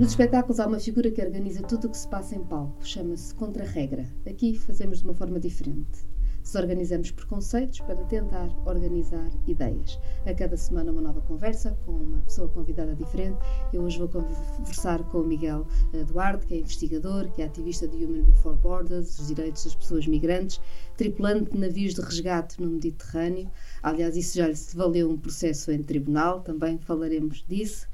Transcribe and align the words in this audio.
Nos 0.00 0.12
espetáculos 0.12 0.58
há 0.58 0.66
uma 0.66 0.80
figura 0.80 1.10
que 1.10 1.20
organiza 1.20 1.60
tudo 1.60 1.86
o 1.86 1.90
que 1.90 1.98
se 1.98 2.08
passa 2.08 2.34
em 2.34 2.42
palco. 2.42 2.74
Chama-se 2.82 3.34
Contra-Regra. 3.34 4.06
Aqui 4.26 4.58
fazemos 4.58 5.00
de 5.00 5.04
uma 5.04 5.12
forma 5.12 5.38
diferente. 5.38 6.08
Desorganizamos 6.42 7.10
preconceitos 7.10 7.80
para 7.80 8.02
tentar 8.06 8.48
organizar 8.66 9.30
ideias. 9.46 10.00
A 10.24 10.32
cada 10.32 10.56
semana 10.56 10.90
uma 10.90 11.02
nova 11.02 11.20
conversa 11.20 11.78
com 11.84 11.92
uma 11.92 12.22
pessoa 12.22 12.48
convidada 12.48 12.94
diferente. 12.94 13.36
Eu 13.74 13.82
hoje 13.82 13.98
vou 13.98 14.08
conversar 14.08 15.04
com 15.10 15.18
o 15.18 15.26
Miguel 15.26 15.66
Duarte, 16.06 16.46
que 16.46 16.54
é 16.54 16.60
investigador, 16.60 17.30
que 17.32 17.42
é 17.42 17.44
ativista 17.44 17.86
de 17.86 18.02
Human 18.02 18.22
Before 18.22 18.56
Borders, 18.56 19.18
dos 19.18 19.26
direitos 19.26 19.64
das 19.64 19.74
pessoas 19.74 20.06
migrantes, 20.06 20.62
tripulante 20.96 21.50
de 21.50 21.58
navios 21.58 21.92
de 21.92 22.00
resgate 22.00 22.58
no 22.58 22.70
Mediterrâneo. 22.70 23.50
Aliás, 23.82 24.16
isso 24.16 24.38
já 24.38 24.48
lhe 24.48 24.56
valeu 24.74 25.10
um 25.10 25.18
processo 25.18 25.70
em 25.70 25.82
tribunal, 25.82 26.40
também 26.40 26.78
falaremos 26.78 27.44
disso. 27.46 27.86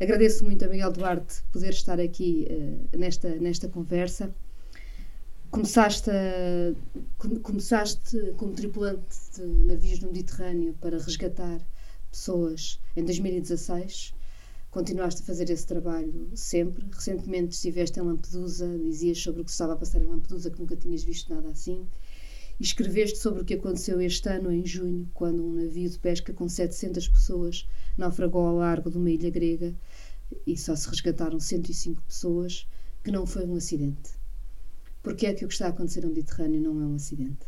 Agradeço 0.00 0.44
muito 0.44 0.64
a 0.64 0.68
Miguel 0.68 0.92
Duarte 0.92 1.42
poder 1.52 1.70
estar 1.70 2.00
aqui 2.00 2.48
uh, 2.50 2.98
nesta, 2.98 3.28
nesta 3.36 3.68
conversa. 3.68 4.34
Começaste, 5.50 6.10
a, 6.10 6.74
começaste 7.42 8.18
como 8.36 8.52
tripulante 8.52 9.16
de 9.34 9.42
navios 9.42 10.00
no 10.00 10.08
Mediterrâneo 10.08 10.74
para 10.80 10.98
resgatar 10.98 11.60
pessoas 12.10 12.80
em 12.96 13.04
2016. 13.04 14.14
Continuaste 14.70 15.20
a 15.20 15.24
fazer 15.26 15.50
esse 15.50 15.66
trabalho 15.66 16.30
sempre. 16.34 16.86
Recentemente 16.90 17.54
estiveste 17.54 18.00
em 18.00 18.02
Lampedusa, 18.02 18.66
dizias 18.78 19.18
sobre 19.18 19.42
o 19.42 19.44
que 19.44 19.50
estava 19.50 19.74
a 19.74 19.76
passar 19.76 20.00
em 20.00 20.06
Lampedusa, 20.06 20.50
que 20.50 20.58
nunca 20.58 20.74
tinhas 20.74 21.04
visto 21.04 21.32
nada 21.32 21.50
assim. 21.50 21.86
Escreveste 22.60 23.18
sobre 23.18 23.42
o 23.42 23.44
que 23.44 23.54
aconteceu 23.54 24.00
este 24.00 24.28
ano, 24.28 24.52
em 24.52 24.64
junho, 24.64 25.08
quando 25.14 25.44
um 25.44 25.52
navio 25.52 25.88
de 25.88 25.98
pesca 25.98 26.32
com 26.32 26.48
700 26.48 27.08
pessoas 27.08 27.68
naufragou 27.96 28.46
ao 28.46 28.56
largo 28.56 28.90
de 28.90 28.96
uma 28.96 29.10
ilha 29.10 29.30
grega 29.30 29.74
e 30.46 30.56
só 30.56 30.74
se 30.74 30.88
resgataram 30.88 31.38
105 31.38 32.02
pessoas, 32.02 32.66
que 33.02 33.10
não 33.10 33.26
foi 33.26 33.44
um 33.44 33.56
acidente. 33.56 34.10
Porque 35.02 35.26
é 35.26 35.34
que 35.34 35.44
o 35.44 35.48
que 35.48 35.54
está 35.54 35.66
a 35.66 35.70
acontecer 35.70 36.02
no 36.02 36.08
Mediterrâneo 36.08 36.60
não 36.60 36.80
é 36.80 36.86
um 36.86 36.94
acidente? 36.94 37.46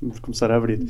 Vamos 0.00 0.18
começar 0.18 0.50
a 0.50 0.56
abrir. 0.56 0.80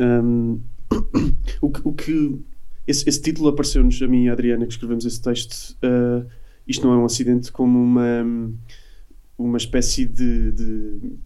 um, 0.00 0.60
o, 1.60 1.70
que, 1.70 1.80
o 1.84 1.92
que 1.92 2.40
esse, 2.86 3.08
esse 3.08 3.20
título 3.20 3.48
apareceu-nos, 3.48 4.00
a 4.00 4.06
mim 4.06 4.24
e 4.24 4.28
a 4.28 4.32
Adriana, 4.32 4.66
que 4.66 4.72
escrevemos 4.72 5.04
esse 5.04 5.20
texto. 5.20 5.76
Uh, 5.82 6.28
isto 6.66 6.86
não 6.86 6.94
é 6.94 6.96
um 6.98 7.04
acidente, 7.04 7.50
como 7.50 7.78
uma, 7.78 8.24
uma 9.36 9.58
espécie 9.58 10.06
de, 10.06 10.52
de 10.52 11.18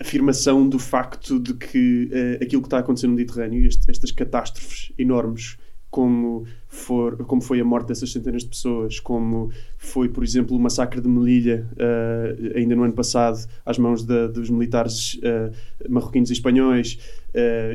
afirmação 0.00 0.68
do 0.68 0.78
facto 0.78 1.38
de 1.38 1.54
que 1.54 2.10
uh, 2.10 2.42
aquilo 2.42 2.62
que 2.62 2.66
está 2.66 2.78
a 2.78 2.80
acontecer 2.80 3.06
no 3.06 3.14
Mediterrâneo, 3.14 3.66
este, 3.66 3.90
estas 3.90 4.10
catástrofes 4.10 4.92
enormes 4.98 5.56
como, 5.90 6.46
for, 6.68 7.18
como 7.26 7.42
foi 7.42 7.60
a 7.60 7.64
morte 7.64 7.88
dessas 7.88 8.10
centenas 8.10 8.42
de 8.42 8.48
pessoas, 8.48 8.98
como 8.98 9.50
foi, 9.76 10.08
por 10.08 10.24
exemplo, 10.24 10.56
o 10.56 10.60
massacre 10.60 11.02
de 11.02 11.08
Melilla, 11.08 11.68
uh, 11.72 12.56
ainda 12.56 12.74
no 12.74 12.82
ano 12.82 12.94
passado, 12.94 13.46
às 13.64 13.78
mãos 13.78 14.02
dos 14.02 14.48
militares 14.48 15.14
uh, 15.16 15.52
marroquinos 15.90 16.30
e 16.30 16.32
espanhóis, 16.32 16.98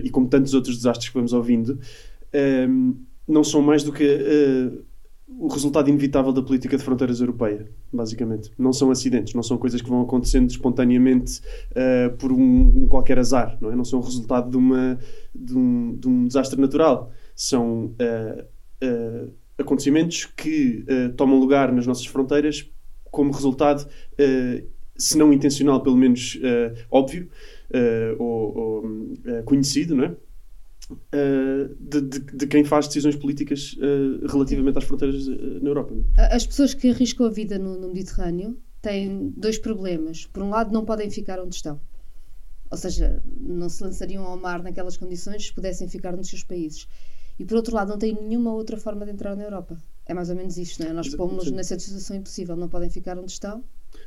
e 0.03 0.09
como 0.09 0.27
tantos 0.27 0.53
outros 0.53 0.77
desastres 0.77 1.09
que 1.09 1.15
vamos 1.15 1.33
ouvindo, 1.33 1.79
não 3.27 3.43
são 3.43 3.61
mais 3.61 3.83
do 3.83 3.91
que 3.91 4.03
o 5.28 5.47
resultado 5.47 5.89
inevitável 5.89 6.31
da 6.31 6.42
política 6.42 6.78
de 6.78 6.83
fronteiras 6.83 7.20
europeia, 7.20 7.70
basicamente. 7.92 8.52
Não 8.58 8.72
são 8.72 8.89
acidentes, 8.92 9.33
não 9.33 9.44
são 9.44 9.58
coisas 9.58 9.81
que 9.81 9.89
vão 9.89 10.02
acontecendo 10.02 10.50
espontaneamente 10.50 11.42
por 12.17 12.31
um, 12.31 12.83
um, 12.83 12.88
qualquer 12.88 13.20
azar, 13.20 13.58
não 13.59 13.72
é? 13.72 13.75
Não 13.75 13.83
são 13.83 14.00
resultado 14.00 14.50
de, 14.50 14.58
uma, 14.58 14.98
de, 15.36 15.53
um, 15.53 15.95
de 15.95 16.08
um 16.08 16.28
desastre 16.28 16.59
natural 16.59 17.11
são 17.38 17.94
uh, 18.02 18.44
uh, 18.83 19.33
acontecimentos 19.59 20.25
que 20.25 20.83
uh, 20.89 21.14
tomam 21.14 21.39
lugar 21.39 21.72
nas 21.72 21.86
nossas 21.86 22.08
fronteiras 22.08 22.67
como 23.11 23.31
resultado, 23.31 23.88
se 24.95 25.17
não 25.17 25.32
intencional, 25.33 25.82
pelo 25.82 25.95
menos 25.95 26.37
óbvio 26.92 27.30
ou, 28.20 28.58
ou 28.58 29.43
conhecido, 29.45 29.95
não 29.95 30.04
é? 30.04 30.16
De, 31.80 32.02
de, 32.02 32.20
de, 32.20 32.48
quem 32.48 32.64
faz 32.64 32.87
decisões 32.87 33.15
políticas 33.15 33.75
relativamente 34.30 34.77
às 34.77 34.86
fronteiras 34.86 35.27
na 35.27 35.70
Europa. 35.70 35.93
É? 36.17 36.33
As 36.33 36.45
pessoas 36.45 36.73
que 36.73 36.89
arriscam 36.89 37.25
a 37.25 37.30
vida 37.30 37.59
no, 37.59 37.77
no 37.77 37.89
Mediterrâneo 37.89 38.58
têm 38.81 39.33
dois 39.36 39.58
problemas. 39.58 40.25
Por 40.25 40.43
um 40.43 40.49
lado, 40.49 40.71
não 40.71 40.86
podem 40.86 41.09
ficar 41.09 41.39
onde 41.42 41.55
estão. 41.55 41.80
Ou 42.70 42.77
seja, 42.77 43.21
não 43.39 43.70
se 43.70 43.83
lançariam 43.83 44.23
ao 44.25 44.37
mar 44.37 44.61
naquelas 44.61 44.98
condições 44.98 45.48
se 45.48 45.53
pudessem 45.53 45.87
ficar 45.87 46.15
nos 46.15 46.30
seus 46.30 46.43
países. 46.43 46.87
E 47.39 47.45
por 47.45 47.55
outro 47.55 47.75
lado, 47.75 47.89
não 47.89 47.98
tem 47.98 48.14
nenhuma 48.14 48.54
outra 48.54 48.77
forma 48.77 49.05
de 49.05 49.11
entrar 49.11 49.36
na 49.36 49.43
Europa. 49.43 49.77
É 50.05 50.14
mais 50.14 50.30
ou 50.30 50.36
menos 50.36 50.58
isto, 50.58 50.81
não 50.81 50.89
é? 50.89 50.93
Nós 50.93 51.14
pomos 51.14 51.52
nessa 51.52 51.77
situação 51.77 52.15
impossível, 52.15 52.55
não 52.55 52.67
podem 52.67 52.89
ficar 52.89 53.17
onde 53.17 53.31
estão, 53.31 53.64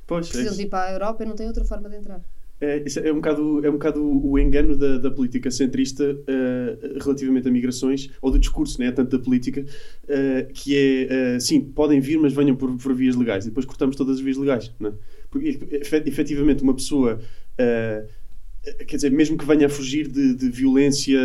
pois, 0.07 0.29
precisam 0.29 0.59
é 0.59 0.63
ir 0.63 0.69
para 0.69 0.89
a 0.89 0.93
Europa 0.93 1.23
e 1.23 1.27
não 1.27 1.37
têm 1.37 1.47
outra 1.47 1.65
forma 1.65 1.89
de 1.89 1.97
entrar. 1.97 2.21
É, 2.61 2.85
é, 3.05 3.13
um 3.13 3.17
bocado, 3.17 3.65
é 3.65 3.71
um 3.71 3.73
bocado 3.73 4.03
o 4.05 4.39
engano 4.39 4.77
da, 4.77 4.99
da 4.99 5.11
política 5.11 5.51
centrista 5.51 6.05
uh, 6.05 6.99
relativamente 7.03 7.49
a 7.49 7.51
migrações, 7.51 8.11
ou 8.21 8.31
do 8.31 8.39
discurso, 8.39 8.79
né, 8.79 8.93
tanto 8.93 9.17
da 9.17 9.25
política, 9.25 9.63
uh, 9.63 10.53
que 10.53 10.77
é, 10.77 11.37
uh, 11.37 11.41
sim, 11.41 11.61
podem 11.61 12.01
vir, 12.01 12.19
mas 12.19 12.35
venham 12.35 12.55
por, 12.55 12.77
por 12.77 12.95
vias 12.95 13.17
legais. 13.17 13.47
E 13.47 13.49
depois 13.49 13.65
cortamos 13.65 13.97
todas 13.97 14.17
as 14.17 14.21
vias 14.21 14.37
legais. 14.37 14.71
Né? 14.79 14.93
Porque, 15.31 15.59
efetivamente, 16.07 16.63
uma 16.63 16.75
pessoa 16.75 17.19
quer 18.87 18.97
dizer, 18.97 19.11
mesmo 19.11 19.39
que 19.39 19.45
venha 19.45 19.67
a 19.67 19.69
fugir 19.71 20.07
de, 20.07 20.35
de, 20.35 20.51
violência, 20.51 21.19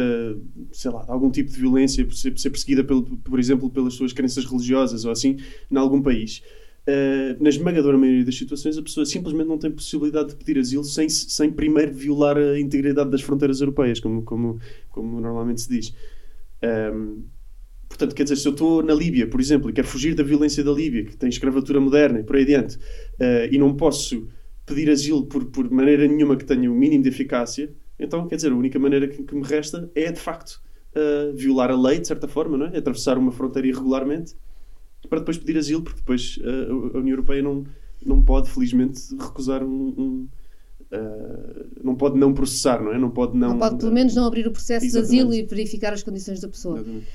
sei 0.72 0.92
lá, 0.92 1.04
de 1.04 1.12
algum 1.12 1.30
tipo 1.30 1.52
de 1.52 1.60
violência, 1.60 2.06
por 2.06 2.14
ser, 2.14 2.32
por 2.32 2.40
ser 2.40 2.50
perseguida, 2.50 2.84
pelo, 2.84 3.04
por 3.04 3.40
exemplo, 3.40 3.70
pelas 3.70 3.94
suas 3.94 4.14
crenças 4.14 4.46
religiosas 4.46 5.04
ou 5.04 5.12
assim, 5.12 5.38
em 5.70 5.78
algum 5.78 6.02
país, 6.02 6.42
uh, 6.88 7.44
na 7.44 7.50
esmagadora 7.50 7.98
maioria 7.98 8.26
das 8.26 8.36
situações, 8.36 8.78
a 8.78 8.82
pessoa 8.82 9.06
simplesmente 9.06 9.48
não 9.48 9.58
tem 9.58 9.72
possibilidade 9.72 10.30
de 10.30 10.36
pedir 10.36 10.60
asilo 10.60 10.84
sem, 10.84 11.10
sem 11.10 11.52
primeiro 11.52 11.94
violar 11.94 12.38
a 12.38 12.60
integridade 12.60 13.10
das 13.10 13.22
fronteiras 13.22 13.60
europeias, 13.60 14.00
como, 14.00 14.24
como, 14.24 14.60
como 14.90 15.20
normalmente 15.20 15.62
se 15.62 15.70
diz. 15.70 15.94
Um, 16.64 16.68
ehm, 16.68 17.24
portanto, 17.88 18.16
quer 18.16 18.24
dizer, 18.24 18.36
se 18.38 18.48
eu 18.48 18.52
estou 18.52 18.84
na 18.84 18.94
Líbia, 18.94 19.28
por 19.28 19.40
exemplo, 19.40 19.70
e 19.70 19.74
quero 19.74 19.88
fugir 19.88 20.16
da 20.16 20.24
violência 20.24 20.64
da 20.64 20.72
Líbia, 20.72 21.06
que 21.06 21.18
tem 21.18 21.30
escravatura 21.30 21.80
moderna 21.80 22.20
e 22.20 22.24
por 22.24 22.36
aí 22.36 22.44
adiante, 22.44 22.78
uh, 22.78 23.52
e 23.52 23.58
não 23.58 23.76
posso 23.76 24.28
pedir 24.66 24.90
asilo 24.90 25.26
por, 25.28 25.46
por 25.46 25.70
maneira 25.70 26.08
nenhuma 26.08 26.36
que 26.36 26.46
tenha 26.46 26.72
o 26.72 26.76
mínimo 26.76 27.04
de 27.04 27.10
eficácia, 27.10 27.74
então, 27.98 28.28
quer 28.28 28.36
dizer, 28.36 28.52
a 28.52 28.56
única 28.56 28.78
maneira 28.78 29.08
que, 29.08 29.24
que 29.24 29.36
me 29.36 29.44
resta 29.44 29.90
é, 29.96 30.12
de 30.12 30.20
facto, 30.20 30.62
uh, 30.96 31.36
violar 31.36 31.72
a 31.72 31.80
lei, 31.80 32.00
de 32.00 32.08
certa 32.08 32.28
forma, 32.28 32.58
não 32.58 32.68
é? 32.68 32.78
atravessar 32.78 33.18
uma 33.18 33.32
fronteira 33.32 33.68
irregularmente, 33.68 34.36
para 35.08 35.20
depois 35.20 35.38
pedir 35.38 35.58
asilo, 35.58 35.82
porque 35.82 36.00
depois 36.00 36.38
uh, 36.38 36.96
a 36.96 37.00
União 37.00 37.14
Europeia 37.14 37.42
não, 37.42 37.66
não 38.06 38.22
pode, 38.22 38.50
felizmente, 38.50 39.16
recusar 39.16 39.64
um, 39.64 39.94
um 39.98 40.28
Uh, 40.86 41.84
não 41.84 41.96
pode 41.96 42.18
não 42.18 42.32
processar, 42.32 42.80
não 42.82 42.94
é? 42.94 42.98
Não 42.98 43.10
pode 43.10 43.36
não. 43.36 43.50
Não 43.50 43.58
pode, 43.58 43.78
pelo 43.78 43.92
menos, 43.92 44.14
não 44.14 44.24
abrir 44.28 44.48
o 44.48 44.52
processo 44.52 44.86
Exatamente. 44.86 45.12
de 45.12 45.18
asilo 45.18 45.34
e 45.34 45.44
verificar 45.44 45.92
as 45.92 46.04
condições 46.04 46.40
da 46.40 46.48
pessoa. 46.48 46.76
Exatamente 46.78 47.08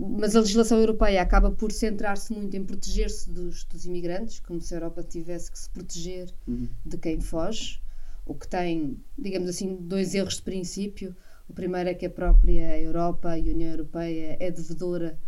mas 0.00 0.34
a 0.34 0.40
legislação 0.40 0.78
europeia 0.78 1.20
acaba 1.20 1.50
por 1.50 1.70
centrar-se 1.70 2.32
muito 2.32 2.56
em 2.56 2.64
proteger-se 2.64 3.30
dos, 3.30 3.64
dos, 3.64 3.84
imigrantes, 3.84 4.40
como 4.40 4.60
se 4.60 4.72
a 4.72 4.78
Europa 4.78 5.02
tivesse 5.02 5.52
que 5.52 5.58
se 5.58 5.68
proteger 5.68 6.32
uhum. 6.48 6.66
de 6.86 6.96
quem 6.96 7.20
foge, 7.20 7.82
o 8.24 8.34
que 8.34 8.48
tem, 8.48 8.96
digamos 9.18 9.48
assim, 9.48 9.76
dois 9.78 10.14
erros 10.14 10.36
de 10.36 10.42
princípio. 10.42 11.14
O 11.46 11.52
primeiro 11.52 11.90
é 11.90 11.94
que 11.94 12.06
a 12.06 12.10
própria 12.10 12.80
Europa 12.80 13.36
e 13.36 13.50
a 13.50 13.52
União 13.52 13.70
Europeia 13.72 14.36
é 14.40 14.50
devedora 14.50 15.18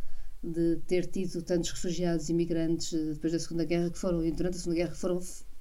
de 0.42 0.76
ter 0.86 1.06
tido 1.06 1.42
tantos 1.42 1.70
refugiados 1.70 2.28
e 2.28 2.32
imigrantes 2.32 2.92
eh, 2.92 3.12
depois 3.12 3.32
da 3.32 3.38
Segunda 3.38 3.64
Guerra 3.64 3.91
que 3.91 3.98
foram, 3.98 4.25
e 4.25 4.32
durante 4.32 4.56
a 4.56 4.58
Segunda 4.58 4.76
Guerra 4.76 4.94
foram 4.94 5.20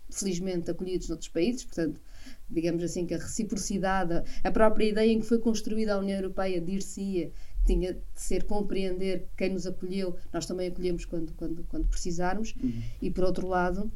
felizmente 0.10 0.72
acolhidos 0.72 1.08
noutros 1.08 1.30
países, 1.30 1.64
portanto, 1.64 2.02
digamos 2.50 2.84
assim 2.84 3.06
que 3.06 3.14
a 3.14 3.18
reciprocidade, 3.18 4.24
a 4.44 4.52
própria 4.52 4.86
ideia 4.86 5.12
em 5.12 5.20
que 5.20 5.26
foi 5.26 5.40
construída 5.40 5.94
a 5.94 6.00
União 6.00 6.18
Europeia 6.18 6.60
dir-se-ia 6.60 7.32
tinha 7.66 7.94
de 7.94 8.02
ser 8.16 8.44
compreender 8.46 9.28
quem 9.38 9.54
nos 9.54 9.68
acolheu, 9.68 10.18
nós 10.34 10.46
também 10.46 10.68
acolhemos 10.68 11.06
quando, 11.06 11.32
quando, 11.34 11.64
quando 11.66 11.88
precisarmos, 11.88 12.56
uhum. 12.62 12.82
e 13.02 13.12
por 13.12 13.24
outro 13.24 13.48
lado, 13.48 13.92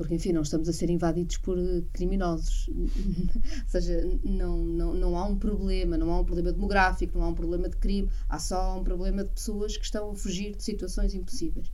porque 0.00 0.14
enfim, 0.14 0.32
não 0.32 0.40
estamos 0.40 0.66
a 0.66 0.72
ser 0.72 0.88
invadidos 0.88 1.36
por 1.36 1.58
criminosos. 1.92 2.70
Ou 2.72 3.68
seja, 3.68 4.00
não, 4.24 4.56
não, 4.56 4.94
não 4.94 5.14
há 5.14 5.26
um 5.26 5.38
problema, 5.38 5.98
não 5.98 6.10
há 6.10 6.20
um 6.20 6.24
problema 6.24 6.54
demográfico, 6.54 7.18
não 7.18 7.26
há 7.26 7.28
um 7.28 7.34
problema 7.34 7.68
de 7.68 7.76
crime, 7.76 8.08
há 8.26 8.38
só 8.38 8.80
um 8.80 8.82
problema 8.82 9.22
de 9.22 9.28
pessoas 9.28 9.76
que 9.76 9.84
estão 9.84 10.10
a 10.10 10.14
fugir 10.14 10.56
de 10.56 10.62
situações 10.62 11.12
impossíveis. 11.12 11.70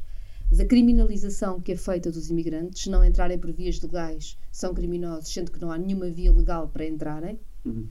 Mas 0.51 0.59
a 0.59 0.65
criminalização 0.65 1.61
que 1.61 1.71
é 1.71 1.77
feita 1.77 2.11
dos 2.11 2.29
imigrantes, 2.29 2.83
se 2.83 2.91
não 2.91 3.05
entrarem 3.05 3.39
por 3.39 3.53
vias 3.53 3.81
legais, 3.81 4.37
são 4.51 4.75
criminosos, 4.75 5.33
sendo 5.33 5.53
que 5.53 5.61
não 5.61 5.71
há 5.71 5.79
nenhuma 5.79 6.11
via 6.11 6.33
legal 6.33 6.69
para 6.69 6.85
entrarem, 6.85 7.39
uhum. 7.65 7.87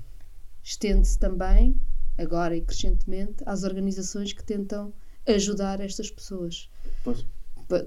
estende-se 0.62 1.18
também 1.18 1.80
agora 2.18 2.58
e 2.58 2.62
crescentemente, 2.62 3.42
às 3.46 3.64
organizações 3.64 4.34
que 4.34 4.44
tentam 4.44 4.94
ajudar 5.26 5.80
estas 5.80 6.12
pessoas. 6.12 6.70
Posso? 7.06 7.26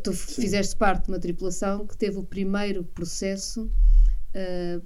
Tu 0.02 0.12
Sim. 0.12 0.42
fizeste 0.42 0.76
parte 0.76 1.04
de 1.04 1.10
uma 1.10 1.18
tripulação 1.18 1.86
que 1.86 1.96
teve 1.96 2.18
o 2.18 2.22
primeiro 2.22 2.84
processo 2.84 3.70
uh, 4.34 4.82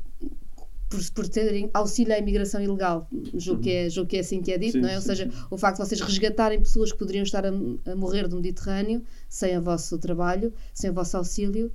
por, 0.92 1.10
por 1.12 1.28
terem 1.28 1.70
auxílio 1.72 2.14
à 2.14 2.18
imigração 2.18 2.60
ilegal, 2.60 3.08
julgo, 3.34 3.60
uhum. 3.60 3.64
que, 3.64 3.70
é, 3.70 3.88
julgo 3.88 4.10
que 4.10 4.16
é 4.18 4.20
assim 4.20 4.42
que 4.42 4.52
é 4.52 4.58
dito, 4.58 4.72
sim, 4.72 4.80
não 4.80 4.88
é? 4.88 4.96
Ou 4.96 5.02
seja, 5.02 5.30
o 5.50 5.56
facto 5.56 5.78
de 5.80 5.86
vocês 5.86 6.00
resgatarem 6.00 6.58
pessoas 6.58 6.92
que 6.92 6.98
poderiam 6.98 7.22
estar 7.22 7.46
a, 7.46 7.48
a 7.48 7.96
morrer 7.96 8.28
no 8.28 8.36
Mediterrâneo 8.36 9.02
sem 9.28 9.56
o 9.56 9.62
vosso 9.62 9.96
trabalho, 9.98 10.52
sem 10.74 10.90
o 10.90 10.92
vosso 10.92 11.16
auxílio, 11.16 11.72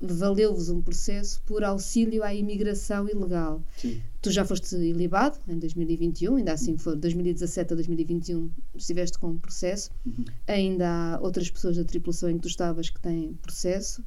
valeu-vos 0.00 0.68
um 0.68 0.82
processo 0.82 1.42
por 1.46 1.64
auxílio 1.64 2.22
à 2.22 2.34
imigração 2.34 3.08
ilegal. 3.08 3.62
Sim. 3.78 4.00
Tu 4.28 4.32
já 4.32 4.44
foste 4.44 4.76
ilibado 4.76 5.38
em 5.48 5.58
2021, 5.58 6.36
ainda 6.36 6.52
assim 6.52 6.76
foi 6.76 6.94
2017 6.96 7.72
a 7.72 7.76
2021 7.76 8.50
estiveste 8.74 9.18
com 9.18 9.28
um 9.28 9.38
processo. 9.38 9.90
Uhum. 10.04 10.22
Ainda 10.46 10.86
há 10.86 11.20
outras 11.22 11.50
pessoas 11.50 11.78
da 11.78 11.84
tripulação 11.84 12.28
em 12.28 12.34
que 12.34 12.42
tu 12.42 12.48
estavas 12.48 12.90
que 12.90 13.00
têm 13.00 13.32
processo. 13.40 14.04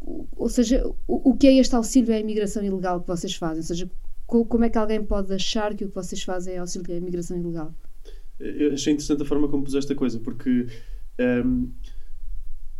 Ou 0.00 0.48
seja, 0.48 0.84
o, 1.06 1.30
o 1.30 1.36
que 1.36 1.46
é 1.46 1.58
este 1.58 1.76
auxílio 1.76 2.12
à 2.12 2.18
imigração 2.18 2.60
ilegal 2.64 3.00
que 3.00 3.06
vocês 3.06 3.36
fazem? 3.36 3.58
Ou 3.58 3.62
seja, 3.62 3.88
co, 4.26 4.44
como 4.44 4.64
é 4.64 4.68
que 4.68 4.78
alguém 4.78 5.04
pode 5.04 5.32
achar 5.32 5.76
que 5.76 5.84
o 5.84 5.88
que 5.88 5.94
vocês 5.94 6.20
fazem 6.24 6.54
é 6.54 6.58
auxílio 6.58 6.92
à 6.92 6.96
imigração 6.96 7.38
ilegal? 7.38 7.72
Eu 8.40 8.72
achei 8.72 8.92
interessante 8.92 9.22
a 9.22 9.26
forma 9.26 9.46
como 9.46 9.62
puseste 9.62 9.92
a 9.92 9.94
coisa, 9.94 10.18
porque 10.18 10.66
um, 11.20 11.70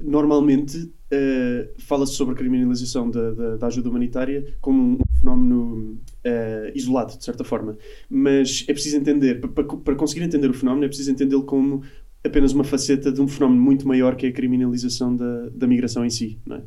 normalmente 0.00 0.78
uh, 0.78 1.80
fala-se 1.80 2.14
sobre 2.14 2.34
a 2.34 2.36
criminalização 2.36 3.10
da, 3.10 3.30
da, 3.32 3.56
da, 3.56 3.66
ajuda 3.66 3.88
humanitária 3.88 4.54
como 4.60 4.94
um 4.94 4.98
fenómeno 5.18 5.98
uh, 6.24 6.72
isolado, 6.74 7.16
de 7.16 7.24
certa 7.24 7.44
forma. 7.44 7.76
Mas 8.08 8.64
é 8.68 8.72
preciso 8.72 8.96
entender, 8.96 9.40
para, 9.40 9.64
para 9.64 9.94
conseguir 9.94 10.24
entender 10.24 10.48
o 10.48 10.54
fenómeno, 10.54 10.84
é 10.84 10.88
preciso 10.88 11.10
entendê-lo 11.10 11.44
como 11.44 11.82
apenas 12.24 12.52
uma 12.52 12.64
faceta 12.64 13.10
de 13.12 13.20
um 13.20 13.28
fenómeno 13.28 13.60
muito 13.60 13.86
maior 13.86 14.16
que 14.16 14.26
é 14.26 14.28
a 14.28 14.32
criminalização 14.32 15.14
da, 15.14 15.48
da 15.50 15.66
migração 15.66 16.04
em 16.04 16.10
si. 16.10 16.38
Não 16.46 16.56
é? 16.56 16.62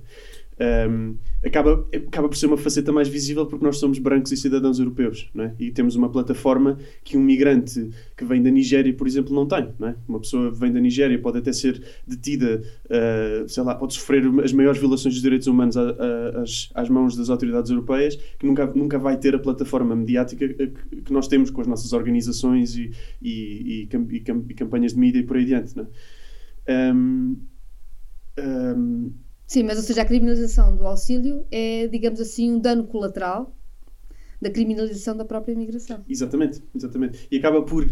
Um, 0.62 1.16
acaba, 1.44 1.88
acaba 2.08 2.30
por 2.30 2.38
ser 2.38 2.46
uma 2.46 2.58
faceta 2.58 2.92
mais 2.92 3.08
visível 3.08 3.46
porque 3.48 3.66
nós 3.66 3.78
somos 3.78 3.98
brancos 3.98 4.32
e 4.32 4.38
cidadãos 4.38 4.80
europeus, 4.80 5.30
é? 5.36 5.52
E 5.60 5.72
temos 5.72 5.96
uma 5.96 6.10
plataforma 6.10 6.78
que 7.04 7.18
um 7.18 7.22
migrante 7.22 7.90
que 8.16 8.24
vem 8.24 8.44
da 8.44 8.52
Nigéria, 8.52 8.94
por 8.94 9.08
exemplo, 9.08 9.34
não 9.34 9.48
tem, 9.48 9.74
não 9.80 9.88
é? 9.88 9.96
Uma 10.08 10.20
pessoa 10.20 10.52
que 10.52 10.60
vem 10.60 10.72
da 10.72 10.80
Nigéria 10.80 11.18
pode 11.20 11.40
até 11.40 11.52
ser 11.52 11.82
detida, 12.06 12.62
uh, 12.86 13.50
sei 13.50 13.64
lá, 13.64 13.74
pode 13.74 13.94
sofrer 13.96 14.24
as 14.44 14.54
maiores 14.54 14.80
violações 14.80 15.16
dos 15.16 15.24
direitos 15.24 15.48
humanos 15.48 15.76
a, 15.76 15.82
a, 15.82 16.42
às, 16.42 16.70
às, 16.76 16.90
mãos 16.90 17.16
das 17.16 17.30
autoridades 17.30 17.72
europeias, 17.72 18.16
que 18.38 18.46
nunca, 18.46 18.68
nunca 18.68 19.00
vai 19.00 19.18
ter 19.18 19.34
a 19.34 19.40
plataforma 19.40 19.96
mediática 19.96 20.48
que, 20.48 20.68
que 20.68 21.14
nós 21.14 21.28
temos 21.28 21.50
com 21.50 21.62
as 21.62 21.68
nossas 21.68 21.92
organizações 21.94 22.76
e, 22.76 22.92
e, 23.22 23.88
e, 23.90 24.20
e 24.50 24.54
campanhas 24.54 24.94
de 24.94 25.00
mídia 25.00 25.20
e 25.20 25.24
por 25.24 25.38
aí 25.38 25.44
adiante, 25.44 25.76
não 25.76 25.88
é? 26.68 26.94
Um, 26.94 27.38
um, 28.40 29.12
Sim, 29.52 29.64
mas 29.64 29.76
ou 29.76 29.84
seja, 29.84 30.04
a 30.04 30.06
criminalização 30.06 30.74
do 30.78 30.88
auxílio 30.88 31.46
é, 31.52 31.86
digamos 31.88 32.22
assim, 32.22 32.54
um 32.54 32.58
dano 32.58 32.86
colateral 32.86 33.54
da 34.42 34.50
criminalização 34.50 35.18
da 35.18 35.26
própria 35.26 35.52
imigração. 35.52 36.06
Exatamente, 36.08 36.64
exatamente. 36.74 37.28
E 37.30 37.38
acaba 37.38 37.62
por 37.62 37.84
uh, 37.84 37.90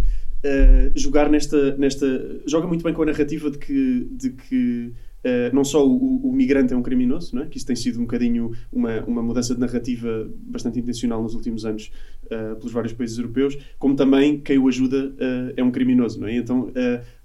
jogar 0.96 1.30
nesta, 1.30 1.76
nesta. 1.76 2.08
joga 2.46 2.66
muito 2.66 2.82
bem 2.82 2.94
com 2.94 3.02
a 3.02 3.08
narrativa 3.08 3.52
de 3.52 3.58
que. 3.58 4.08
De 4.10 4.30
que 4.30 4.94
Uh, 5.20 5.54
não 5.54 5.66
só 5.66 5.86
o, 5.86 6.30
o, 6.30 6.32
migrante 6.32 6.74
é 6.74 6.78
um 6.78 6.82
criminoso, 6.82 7.36
não 7.36 7.44
é? 7.44 7.46
que 7.46 7.58
isso 7.58 7.68
tem 7.68 7.76
sido 7.76 8.00
um 8.00 8.04
bocadinho 8.04 8.54
uma, 8.72 9.02
uma 9.02 9.22
mudança 9.22 9.54
de 9.54 9.60
narrativa 9.60 10.32
bastante 10.34 10.80
intencional 10.80 11.22
nos 11.22 11.36
últimos 11.36 11.66
anos 11.66 11.92
uh, 12.28 12.56
pelos 12.56 12.72
vários 12.72 12.94
países 12.94 13.18
europeus, 13.18 13.58
como 13.78 13.98
também 13.98 14.40
quem 14.40 14.58
o 14.58 14.66
ajuda 14.70 15.08
uh, 15.08 15.54
é 15.58 15.62
um 15.62 15.72
criminoso. 15.72 16.22
Não 16.22 16.28
é? 16.30 16.38
Então 16.38 16.72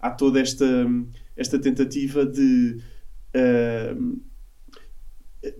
há 0.00 0.10
toda 0.10 0.40
esta, 0.40 0.66
esta 1.36 1.56
tentativa 1.56 2.26
de 2.26 2.78
uh, 3.34 4.20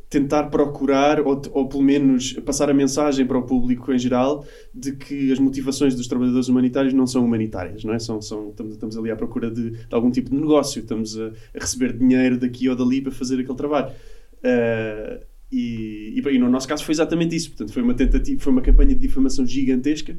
tentar 0.08 0.44
procurar, 0.44 1.20
ou, 1.20 1.40
ou 1.52 1.68
pelo 1.68 1.82
menos 1.82 2.32
passar 2.44 2.70
a 2.70 2.74
mensagem 2.74 3.26
para 3.26 3.38
o 3.38 3.42
público 3.42 3.92
em 3.92 3.98
geral, 3.98 4.46
de 4.72 4.92
que 4.92 5.32
as 5.32 5.38
motivações 5.38 5.94
dos 5.94 6.06
trabalhadores 6.06 6.48
humanitários 6.48 6.94
não 6.94 7.06
são 7.06 7.24
humanitárias, 7.24 7.84
não 7.84 7.92
é? 7.92 7.98
São, 7.98 8.20
são, 8.20 8.50
estamos, 8.50 8.74
estamos 8.74 8.96
ali 8.96 9.10
à 9.10 9.16
procura 9.16 9.50
de, 9.50 9.70
de 9.70 9.94
algum 9.94 10.10
tipo 10.10 10.30
de 10.30 10.36
negócio, 10.36 10.80
estamos 10.80 11.18
a, 11.18 11.26
a, 11.26 11.60
receber 11.60 11.92
dinheiro 11.96 12.38
daqui 12.38 12.68
ou 12.68 12.76
dali 12.76 13.00
para 13.02 13.12
fazer 13.12 13.40
aquele 13.40 13.56
trabalho. 13.56 13.92
Uh, 14.38 15.24
e, 15.52 16.14
e, 16.16 16.28
e, 16.28 16.38
no 16.38 16.50
nosso 16.50 16.66
caso 16.66 16.84
foi 16.84 16.92
exatamente 16.92 17.36
isso. 17.36 17.50
Portanto, 17.50 17.72
foi 17.72 17.82
uma 17.82 17.94
tentativa, 17.94 18.40
foi 18.40 18.52
uma 18.52 18.62
campanha 18.62 18.94
de 18.94 19.00
difamação 19.00 19.46
gigantesca. 19.46 20.16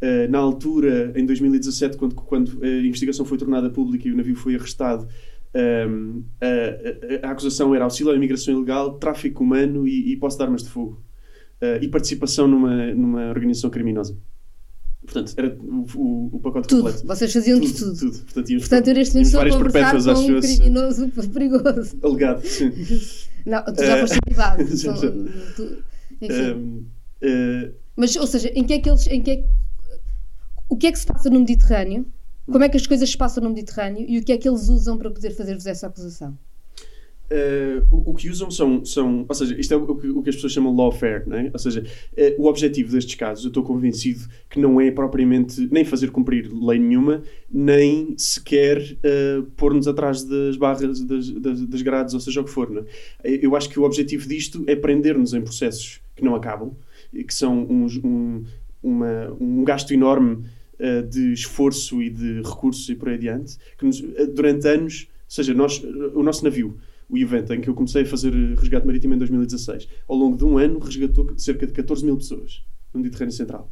Uh, 0.00 0.30
na 0.30 0.38
altura, 0.38 1.12
em 1.16 1.26
2017, 1.26 1.96
quando, 1.96 2.14
quando 2.14 2.62
a 2.62 2.68
investigação 2.86 3.24
foi 3.24 3.36
tornada 3.36 3.68
pública 3.68 4.08
e 4.08 4.12
o 4.12 4.16
navio 4.16 4.36
foi 4.36 4.54
arrestado, 4.54 5.06
um, 5.54 6.22
a, 6.40 7.26
a, 7.26 7.28
a, 7.28 7.32
acusação 7.32 7.74
era 7.74 7.84
auxílio 7.84 8.12
à 8.12 8.16
imigração 8.16 8.54
ilegal, 8.54 8.98
tráfico 8.98 9.42
humano 9.42 9.86
e, 9.86 10.12
e 10.12 10.16
posse 10.16 10.36
de 10.36 10.44
armas 10.44 10.62
de 10.62 10.68
fogo. 10.68 11.02
Uh, 11.60 11.82
e 11.82 11.88
participação 11.88 12.48
numa, 12.48 12.94
numa 12.94 13.28
organização 13.28 13.68
criminosa. 13.68 14.16
Portanto, 15.04 15.34
era 15.36 15.56
o, 15.60 15.86
o, 15.94 16.30
o 16.36 16.40
pacote 16.40 16.68
tudo. 16.68 16.82
completo. 16.82 17.06
Vocês 17.06 17.32
faziam 17.32 17.60
tudo. 17.60 17.74
tudo. 17.74 17.96
tudo. 17.96 18.24
Portanto, 18.24 18.58
Portanto 18.58 18.88
eu 18.88 18.94
neste 18.94 19.14
momento 19.14 19.26
estou 19.26 19.40
a 19.40 19.50
conversar 19.50 20.14
com 20.14 20.20
um 20.20 20.40
criminoso 20.40 21.08
perigoso. 21.32 21.98
Alegado, 22.02 22.46
sim. 22.46 22.70
Não, 23.44 23.64
tu 23.64 23.84
já 23.84 23.98
foste 23.98 24.18
privado. 24.24 24.62
enfim. 26.20 26.52
Um, 26.52 26.86
uh... 27.22 27.74
Mas, 27.96 28.16
ou 28.16 28.26
seja, 28.26 28.48
em 28.54 28.64
que 28.64 28.74
é 28.74 28.78
que 28.78 28.88
eles... 28.88 29.06
Em 29.08 29.22
que 29.22 29.30
é, 29.30 29.44
o 30.68 30.76
que 30.76 30.86
é 30.86 30.92
que 30.92 30.98
se 30.98 31.06
passa 31.06 31.28
no 31.28 31.40
Mediterrâneo 31.40 32.06
como 32.50 32.64
é 32.64 32.68
que 32.68 32.76
as 32.76 32.86
coisas 32.86 33.10
se 33.10 33.16
passam 33.16 33.42
no 33.42 33.50
Mediterrâneo 33.50 34.04
e 34.08 34.18
o 34.18 34.24
que 34.24 34.32
é 34.32 34.38
que 34.38 34.48
eles 34.48 34.68
usam 34.68 34.98
para 34.98 35.10
poder 35.10 35.30
fazer-vos 35.30 35.66
essa 35.66 35.86
acusação? 35.86 36.36
Uh, 37.30 37.86
o, 37.92 38.10
o, 38.10 38.14
que 38.14 38.28
usam 38.28 38.50
são, 38.50 38.84
são. 38.84 39.24
Ou 39.28 39.34
seja, 39.36 39.54
isto 39.56 39.72
é 39.72 39.76
o 39.76 39.94
que, 39.94 40.08
o 40.08 40.20
que 40.20 40.30
as 40.30 40.34
pessoas 40.34 40.52
chamam 40.52 40.74
lawfare, 40.74 41.22
não 41.28 41.36
é? 41.36 41.50
Ou 41.52 41.58
seja, 41.60 41.80
uh, 41.82 42.42
o 42.42 42.46
objetivo 42.46 42.90
destes 42.90 43.14
casos, 43.14 43.44
eu 43.44 43.48
estou 43.50 43.62
convencido 43.62 44.26
que 44.48 44.58
não 44.58 44.80
é 44.80 44.90
propriamente 44.90 45.68
nem 45.70 45.84
fazer 45.84 46.10
cumprir 46.10 46.50
lei 46.52 46.80
nenhuma, 46.80 47.22
nem 47.48 48.16
sequer 48.18 48.78
uh, 48.82 49.44
pôr-nos 49.56 49.86
atrás 49.86 50.24
das 50.24 50.56
barras, 50.56 51.00
das, 51.02 51.30
das, 51.30 51.66
das, 51.66 51.82
grades, 51.82 52.14
ou 52.14 52.20
seja 52.20 52.40
o 52.40 52.44
que 52.44 52.50
for. 52.50 52.68
Não 52.68 52.82
é? 53.22 53.38
Eu 53.40 53.54
acho 53.54 53.70
que 53.70 53.78
o 53.78 53.84
objetivo 53.84 54.28
disto 54.28 54.64
é 54.66 54.74
prender-nos 54.74 55.32
em 55.32 55.40
processos 55.40 56.00
que 56.16 56.24
não 56.24 56.34
acabam, 56.34 56.72
que 57.12 57.32
são 57.32 57.64
uns, 57.70 57.96
um, 57.98 58.42
uma, 58.82 59.36
um 59.38 59.62
gasto 59.62 59.92
enorme 59.92 60.42
uh, 60.80 61.06
de 61.06 61.32
esforço 61.32 62.02
e 62.02 62.10
de 62.10 62.42
recursos 62.42 62.88
e 62.88 62.94
por 62.94 63.08
aí 63.08 63.14
adiante, 63.14 63.56
que 63.78 63.84
nos, 63.84 64.00
uh, 64.00 64.26
durante 64.34 64.66
anos, 64.66 65.08
ou 65.10 65.30
seja, 65.30 65.54
nós, 65.54 65.82
o 66.14 66.22
nosso 66.22 66.42
navio, 66.42 66.78
o 67.08 67.18
evento 67.18 67.52
em 67.52 67.60
que 67.60 67.68
eu 67.68 67.74
comecei 67.74 68.02
a 68.02 68.06
fazer 68.06 68.32
resgate 68.56 68.86
marítimo 68.86 69.14
em 69.14 69.18
2016, 69.18 69.88
ao 70.08 70.16
longo 70.16 70.36
de 70.36 70.44
um 70.44 70.58
ano 70.58 70.78
resgatou 70.78 71.32
cerca 71.36 71.66
de 71.66 71.72
14 71.72 72.04
mil 72.04 72.16
pessoas 72.16 72.64
no 72.94 73.00
Mediterrâneo 73.00 73.34
Central. 73.34 73.70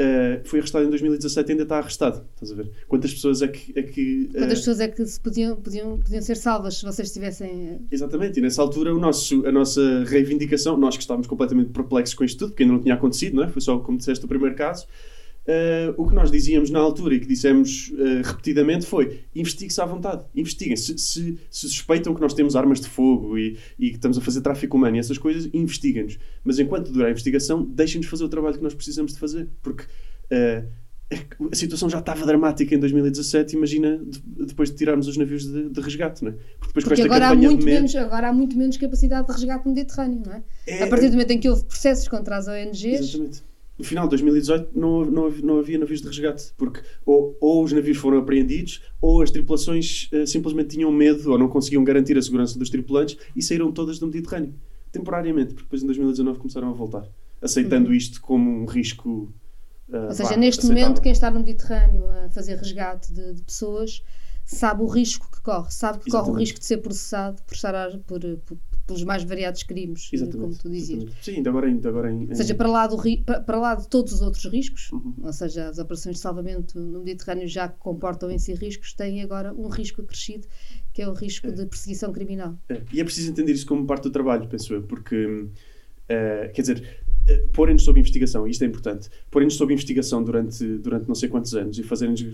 Uh, 0.00 0.40
foi 0.48 0.60
arrestado 0.60 0.86
em 0.86 0.88
2017 0.88 1.46
e 1.46 1.52
ainda 1.52 1.62
está 1.64 1.76
arrestado. 1.76 2.24
Estás 2.32 2.50
a 2.50 2.54
ver? 2.54 2.70
Quantas 2.88 3.12
pessoas 3.12 3.42
é 3.42 3.48
que. 3.48 3.78
É 3.78 3.82
que 3.82 4.30
uh... 4.30 4.38
Quantas 4.38 4.58
pessoas 4.60 4.80
é 4.80 4.88
que 4.88 5.04
se 5.04 5.20
podiam, 5.20 5.56
podiam, 5.56 5.98
podiam 5.98 6.22
ser 6.22 6.36
salvas 6.36 6.78
se 6.78 6.86
vocês 6.86 7.08
estivessem. 7.08 7.86
Exatamente, 7.90 8.38
e 8.38 8.42
nessa 8.42 8.62
altura 8.62 8.94
o 8.94 8.98
nosso, 8.98 9.46
a 9.46 9.52
nossa 9.52 10.04
reivindicação, 10.04 10.78
nós 10.78 10.96
que 10.96 11.02
estávamos 11.02 11.26
completamente 11.26 11.68
perplexos 11.70 12.14
com 12.14 12.24
isto 12.24 12.38
tudo, 12.38 12.50
porque 12.52 12.62
ainda 12.62 12.76
não 12.76 12.80
tinha 12.80 12.94
acontecido, 12.94 13.36
não 13.36 13.44
é? 13.44 13.48
Foi 13.48 13.60
só, 13.60 13.78
como 13.78 13.98
disseste, 13.98 14.24
o 14.24 14.28
primeiro 14.28 14.56
caso. 14.56 14.86
Uh, 15.50 15.92
o 15.96 16.06
que 16.06 16.14
nós 16.14 16.30
dizíamos 16.30 16.70
na 16.70 16.78
altura 16.78 17.16
e 17.16 17.18
que 17.18 17.26
dissemos 17.26 17.90
uh, 17.94 18.22
repetidamente 18.22 18.86
foi: 18.86 19.24
investigue-se 19.34 19.80
à 19.80 19.84
vontade, 19.84 20.22
investiguem. 20.32 20.76
Se, 20.76 20.96
se, 20.96 21.38
se, 21.50 21.68
suspeitam 21.68 22.14
que 22.14 22.20
nós 22.20 22.34
temos 22.34 22.54
armas 22.54 22.80
de 22.80 22.88
fogo 22.88 23.36
e, 23.36 23.58
e 23.76 23.88
que 23.88 23.96
estamos 23.96 24.16
a 24.16 24.20
fazer 24.20 24.42
tráfico 24.42 24.76
humano 24.76 24.94
e 24.94 25.00
essas 25.00 25.18
coisas, 25.18 25.50
investiguem-nos. 25.52 26.18
Mas 26.44 26.60
enquanto 26.60 26.92
durar 26.92 27.08
a 27.08 27.10
investigação, 27.10 27.64
deixem-nos 27.64 28.08
fazer 28.08 28.22
o 28.22 28.28
trabalho 28.28 28.58
que 28.58 28.62
nós 28.62 28.74
precisamos 28.74 29.12
de 29.12 29.18
fazer. 29.18 29.48
Porque 29.60 29.82
uh, 29.82 30.68
a 31.50 31.56
situação 31.56 31.90
já 31.90 31.98
estava 31.98 32.24
dramática 32.24 32.72
em 32.72 32.78
2017, 32.78 33.56
imagina 33.56 34.00
depois 34.46 34.70
de 34.70 34.76
tirarmos 34.76 35.08
os 35.08 35.16
navios 35.16 35.50
de, 35.50 35.68
de 35.68 35.80
resgate, 35.80 36.22
não 36.22 36.30
é? 36.30 36.34
Porque, 36.60 36.80
Porque 36.80 37.02
agora, 37.02 37.28
há 37.28 37.34
muito 37.34 37.64
menos, 37.64 37.96
agora 37.96 38.28
há 38.28 38.32
muito 38.32 38.56
menos 38.56 38.76
capacidade 38.76 39.26
de 39.26 39.32
resgate 39.32 39.66
no 39.66 39.74
Mediterrâneo, 39.74 40.22
não 40.24 40.32
é? 40.32 40.42
é 40.68 40.84
a 40.84 40.86
partir 40.86 41.08
do 41.08 41.12
momento 41.12 41.32
em 41.32 41.40
que 41.40 41.48
houve 41.50 41.64
processos 41.64 42.06
contra 42.06 42.36
as 42.36 42.46
ONGs. 42.46 42.84
Exatamente 42.84 43.49
no 43.80 43.84
final 43.84 44.04
de 44.04 44.10
2018 44.10 44.78
não, 44.78 45.04
não, 45.06 45.30
não 45.30 45.58
havia 45.58 45.78
navios 45.78 46.02
de 46.02 46.06
resgate, 46.06 46.52
porque 46.56 46.80
ou, 47.04 47.36
ou 47.40 47.64
os 47.64 47.72
navios 47.72 47.96
foram 47.96 48.18
apreendidos, 48.18 48.82
ou 49.00 49.22
as 49.22 49.30
tripulações 49.30 50.08
uh, 50.12 50.26
simplesmente 50.26 50.76
tinham 50.76 50.92
medo 50.92 51.32
ou 51.32 51.38
não 51.38 51.48
conseguiam 51.48 51.82
garantir 51.82 52.16
a 52.18 52.22
segurança 52.22 52.58
dos 52.58 52.68
tripulantes 52.68 53.16
e 53.34 53.42
saíram 53.42 53.72
todas 53.72 53.98
do 53.98 54.06
Mediterrâneo. 54.06 54.54
Temporariamente, 54.92 55.54
porque 55.54 55.64
depois 55.64 55.82
em 55.82 55.86
2019 55.86 56.38
começaram 56.38 56.68
a 56.68 56.72
voltar, 56.72 57.08
aceitando 57.40 57.88
uhum. 57.88 57.94
isto 57.94 58.20
como 58.20 58.50
um 58.50 58.66
risco. 58.66 59.32
Uh, 59.88 60.06
ou 60.08 60.12
seja, 60.12 60.36
neste 60.36 60.60
aceitável. 60.60 60.82
momento, 60.82 61.02
quem 61.02 61.12
está 61.12 61.30
no 61.30 61.38
Mediterrâneo 61.40 62.06
a 62.06 62.28
fazer 62.28 62.56
resgate 62.56 63.12
de, 63.12 63.34
de 63.34 63.42
pessoas 63.42 64.02
sabe 64.44 64.82
o 64.82 64.86
risco 64.86 65.30
que 65.30 65.40
corre, 65.40 65.70
sabe 65.70 66.00
que 66.00 66.10
Exatamente. 66.10 66.26
corre 66.26 66.36
o 66.36 66.40
risco 66.40 66.58
de 66.58 66.66
ser 66.66 66.78
processado 66.78 67.40
por, 67.42 67.54
estar 67.54 67.98
por, 68.06 68.20
por, 68.20 68.58
pelos 68.90 69.04
mais 69.04 69.22
variados 69.22 69.62
crimes, 69.62 70.10
exatamente, 70.12 70.40
como 70.40 70.58
tu 70.58 70.68
dizias. 70.68 70.98
Exatamente. 70.98 71.24
Sim, 71.24 71.36
ainda 71.36 71.50
agora, 71.50 71.66
ainda 71.68 71.88
agora 71.88 72.12
em, 72.12 72.28
Ou 72.28 72.34
seja, 72.34 72.54
para 72.56 72.68
lá, 72.68 72.86
do, 72.88 72.96
para, 73.24 73.40
para 73.40 73.58
lá 73.58 73.74
de 73.76 73.88
todos 73.88 74.12
os 74.14 74.20
outros 74.20 74.44
riscos, 74.46 74.90
uhum. 74.90 75.14
ou 75.22 75.32
seja, 75.32 75.68
as 75.68 75.78
operações 75.78 76.16
de 76.16 76.22
salvamento 76.22 76.78
no 76.78 76.98
Mediterrâneo 77.04 77.46
já 77.46 77.68
comportam 77.68 78.28
em 78.30 78.38
si 78.38 78.52
riscos, 78.54 78.92
têm 78.92 79.22
agora 79.22 79.54
um 79.54 79.68
risco 79.68 80.02
acrescido, 80.02 80.48
que 80.92 81.02
é 81.02 81.08
o 81.08 81.12
risco 81.12 81.46
é. 81.46 81.52
de 81.52 81.66
perseguição 81.66 82.12
criminal. 82.12 82.58
É. 82.68 82.82
E 82.92 83.00
é 83.00 83.04
preciso 83.04 83.30
entender 83.30 83.52
isso 83.52 83.66
como 83.66 83.86
parte 83.86 84.04
do 84.04 84.10
trabalho, 84.10 84.48
penso 84.48 84.74
eu, 84.74 84.82
porque, 84.82 85.24
uh, 85.24 86.52
quer 86.52 86.62
dizer, 86.62 86.98
uh, 87.28 87.48
porem-nos 87.50 87.84
sob 87.84 88.00
investigação, 88.00 88.44
isto 88.44 88.64
é 88.64 88.66
importante, 88.66 89.08
porem-nos 89.30 89.54
sob 89.54 89.72
investigação 89.72 90.24
durante, 90.24 90.66
durante 90.78 91.06
não 91.06 91.14
sei 91.14 91.28
quantos 91.28 91.54
anos 91.54 91.78
e 91.78 91.84
fazerem-nos 91.84 92.26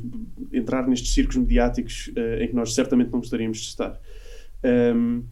entrar 0.50 0.88
nestes 0.88 1.12
círculos 1.12 1.36
mediáticos 1.36 2.10
uh, 2.16 2.42
em 2.42 2.48
que 2.48 2.54
nós 2.54 2.72
certamente 2.72 3.12
não 3.12 3.20
gostaríamos 3.20 3.58
de 3.58 3.66
estar. 3.66 4.00
Um, 4.64 5.22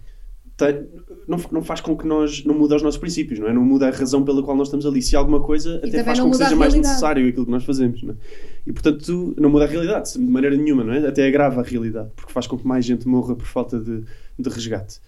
tem, 0.56 0.86
não, 1.26 1.38
não 1.50 1.62
faz 1.62 1.80
com 1.80 1.96
que 1.96 2.06
nós 2.06 2.44
não 2.44 2.56
muda 2.56 2.76
os 2.76 2.82
nossos 2.82 2.98
princípios, 2.98 3.40
não 3.40 3.48
é? 3.48 3.52
Não 3.52 3.64
muda 3.64 3.88
a 3.88 3.90
razão 3.90 4.24
pela 4.24 4.40
qual 4.42 4.56
nós 4.56 4.68
estamos 4.68 4.86
ali. 4.86 5.02
Se 5.02 5.16
alguma 5.16 5.40
coisa 5.40 5.80
e 5.82 5.88
até 5.88 6.04
faz 6.04 6.20
com 6.20 6.30
que 6.30 6.36
seja 6.36 6.54
mais 6.54 6.74
necessário 6.74 7.28
aquilo 7.28 7.44
que 7.44 7.50
nós 7.50 7.64
fazemos, 7.64 8.02
não 8.02 8.14
é? 8.14 8.16
E 8.64 8.72
portanto 8.72 9.34
não 9.36 9.50
muda 9.50 9.64
a 9.64 9.66
realidade 9.66 10.12
de 10.12 10.18
maneira 10.20 10.56
nenhuma, 10.56 10.84
não 10.84 10.92
é? 10.92 11.06
Até 11.06 11.26
agrava 11.26 11.60
a 11.60 11.64
realidade, 11.64 12.10
porque 12.14 12.32
faz 12.32 12.46
com 12.46 12.56
que 12.56 12.66
mais 12.66 12.84
gente 12.84 13.06
morra 13.08 13.34
por 13.34 13.46
falta 13.46 13.80
de, 13.80 14.04
de 14.38 14.48
resgate. 14.48 15.00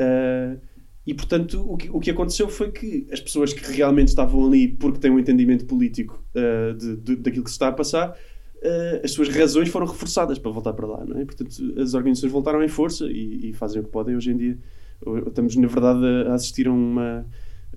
Uh, 0.00 0.58
e 1.06 1.12
portanto 1.12 1.62
o 1.68 1.76
que, 1.76 1.90
o 1.90 2.00
que 2.00 2.10
aconteceu 2.10 2.48
foi 2.48 2.72
que 2.72 3.06
as 3.12 3.20
pessoas 3.20 3.52
que 3.52 3.70
realmente 3.72 4.08
estavam 4.08 4.46
ali 4.46 4.68
porque 4.68 4.98
têm 4.98 5.10
um 5.10 5.18
entendimento 5.18 5.66
político 5.66 6.24
uh, 6.34 6.74
de, 6.74 6.96
de, 6.96 7.16
daquilo 7.16 7.44
que 7.44 7.50
se 7.50 7.56
está 7.56 7.68
a 7.68 7.72
passar, 7.72 8.10
uh, 8.12 9.04
as 9.04 9.10
suas 9.10 9.28
razões 9.28 9.68
foram 9.68 9.86
reforçadas 9.86 10.38
para 10.38 10.50
voltar 10.50 10.72
para 10.72 10.86
lá, 10.86 11.04
não 11.04 11.20
é? 11.20 11.26
Portanto 11.26 11.50
as 11.78 11.92
organizações 11.92 12.32
voltaram 12.32 12.62
em 12.62 12.68
força 12.68 13.04
e, 13.04 13.50
e 13.50 13.52
fazem 13.52 13.82
o 13.82 13.84
que 13.84 13.90
podem 13.90 14.16
hoje 14.16 14.30
em 14.30 14.36
dia 14.38 14.58
estamos 15.26 15.56
na 15.56 15.68
verdade 15.68 16.28
a 16.28 16.34
assistir 16.34 16.66
a, 16.68 16.72
uma, 16.72 17.26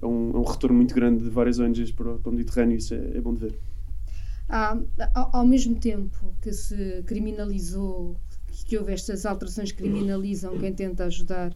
a, 0.02 0.08
um, 0.08 0.36
a 0.36 0.40
um, 0.40 0.44
retorno 0.44 0.76
muito 0.76 0.94
grande 0.94 1.24
de 1.24 1.30
várias 1.30 1.60
ONGs 1.60 1.92
para 1.92 2.14
o, 2.14 2.20
para 2.20 2.30
o 2.30 2.34
Mediterrâneo, 2.34 2.78
isso 2.78 2.94
é, 2.94 3.18
é 3.18 3.22
bom 3.22 3.34
de 3.34 3.42
ver. 3.42 3.60
Ah, 4.50 4.80
ao, 5.14 5.46
mesmo 5.46 5.76
tempo 5.76 6.34
que 6.42 6.54
se 6.54 7.04
criminalizou, 7.06 8.16
que 8.66 8.78
houve 8.78 8.94
estas 8.94 9.26
alterações 9.26 9.72
que 9.72 9.84
criminalizam 9.84 10.58
quem 10.58 10.74
tenta 10.74 11.06
ajudar 11.06 11.54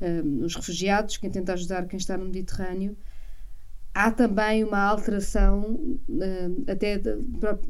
um, 0.00 0.44
os 0.44 0.56
refugiados, 0.56 1.16
quem 1.16 1.30
tenta 1.30 1.52
ajudar 1.52 1.86
quem 1.86 1.96
está 1.96 2.18
no 2.18 2.24
Mediterrâneo, 2.24 2.96
há 3.94 4.10
também 4.10 4.64
uma 4.64 4.80
alteração 4.80 5.78
um, 6.08 6.64
até 6.66 6.98
de, 6.98 7.16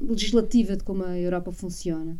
legislativa 0.00 0.76
de 0.76 0.84
como 0.84 1.04
a 1.04 1.18
Europa 1.18 1.52
funciona. 1.52 2.16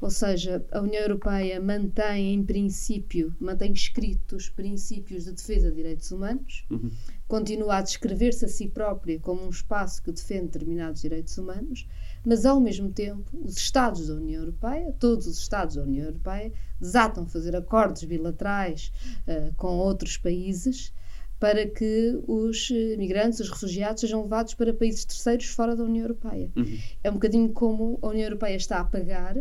Ou 0.00 0.08
seja, 0.08 0.64
a 0.72 0.80
União 0.80 1.02
Europeia 1.02 1.60
mantém, 1.60 2.32
em 2.32 2.42
princípio, 2.42 3.34
mantém 3.38 3.72
escritos 3.72 4.48
princípios 4.48 5.24
de 5.24 5.32
defesa 5.32 5.68
de 5.68 5.76
direitos 5.76 6.10
humanos, 6.10 6.64
uhum. 6.70 6.90
continua 7.28 7.76
a 7.76 7.82
descrever-se 7.82 8.46
a 8.46 8.48
si 8.48 8.68
própria 8.68 9.18
como 9.20 9.44
um 9.44 9.50
espaço 9.50 10.02
que 10.02 10.10
defende 10.10 10.46
determinados 10.46 11.02
direitos 11.02 11.36
humanos, 11.36 11.86
mas, 12.24 12.46
ao 12.46 12.58
mesmo 12.58 12.90
tempo, 12.90 13.30
os 13.44 13.58
Estados 13.58 14.08
da 14.08 14.14
União 14.14 14.40
Europeia, 14.40 14.94
todos 14.98 15.26
os 15.26 15.38
Estados 15.38 15.76
da 15.76 15.82
União 15.82 16.06
Europeia, 16.06 16.50
desatam 16.80 17.26
fazer 17.26 17.54
acordos 17.54 18.02
bilaterais 18.04 18.90
uh, 19.28 19.54
com 19.56 19.76
outros 19.76 20.16
países 20.16 20.94
para 21.38 21.66
que 21.66 22.20
os 22.26 22.70
migrantes, 22.98 23.40
os 23.40 23.48
refugiados, 23.48 24.02
sejam 24.02 24.22
levados 24.22 24.52
para 24.52 24.74
países 24.74 25.06
terceiros 25.06 25.46
fora 25.46 25.74
da 25.74 25.82
União 25.82 26.04
Europeia. 26.04 26.50
Uhum. 26.54 26.78
É 27.02 27.10
um 27.10 27.14
bocadinho 27.14 27.50
como 27.52 27.98
a 28.02 28.08
União 28.08 28.26
Europeia 28.26 28.56
está 28.56 28.78
a 28.78 28.84
pagar 28.84 29.36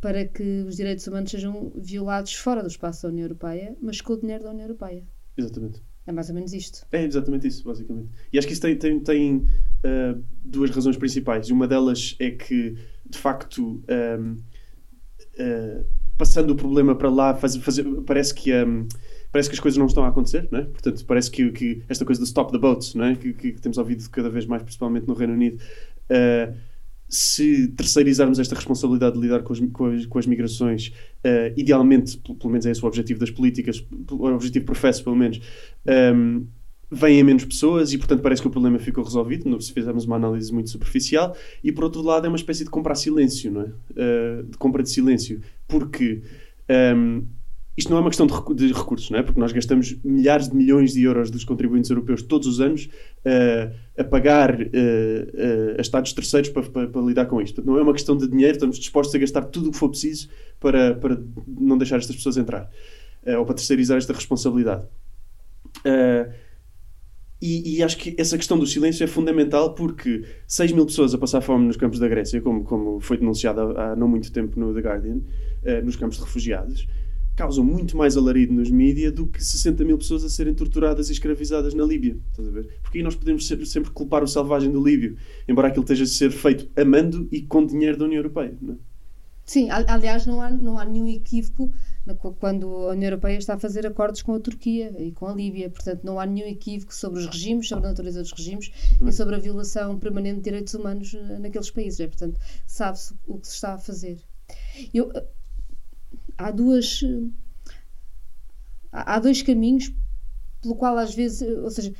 para 0.00 0.24
que 0.24 0.64
os 0.66 0.76
direitos 0.76 1.06
humanos 1.06 1.30
sejam 1.30 1.72
violados 1.76 2.34
fora 2.34 2.62
do 2.62 2.68
espaço 2.68 3.02
da 3.02 3.08
União 3.08 3.24
Europeia, 3.24 3.76
mas 3.80 4.00
com 4.00 4.14
o 4.14 4.20
dinheiro 4.20 4.44
da 4.44 4.50
União 4.50 4.64
Europeia. 4.64 5.04
Exatamente. 5.36 5.82
É 6.06 6.12
mais 6.12 6.28
ou 6.28 6.34
menos 6.34 6.52
isto. 6.52 6.86
É 6.90 7.04
exatamente 7.04 7.46
isso, 7.46 7.62
basicamente. 7.64 8.10
E 8.32 8.38
acho 8.38 8.46
que 8.46 8.54
isso 8.54 8.62
tem, 8.62 8.76
tem, 8.76 8.98
tem 8.98 9.36
uh, 9.36 10.22
duas 10.44 10.70
razões 10.70 10.96
principais. 10.96 11.50
Uma 11.50 11.68
delas 11.68 12.16
é 12.18 12.30
que, 12.30 12.76
de 13.08 13.18
facto, 13.18 13.84
um, 13.88 14.32
uh, 14.32 14.36
ah, 15.38 15.84
passando 16.16 16.50
o 16.50 16.56
problema 16.56 16.96
para 16.96 17.10
lá, 17.10 17.34
faz, 17.34 17.56
faz, 17.56 17.78
parece 18.06 18.34
que. 18.34 18.52
Um, 18.52 18.88
parece 19.30 19.48
que 19.48 19.54
as 19.54 19.60
coisas 19.60 19.78
não 19.78 19.86
estão 19.86 20.04
a 20.04 20.08
acontecer, 20.08 20.48
não 20.50 20.60
é? 20.60 20.64
Portanto, 20.64 21.04
parece 21.06 21.30
que, 21.30 21.50
que 21.52 21.82
esta 21.88 22.04
coisa 22.04 22.20
do 22.20 22.24
stop 22.24 22.50
the 22.50 22.58
boats, 22.58 22.94
não 22.94 23.04
é? 23.04 23.14
Que, 23.14 23.32
que, 23.32 23.52
temos 23.52 23.78
ouvido 23.78 24.08
cada 24.10 24.28
vez 24.28 24.44
mais, 24.46 24.62
principalmente 24.62 25.06
no 25.06 25.14
Reino 25.14 25.34
Unido, 25.34 25.62
uh, 26.10 26.54
se 27.10 27.66
terceirizarmos 27.68 28.38
esta 28.38 28.54
responsabilidade 28.54 29.16
de 29.16 29.20
lidar 29.20 29.42
com 29.42 29.52
as, 29.52 29.58
com 29.72 29.86
as, 29.86 30.06
com 30.06 30.18
as 30.18 30.26
migrações, 30.26 30.92
uh, 31.24 31.52
idealmente, 31.56 32.16
pelo 32.18 32.50
menos 32.50 32.64
é 32.64 32.70
esse 32.70 32.82
o 32.82 32.86
objetivo 32.86 33.18
das 33.18 33.32
políticas, 33.32 33.84
o 34.10 34.26
objetivo 34.26 34.64
professo, 34.64 35.02
pelo 35.02 35.16
menos, 35.16 35.38
um, 35.86 35.92
ehm, 35.92 36.46
vêm 36.88 37.22
menos 37.24 37.44
pessoas 37.44 37.92
e, 37.92 37.98
portanto, 37.98 38.20
parece 38.22 38.40
que 38.40 38.48
o 38.48 38.50
problema 38.50 38.78
ficou 38.78 39.02
resolvido, 39.02 39.60
se 39.60 39.72
fizermos 39.72 40.04
uma 40.04 40.16
análise 40.16 40.52
muito 40.52 40.70
superficial. 40.70 41.36
E, 41.62 41.72
por 41.72 41.84
outro 41.84 42.00
lado, 42.02 42.26
é 42.26 42.28
uma 42.28 42.36
espécie 42.36 42.64
de 42.64 42.70
comprar 42.70 42.94
silêncio, 42.94 43.50
não 43.50 43.62
é? 43.62 43.64
Uh, 43.64 44.42
de 44.44 44.56
compra 44.56 44.82
de 44.82 44.90
silêncio. 44.90 45.40
Porque. 45.66 46.22
Um, 46.68 46.72
ehm, 46.72 47.22
isto 47.76 47.90
não 47.90 47.98
é 47.98 48.00
uma 48.00 48.10
questão 48.10 48.26
de, 48.26 48.72
recursos, 48.72 49.10
não 49.10 49.18
é? 49.18 49.22
Porque 49.22 49.38
nós 49.38 49.52
gastamos 49.52 49.96
milhares 50.04 50.48
de 50.48 50.56
milhões 50.56 50.92
de 50.92 51.02
euros 51.02 51.30
dos 51.30 51.44
contribuintes 51.44 51.88
europeus 51.88 52.22
todos 52.22 52.46
os 52.46 52.60
anos 52.60 52.90
uh, 53.24 53.74
a 53.96 54.04
pagar 54.04 54.60
uh, 54.60 54.64
uh, 54.64 55.78
a 55.78 55.80
Estados 55.80 56.12
terceiros 56.12 56.50
para, 56.50 56.62
para, 56.64 56.88
para, 56.88 57.00
lidar 57.02 57.26
com 57.26 57.40
isto. 57.40 57.54
Portanto, 57.54 57.72
não 57.72 57.78
é 57.78 57.82
uma 57.82 57.92
questão 57.92 58.16
de 58.16 58.28
dinheiro, 58.28 58.52
estamos 58.52 58.78
dispostos 58.78 59.14
a 59.14 59.18
gastar 59.18 59.42
tudo 59.44 59.68
o 59.68 59.72
que 59.72 59.78
for 59.78 59.88
preciso 59.88 60.28
para, 60.58 60.94
para 60.94 61.22
não 61.46 61.78
deixar 61.78 61.96
estas 61.96 62.16
pessoas 62.16 62.36
entrar 62.36 62.68
ou 63.38 63.44
para 63.44 63.54
terceirizar 63.54 63.98
esta 63.98 64.14
responsabilidade. 64.14 64.82
E, 67.42 67.76
e, 67.76 67.82
acho 67.82 67.96
que 67.96 68.14
essa 68.18 68.36
questão 68.36 68.58
do 68.58 68.66
silêncio 68.66 69.02
é 69.04 69.06
fundamental 69.06 69.74
porque 69.74 70.24
6 70.46 70.72
mil 70.72 70.84
pessoas 70.84 71.14
a 71.14 71.18
passar 71.18 71.40
fome 71.40 71.66
nos 71.66 71.76
campos 71.76 71.98
da 71.98 72.06
Grécia, 72.08 72.40
como, 72.40 72.64
como 72.64 73.00
foi 73.00 73.16
denunciado 73.16 73.60
há, 73.60 73.92
há 73.92 73.96
não 73.96 74.08
muito 74.08 74.30
tempo 74.30 74.58
no 74.60 74.74
The 74.74 74.80
Guardian, 74.80 75.20
nos 75.82 75.96
campos 75.96 76.18
de 76.18 76.24
refugiados, 76.24 76.86
causam 77.40 77.64
muito 77.64 77.96
mais 77.96 78.18
alarido 78.18 78.52
nos 78.52 78.70
mídias 78.70 79.14
do 79.14 79.26
que 79.26 79.42
60 79.42 79.82
mil 79.82 79.96
pessoas 79.96 80.22
a 80.22 80.28
serem 80.28 80.52
torturadas 80.52 81.08
e 81.08 81.12
escravizadas 81.12 81.72
na 81.72 81.82
Líbia. 81.84 82.18
Estás 82.30 82.46
a 82.46 82.50
ver? 82.50 82.68
Porque 82.82 82.98
aí 82.98 83.04
nós 83.04 83.14
podemos 83.14 83.46
sempre, 83.46 83.64
sempre 83.64 83.90
culpar 83.92 84.22
o 84.22 84.28
selvagem 84.28 84.70
do 84.70 84.84
Líbio, 84.84 85.16
embora 85.48 85.68
aquilo 85.68 85.82
esteja 85.82 86.04
a 86.04 86.06
ser 86.06 86.30
feito 86.30 86.68
amando 86.78 87.26
e 87.32 87.40
com 87.40 87.64
dinheiro 87.64 87.96
da 87.96 88.04
União 88.04 88.18
Europeia. 88.18 88.54
Não 88.60 88.74
é? 88.74 88.76
Sim, 89.42 89.70
aliás, 89.70 90.26
não 90.26 90.42
há, 90.42 90.50
não 90.50 90.78
há 90.78 90.84
nenhum 90.84 91.08
equívoco 91.08 91.72
quando 92.38 92.66
a 92.66 92.90
União 92.90 93.08
Europeia 93.08 93.38
está 93.38 93.54
a 93.54 93.58
fazer 93.58 93.86
acordos 93.86 94.20
com 94.20 94.34
a 94.34 94.40
Turquia 94.40 94.94
e 95.02 95.10
com 95.10 95.26
a 95.26 95.32
Líbia. 95.32 95.70
Portanto, 95.70 96.04
não 96.04 96.20
há 96.20 96.26
nenhum 96.26 96.46
equívoco 96.46 96.94
sobre 96.94 97.20
os 97.20 97.26
regimes, 97.26 97.68
sobre 97.68 97.86
a 97.86 97.88
natureza 97.88 98.20
dos 98.20 98.32
regimes 98.32 98.70
e 99.00 99.10
sobre 99.10 99.34
a 99.34 99.38
violação 99.38 99.98
permanente 99.98 100.36
de 100.36 100.42
direitos 100.42 100.74
humanos 100.74 101.14
eh, 101.14 101.38
naqueles 101.38 101.70
países. 101.70 102.00
É, 102.00 102.06
portanto, 102.06 102.38
sabe-se 102.66 103.14
o 103.26 103.38
que 103.38 103.48
se 103.48 103.54
está 103.54 103.72
a 103.72 103.78
fazer. 103.78 104.18
Eu, 104.92 105.10
há 106.46 106.50
duas 106.50 107.00
há 108.92 109.18
dois 109.18 109.42
caminhos 109.42 109.92
pelo 110.60 110.74
qual 110.76 110.96
às 110.98 111.14
vezes, 111.14 111.42
ou 111.58 111.70
seja, 111.70 111.92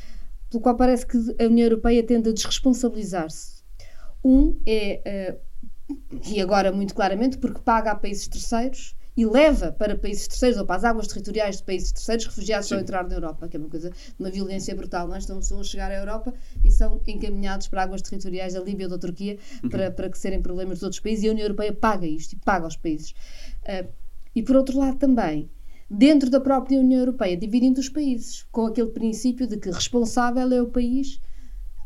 pelo 0.51 0.63
qual 0.63 0.77
parece 0.77 1.07
que 1.07 1.17
a 1.17 1.47
União 1.47 1.67
Europeia 1.67 2.03
tende 2.03 2.29
a 2.29 2.33
desresponsabilizar-se. 2.33 3.63
Um 4.23 4.61
é, 4.67 5.39
uh, 5.91 5.97
e 6.27 6.41
agora 6.41 6.71
muito 6.71 6.95
claramente, 6.95 7.39
porque 7.39 7.61
paga 7.61 7.93
a 7.93 7.95
países 7.95 8.29
terceiros 8.29 8.95
e 9.17 9.27
leva 9.27 9.73
para 9.73 9.99
países 9.99 10.29
terceiros 10.29 10.59
ou 10.59 10.67
para 10.67 10.77
as 10.77 10.85
águas 10.85 11.07
territoriais 11.09 11.57
de 11.57 11.65
países 11.65 11.91
terceiros 11.93 12.27
refugiados 12.27 12.69
Sim. 12.69 12.77
a 12.77 12.81
entrar 12.81 13.09
na 13.09 13.15
Europa, 13.15 13.49
que 13.49 13.57
é 13.57 13.61
uma 13.61 13.69
coisa, 13.69 13.91
uma 14.19 14.31
violência 14.31 14.75
brutal. 14.75 15.09
Não 15.09 15.15
é? 15.15 15.19
estão, 15.19 15.39
estão 15.41 15.61
a 15.61 15.65
chegar 15.65 15.91
à 15.91 15.97
Europa 15.97 16.33
e 16.63 16.71
são 16.71 17.01
encaminhados 17.07 17.69
para 17.69 17.83
águas 17.83 18.03
territoriais 18.03 18.55
da 18.55 18.61
Líbia 18.61 18.87
ou 18.87 18.91
da 18.91 18.99
Turquia 18.99 19.39
uhum. 19.63 19.71
para, 19.71 19.91
para 19.91 20.11
que 20.11 20.19
serem 20.19 20.43
problemas 20.43 20.79
de 20.79 20.85
outros 20.85 21.01
países 21.01 21.25
e 21.25 21.29
a 21.29 21.33
União 21.33 21.45
Europeia 21.45 21.73
paga 21.73 22.07
isto 22.07 22.35
e 22.35 22.37
paga 22.37 22.67
aos 22.67 22.77
países. 22.77 23.13
Uh, 23.63 23.89
e 24.35 24.43
por 24.43 24.57
outro 24.57 24.79
lado 24.79 24.97
também, 24.97 25.51
dentro 25.91 26.31
da 26.31 26.41
própria 26.41 26.79
União 26.79 27.01
Europeia, 27.01 27.37
dividindo 27.37 27.81
os 27.81 27.89
países, 27.89 28.45
com 28.53 28.67
aquele 28.67 28.91
princípio 28.91 29.47
de 29.47 29.57
que 29.57 29.71
responsável 29.71 30.53
é 30.53 30.63
o 30.63 30.69
país 30.69 31.21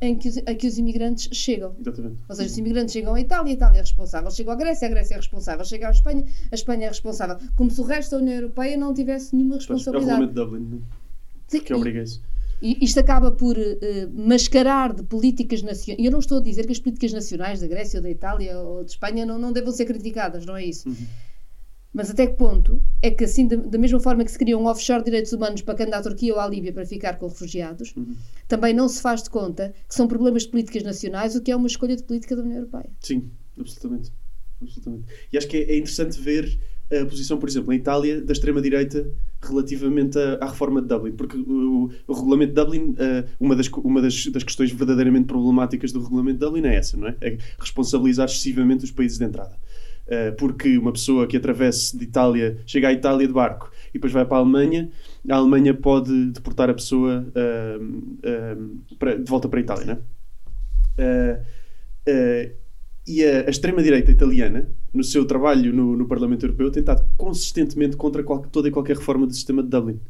em 0.01 0.17
que 0.17 0.29
os, 0.29 0.37
a 0.39 0.55
que 0.55 0.67
os 0.67 0.77
imigrantes 0.77 1.29
chegam. 1.33 1.75
Exatamente. 1.81 2.19
Ou 2.29 2.35
seja, 2.35 2.49
os 2.49 2.59
imigrantes 2.59 2.93
chegam 2.93 3.15
à 3.15 3.21
Itália, 3.21 3.53
a 3.53 3.55
Itália 3.55 3.79
é 3.79 3.81
responsável. 3.81 4.31
Chegam 4.31 4.53
à 4.53 4.57
Grécia, 4.57 4.87
a 4.87 4.91
Grécia 4.91 5.15
é 5.15 5.17
responsável. 5.17 5.65
Chegam 5.65 5.89
à 5.89 5.93
Espanha, 5.93 6.25
a 6.51 6.55
Espanha 6.55 6.87
é 6.87 6.89
responsável. 6.89 7.39
Como 7.57 7.71
se 7.71 7.81
o 7.81 7.85
resto 7.85 8.13
da 8.13 8.19
União 8.19 8.35
Europeia 8.35 8.77
não 8.77 8.93
tivesse 8.93 9.35
nenhuma 9.35 9.57
responsabilidade. 9.57 10.11
É 10.11 10.25
o 10.25 10.27
regulamento 10.27 10.61
de 10.61 10.67
Dublin, 10.69 10.83
Sim, 11.47 11.61
que 11.61 11.75
obriga 11.75 12.03
isso. 12.03 12.23
E 12.63 12.83
isto 12.83 12.99
acaba 12.99 13.31
por 13.31 13.57
uh, 13.59 13.83
mascarar 14.13 14.93
de 14.95 15.03
políticas 15.03 15.63
nacionais. 15.63 16.01
E 16.01 16.07
eu 16.07 16.11
não 16.11 16.21
estou 16.21 16.39
a 16.39 16.43
dizer 16.43 16.65
que 16.67 16.73
as 16.73 16.79
políticas 16.79 17.13
nacionais 17.13 17.61
da 17.61 17.67
Grécia 17.67 17.99
ou 17.99 18.03
da 18.03 18.11
Itália 18.11 18.59
ou 18.59 18.85
de 18.85 18.93
Espanha 18.93 19.27
não, 19.27 19.39
não 19.39 19.53
devam 19.53 19.73
ser 19.73 19.85
criticadas, 19.85 20.47
não 20.47 20.57
é 20.57 20.65
isso. 20.65 20.89
Uhum. 20.89 21.07
Mas 21.95 22.11
até 22.11 22.27
que 22.27 22.35
ponto 22.35 22.83
é 23.01 23.09
que, 23.09 23.23
assim, 23.23 23.47
da, 23.47 23.79
mesma 23.79 24.01
forma 24.01 24.25
que 24.25 24.33
se 24.33 24.37
cria 24.37 24.59
um 24.59 24.67
offshore 24.67 24.99
de 24.99 25.05
direitos 25.05 25.33
humanos 25.33 25.63
para 25.63 25.77
que 25.77 25.85
ande 25.85 25.95
à 25.95 26.03
Turquia 26.03 26.35
ou 26.35 26.41
à 26.41 26.49
Líbia 26.49 26.73
para 26.73 26.85
ficar 26.85 27.17
com 27.19 27.29
refugiados, 27.29 27.95
uhum. 27.97 28.17
também 28.49 28.75
não 28.75 28.89
se 28.89 29.01
faz 29.01 29.23
de 29.23 29.31
conta 29.31 29.73
que 29.89 29.95
são 29.95 30.09
problemas 30.09 30.43
de 30.43 30.49
políticas 30.49 30.83
nacionais, 30.83 31.37
o 31.37 31.41
que 31.41 31.53
é 31.53 31.57
uma 31.57 31.69
escolha 31.69 31.95
de 31.95 32.03
política 32.03 32.35
da 32.35 32.43
União 32.43 32.57
Europeia. 32.57 32.91
Sim, 33.01 33.31
absolutamente. 33.57 34.11
absolutamente. 34.61 35.05
E 35.33 35.39
acho 35.39 35.47
que 35.47 35.57
é, 35.57 35.71
é 35.71 35.79
interessante 35.79 36.21
ver 36.21 36.59
a 36.93 37.07
posição, 37.07 37.39
por 37.39 37.49
exemplo, 37.49 37.73
em 37.73 37.77
Itália, 37.77 38.21
da 38.21 38.33
extrema-direita 38.33 39.11
relativamente 39.41 40.19
à, 40.19 40.39
à, 40.41 40.49
reforma 40.49 40.83
de 40.83 40.89
Dublin, 40.89 41.13
porque 41.13 41.37
o, 41.37 41.91
o 42.07 42.13
regulamento 42.13 42.53
de 42.53 42.61
Dublin, 42.63 42.91
uh, 42.91 43.29
uma, 43.39 43.57
das, 43.57 43.69
uma 43.69 44.03
das, 44.03 44.27
das, 44.27 44.43
questões 44.43 44.71
verdadeiramente 44.73 45.27
problemáticas 45.27 45.93
do 45.93 46.03
regulamento 46.03 46.39
de 46.39 46.45
Dublin 46.45 46.67
é 46.67 46.77
essa, 46.77 46.97
não 46.97 47.09
é? 47.09 47.17
É 47.21 47.39
responsabilizar 47.59 48.27
excessivamente 48.27 48.85
os 48.85 48.91
países 48.91 49.19
de 49.19 49.25
entrada. 49.25 49.57
Eh, 50.07 50.33
porque 50.33 50.77
uma 50.77 50.93
pessoa 50.93 51.27
que 51.27 51.35
atravesse 51.35 51.97
de 51.97 52.05
Itália, 52.05 52.59
chega 52.67 52.89
à 52.89 52.93
Itália 52.93 53.27
de 53.27 53.33
barco 53.33 53.73
depois 53.91 54.13
vai 54.13 54.25
para 54.27 54.37
a 54.37 54.41
Alemanha, 54.41 54.91
a 55.29 55.37
Alemanha 55.37 55.73
pode 55.73 56.33
deportar 56.33 56.69
a 56.69 56.75
pessoa 56.75 57.25
uh, 57.29 58.97
para, 58.99 59.17
de 59.17 59.31
volta 59.31 59.49
para 59.49 59.61
a 59.61 59.63
Itália, 59.63 59.87
né? 59.87 61.41
e 63.07 63.25
a, 63.25 63.47
a 63.47 63.51
extrema-direita 63.51 64.11
italiana, 64.11 64.69
no 64.93 65.05
seu 65.05 65.25
trabalho 65.25 65.73
no, 65.73 65.97
no, 65.97 66.09
Parlamento 66.09 66.45
Europeu, 66.45 66.73
tem 66.73 66.81
estado 66.81 67.09
consistentemente 67.17 67.97
contra 67.97 68.25
qual, 68.25 68.41
toda 68.41 68.67
e 68.67 68.73
qualquer 68.73 68.97
reforma 68.97 69.29
do 69.29 69.33
sistema 69.33 69.63
de 69.63 69.69
Dublin. 69.69 70.01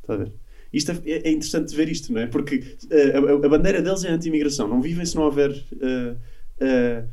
Está 0.00 0.14
a 0.14 0.18
ver? 0.18 0.32
Isto 0.72 0.92
é, 0.92 1.00
é, 1.04 1.28
é 1.28 1.32
interessante 1.32 1.74
ver 1.74 1.88
isto, 1.88 2.12
não 2.12 2.20
é? 2.20 2.28
Porque 2.28 2.56
uh, 2.84 3.42
a, 3.42 3.46
a, 3.46 3.48
bandeira 3.48 3.82
deles 3.82 4.04
é 4.04 4.08
anti-imigração. 4.10 4.68
Não 4.68 4.80
vivem 4.80 5.04
se 5.04 5.16
não 5.16 5.24
houver 5.24 5.50
uh, 5.50 6.12
uh, 6.14 7.08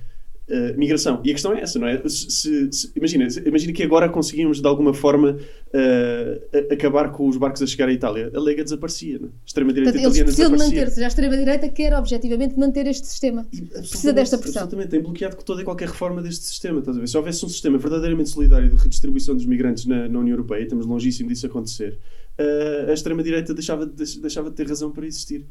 uh, 0.49 0.77
migração. 0.77 1.21
E 1.23 1.29
a 1.29 1.33
questão 1.33 1.53
é 1.53 1.61
essa, 1.61 1.79
não 1.79 1.87
é? 1.87 2.01
Se, 2.07 2.71
se, 2.71 2.91
imagina, 2.95 3.27
imagina 3.45 3.73
que 3.73 3.83
agora 3.83 4.09
conseguimos 4.09 4.61
de 4.61 4.67
alguma 4.67 4.93
forma 4.93 5.37
uh, 5.37 6.73
acabar 6.73 7.11
com 7.11 7.27
os 7.27 7.37
barcos 7.37 7.61
a 7.61 7.67
chegar 7.67 7.87
à 7.89 7.91
Itália. 7.91 8.31
A 8.33 8.39
Lega 8.39 8.63
desaparecia, 8.63 9.19
não 9.19 9.27
é? 9.27 9.31
Extrema-direita 9.45 9.97
italiana 9.97 10.17
eles 10.17 10.35
precisam 10.35 10.51
de 10.51 10.57
manter-se. 10.57 10.99
Já 10.99 11.05
a 11.05 11.07
extrema-direita 11.07 11.69
quer 11.69 11.93
objetivamente 11.93 12.57
manter 12.57 12.87
este 12.87 13.07
sistema. 13.07 13.47
E, 13.53 13.61
Precisa 13.61 14.13
desta 14.13 14.37
pressão. 14.37 14.63
Absolutamente. 14.63 14.91
Tem 14.91 15.01
bloqueado 15.01 15.37
toda 15.43 15.61
e 15.61 15.65
qualquer 15.65 15.87
reforma 15.87 16.21
deste 16.21 16.45
sistema. 16.45 16.79
Estás 16.79 16.97
a 16.97 16.99
ver? 16.99 17.07
Se 17.07 17.17
houvesse 17.17 17.45
um 17.45 17.49
sistema 17.49 17.77
verdadeiramente 17.77 18.29
solidário 18.29 18.69
de 18.69 18.75
redistribuição 18.75 19.35
dos 19.35 19.45
migrantes 19.45 19.85
na, 19.85 20.07
na 20.07 20.19
União 20.19 20.33
Europeia, 20.33 20.63
estamos 20.63 20.85
longíssimo 20.85 21.29
disso 21.29 21.45
acontecer, 21.45 21.99
uh, 22.39 22.89
a 22.89 22.93
extrema-direita 22.93 23.53
deixava, 23.53 23.85
deixava 23.85 24.49
de 24.49 24.55
ter 24.55 24.67
razão 24.67 24.91
para 24.91 25.05
existir. 25.05 25.45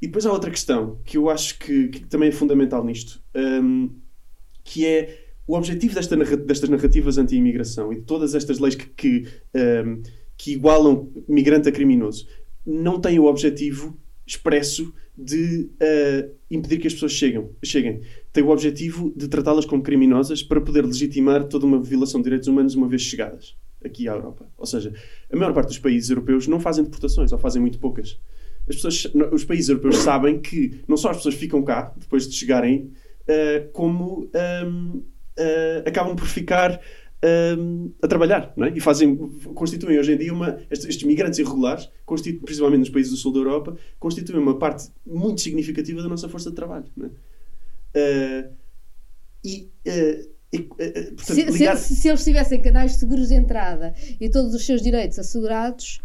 E 0.00 0.06
depois 0.06 0.26
há 0.26 0.32
outra 0.32 0.50
questão 0.50 0.98
que 1.04 1.16
eu 1.16 1.30
acho 1.30 1.58
que, 1.58 1.88
que 1.88 2.06
também 2.06 2.28
é 2.28 2.32
fundamental 2.32 2.84
nisto. 2.84 3.22
Um, 3.34 3.90
que 4.64 4.86
é 4.86 5.24
o 5.46 5.56
objetivo 5.56 5.94
desta, 5.94 6.16
destas 6.16 6.70
narrativas 6.70 7.18
anti-imigração 7.18 7.92
e 7.92 7.96
de 7.96 8.02
todas 8.02 8.34
estas 8.34 8.58
leis 8.58 8.74
que, 8.74 8.86
que, 8.86 9.28
um, 9.54 10.02
que 10.36 10.52
igualam 10.52 11.12
migrante 11.28 11.68
a 11.68 11.72
criminoso 11.72 12.26
não 12.64 12.98
tem 12.98 13.18
o 13.18 13.26
objetivo 13.26 13.96
expresso 14.26 14.92
de 15.16 15.70
uh, 15.74 16.34
impedir 16.50 16.78
que 16.78 16.86
as 16.86 16.94
pessoas 16.94 17.12
cheguem, 17.12 17.48
cheguem. 17.62 18.00
Tem 18.32 18.42
o 18.42 18.48
objetivo 18.48 19.12
de 19.14 19.28
tratá-las 19.28 19.66
como 19.66 19.82
criminosas 19.82 20.42
para 20.42 20.60
poder 20.60 20.84
legitimar 20.84 21.44
toda 21.44 21.66
uma 21.66 21.80
violação 21.80 22.20
de 22.20 22.24
direitos 22.24 22.48
humanos 22.48 22.74
uma 22.74 22.88
vez 22.88 23.02
chegadas 23.02 23.54
aqui 23.84 24.08
à 24.08 24.12
Europa. 24.12 24.48
Ou 24.56 24.66
seja, 24.66 24.92
a 25.30 25.36
maior 25.36 25.52
parte 25.52 25.68
dos 25.68 25.78
países 25.78 26.08
europeus 26.08 26.48
não 26.48 26.58
fazem 26.58 26.82
deportações 26.82 27.32
ou 27.32 27.38
fazem 27.38 27.60
muito 27.60 27.78
poucas. 27.78 28.18
As 28.66 28.76
pessoas, 28.76 29.12
os 29.30 29.44
países 29.44 29.68
europeus 29.68 29.98
sabem 29.98 30.40
que 30.40 30.80
não 30.88 30.96
só 30.96 31.10
as 31.10 31.18
pessoas 31.18 31.34
ficam 31.34 31.62
cá 31.62 31.92
depois 31.96 32.26
de 32.26 32.34
chegarem 32.34 32.90
uh, 33.28 33.70
como 33.72 34.30
um, 34.34 34.96
uh, 34.98 35.04
eh, 35.36 35.84
acabam 35.86 36.14
por 36.14 36.26
ficar 36.26 36.80
um, 37.58 37.92
a 38.02 38.06
trabalhar 38.06 38.52
não 38.56 38.66
é? 38.66 38.72
e 38.74 38.80
fazem, 38.80 39.16
constituem 39.54 39.98
hoje 39.98 40.12
em 40.12 40.18
dia 40.18 40.32
uma, 40.32 40.60
estes, 40.70 40.88
estes 40.88 41.04
migrantes 41.04 41.38
irregulares, 41.38 41.90
principalmente 42.44 42.80
nos 42.80 42.90
países 42.90 43.10
do 43.10 43.16
sul 43.16 43.32
da 43.32 43.40
Europa, 43.40 43.76
constituem 43.98 44.40
uma 44.40 44.58
parte 44.58 44.90
muito 45.06 45.40
significativa 45.40 46.02
da 46.02 46.08
nossa 46.08 46.28
força 46.28 46.50
de 46.50 46.56
trabalho. 46.56 46.86
É? 47.94 48.48
Uh, 48.48 48.54
e 49.44 49.70
Portanto, 51.16 51.34
se, 51.34 51.42
ligar... 51.44 51.76
se, 51.76 51.96
se, 51.96 52.08
eles 52.08 52.22
tivessem 52.22 52.62
canais 52.62 52.92
seguros 52.92 53.28
de 53.28 53.34
entrada 53.34 53.92
e 54.20 54.28
todos 54.28 54.54
os 54.54 54.64
seus 54.64 54.80
direitos 54.80 55.18
assegurados, 55.18 56.00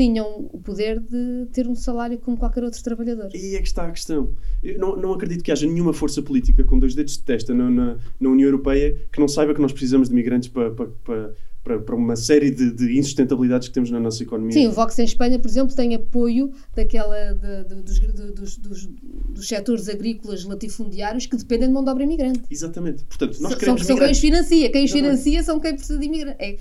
tinham 0.00 0.48
o 0.50 0.58
poder 0.58 0.98
de 0.98 1.46
ter 1.52 1.68
um 1.68 1.74
salário 1.74 2.16
como 2.18 2.34
qualquer 2.34 2.64
outro 2.64 2.82
trabalhador. 2.82 3.28
E 3.34 3.54
é 3.54 3.58
que 3.58 3.68
está 3.68 3.84
a 3.84 3.90
questão. 3.90 4.34
Eu 4.62 4.78
não, 4.78 4.96
não 4.96 5.12
acredito 5.12 5.44
que 5.44 5.52
haja 5.52 5.66
nenhuma 5.66 5.92
força 5.92 6.22
política 6.22 6.64
com 6.64 6.78
dois 6.78 6.94
dedos 6.94 7.18
de 7.18 7.22
testa 7.22 7.52
na, 7.52 7.68
na, 7.68 7.98
na 8.18 8.30
União 8.30 8.46
Europeia 8.46 8.96
que 9.12 9.20
não 9.20 9.28
saiba 9.28 9.54
que 9.54 9.60
nós 9.60 9.72
precisamos 9.72 10.08
de 10.08 10.14
migrantes 10.14 10.48
para, 10.48 10.70
para, 10.70 10.86
para 11.04 11.34
para, 11.70 11.78
para 11.78 11.94
uma 11.94 12.16
série 12.16 12.50
de, 12.50 12.72
de, 12.72 12.98
insustentabilidades 12.98 13.68
que 13.68 13.74
temos 13.74 13.90
na 13.90 14.00
nossa 14.00 14.22
economia. 14.22 14.52
Sim, 14.52 14.66
o 14.66 14.72
Vox 14.72 14.98
em 14.98 15.04
Espanha, 15.04 15.38
por 15.38 15.48
exemplo, 15.48 15.74
tem 15.74 15.94
apoio 15.94 16.50
daquela, 16.74 17.32
de, 17.34 17.64
de, 17.64 17.82
dos, 17.82 17.98
dos, 18.00 18.56
dos, 18.56 18.86
dos, 18.86 19.48
setores 19.48 19.88
agrícolas 19.88 20.44
latifundiários 20.44 21.26
que 21.26 21.36
dependem 21.36 21.68
de 21.68 21.74
mão 21.74 21.84
de 21.84 21.90
obra 21.90 22.02
imigrante. 22.02 22.42
Exatamente. 22.50 23.04
Portanto, 23.04 23.40
nós 23.40 23.54
são, 23.54 23.78
são 23.78 23.96
quem 23.96 24.10
os 24.10 24.18
financia. 24.18 24.70
Quem 24.70 24.84
os 24.84 24.90
financia 24.90 25.42
são 25.42 25.60
quem 25.60 25.74
precisa 25.74 25.98
de 25.98 26.06
imigrantes. 26.06 26.40
É, 26.40 26.56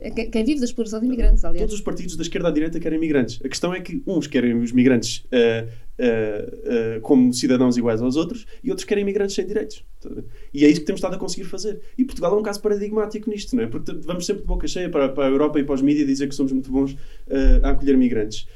é, 0.00 0.10
quem 0.10 0.44
vive 0.44 0.60
da 0.60 0.66
exploração 0.66 1.00
de 1.00 1.06
imigrantes, 1.06 1.44
aliás. 1.44 1.62
Todos 1.62 1.74
os 1.76 1.80
partidos 1.80 2.16
da 2.16 2.22
esquerda 2.22 2.48
à 2.48 2.50
direita 2.50 2.78
querem 2.78 2.98
imigrantes. 2.98 3.40
A 3.44 3.48
questão 3.48 3.72
é 3.72 3.80
que 3.80 4.02
uns 4.06 4.26
querem 4.26 4.54
os 4.56 4.72
migrantes 4.72 5.24
uh, 5.26 5.66
uh, 5.98 6.98
uh, 6.98 7.00
como 7.00 7.32
cidadãos 7.32 7.76
iguais 7.76 8.02
aos 8.02 8.16
outros 8.16 8.46
e 8.62 8.70
outros 8.70 8.84
querem 8.84 9.02
imigrantes 9.02 9.34
sem 9.34 9.46
direitos. 9.46 9.84
E 10.52 10.64
é 10.64 10.68
isso 10.68 10.80
que 10.80 10.86
temos 10.86 10.98
estado 10.98 11.14
a 11.14 11.18
conseguir 11.18 11.44
fazer. 11.44 11.80
E 11.96 12.04
Portugal 12.04 12.34
é 12.34 12.38
um 12.38 12.42
caso 12.42 12.60
paradigmático 12.60 13.28
nisto, 13.28 13.54
não 13.56 13.64
é? 13.64 13.66
Porque 13.66 13.92
vamos 14.04 14.26
sempre 14.26 14.42
de 14.42 14.48
boca 14.48 14.66
cheia 14.66 14.88
para, 14.88 15.08
para 15.08 15.26
a 15.26 15.28
Europa 15.28 15.58
e 15.60 15.64
para 15.64 15.74
os 15.74 15.82
mídias 15.82 16.06
dizer 16.06 16.28
que 16.28 16.34
somos 16.34 16.52
muito 16.52 16.70
bons 16.70 16.92
uh, 16.92 17.64
a 17.64 17.70
acolher 17.70 17.96
migrantes. 17.96 18.46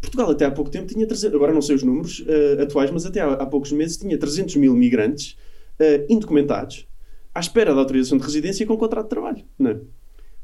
Portugal 0.00 0.30
até 0.30 0.44
há 0.44 0.50
pouco 0.50 0.70
tempo 0.70 0.86
tinha 0.86 1.06
300, 1.06 1.34
agora 1.34 1.52
não 1.52 1.62
sei 1.62 1.74
os 1.74 1.82
números 1.82 2.24
atuais, 2.62 2.90
mas 2.90 3.04
até 3.06 3.20
há, 3.20 3.32
há, 3.32 3.46
poucos 3.46 3.72
meses 3.72 3.96
tinha 3.96 4.16
300 4.16 4.54
mil 4.56 4.74
migrantes 4.74 5.36
indocumentados 6.08 6.86
à 7.34 7.40
espera 7.40 7.74
da 7.74 7.80
autorização 7.80 8.16
de 8.18 8.24
residência 8.24 8.64
com 8.66 8.76
contrato 8.76 9.06
de 9.06 9.10
trabalho, 9.10 9.44
não 9.58 9.70
é? 9.72 9.80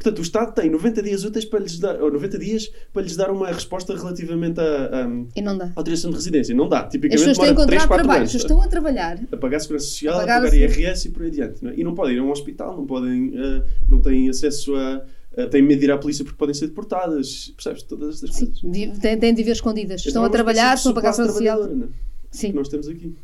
Portanto, 0.00 0.18
o 0.18 0.22
Estado 0.22 0.54
tem 0.54 0.70
90 0.70 1.02
dias 1.02 1.24
úteis 1.24 1.44
para 1.44 1.60
lhes 1.60 1.78
dar, 1.78 2.00
ou 2.00 2.10
90 2.10 2.38
dias 2.38 2.72
para 2.90 3.02
lhes 3.02 3.16
dar 3.16 3.30
uma 3.30 3.48
resposta 3.48 3.94
relativamente 3.94 4.58
à, 4.58 5.04
à 5.04 5.72
autorização 5.76 6.10
de 6.10 6.16
residência. 6.16 6.54
Não 6.54 6.70
dá. 6.70 6.84
Tipicamente 6.84 7.30
as 7.30 7.36
pessoas 7.36 7.54
têm 7.54 7.66
3, 7.66 7.84
4 7.84 7.96
trabalho, 7.96 8.20
anos. 8.20 8.34
As 8.34 8.40
estão 8.40 8.62
a 8.62 8.66
trabalhar. 8.66 9.20
A 9.30 9.36
pagar 9.36 9.58
a 9.58 9.60
segurança 9.60 9.86
social, 9.86 10.16
a 10.16 10.20
pagar, 10.20 10.38
a 10.38 10.50
pagar 10.50 10.56
IRS 10.56 11.06
e 11.06 11.10
por 11.10 11.22
aí 11.22 11.28
adiante. 11.28 11.62
Não 11.62 11.70
é? 11.70 11.74
E 11.76 11.84
não 11.84 11.94
podem 11.94 12.16
ir 12.16 12.18
a 12.18 12.22
um 12.22 12.30
hospital, 12.30 12.74
não 12.74 12.86
podem, 12.86 13.28
uh, 13.28 13.62
não 13.90 14.00
têm 14.00 14.30
acesso 14.30 14.74
a 14.74 15.04
uh, 15.36 15.48
têm 15.50 15.60
medo 15.60 15.80
de 15.80 15.84
ir 15.84 15.92
à 15.92 15.98
polícia 15.98 16.24
porque 16.24 16.38
podem 16.38 16.54
ser 16.54 16.68
deportadas, 16.68 17.52
percebes? 17.54 17.82
Todas 17.82 18.14
estas 18.14 18.36
Sim, 18.36 18.46
coisas. 18.46 18.98
Têm, 18.98 19.18
têm 19.18 19.34
de 19.34 19.42
ver 19.42 19.52
escondidas. 19.52 20.04
Estão 20.06 20.24
a 20.24 20.30
trabalhar, 20.30 20.76
estão 20.76 20.92
a 20.92 20.94
pagar 20.94 21.10
a 21.10 21.12
segurança 21.12 21.38
social. 21.38 21.64
Né? 21.66 21.88
Sim. 22.30 22.52
Que 22.52 22.56
nós 22.56 22.68
temos 22.68 22.88
aqui. 22.88 23.14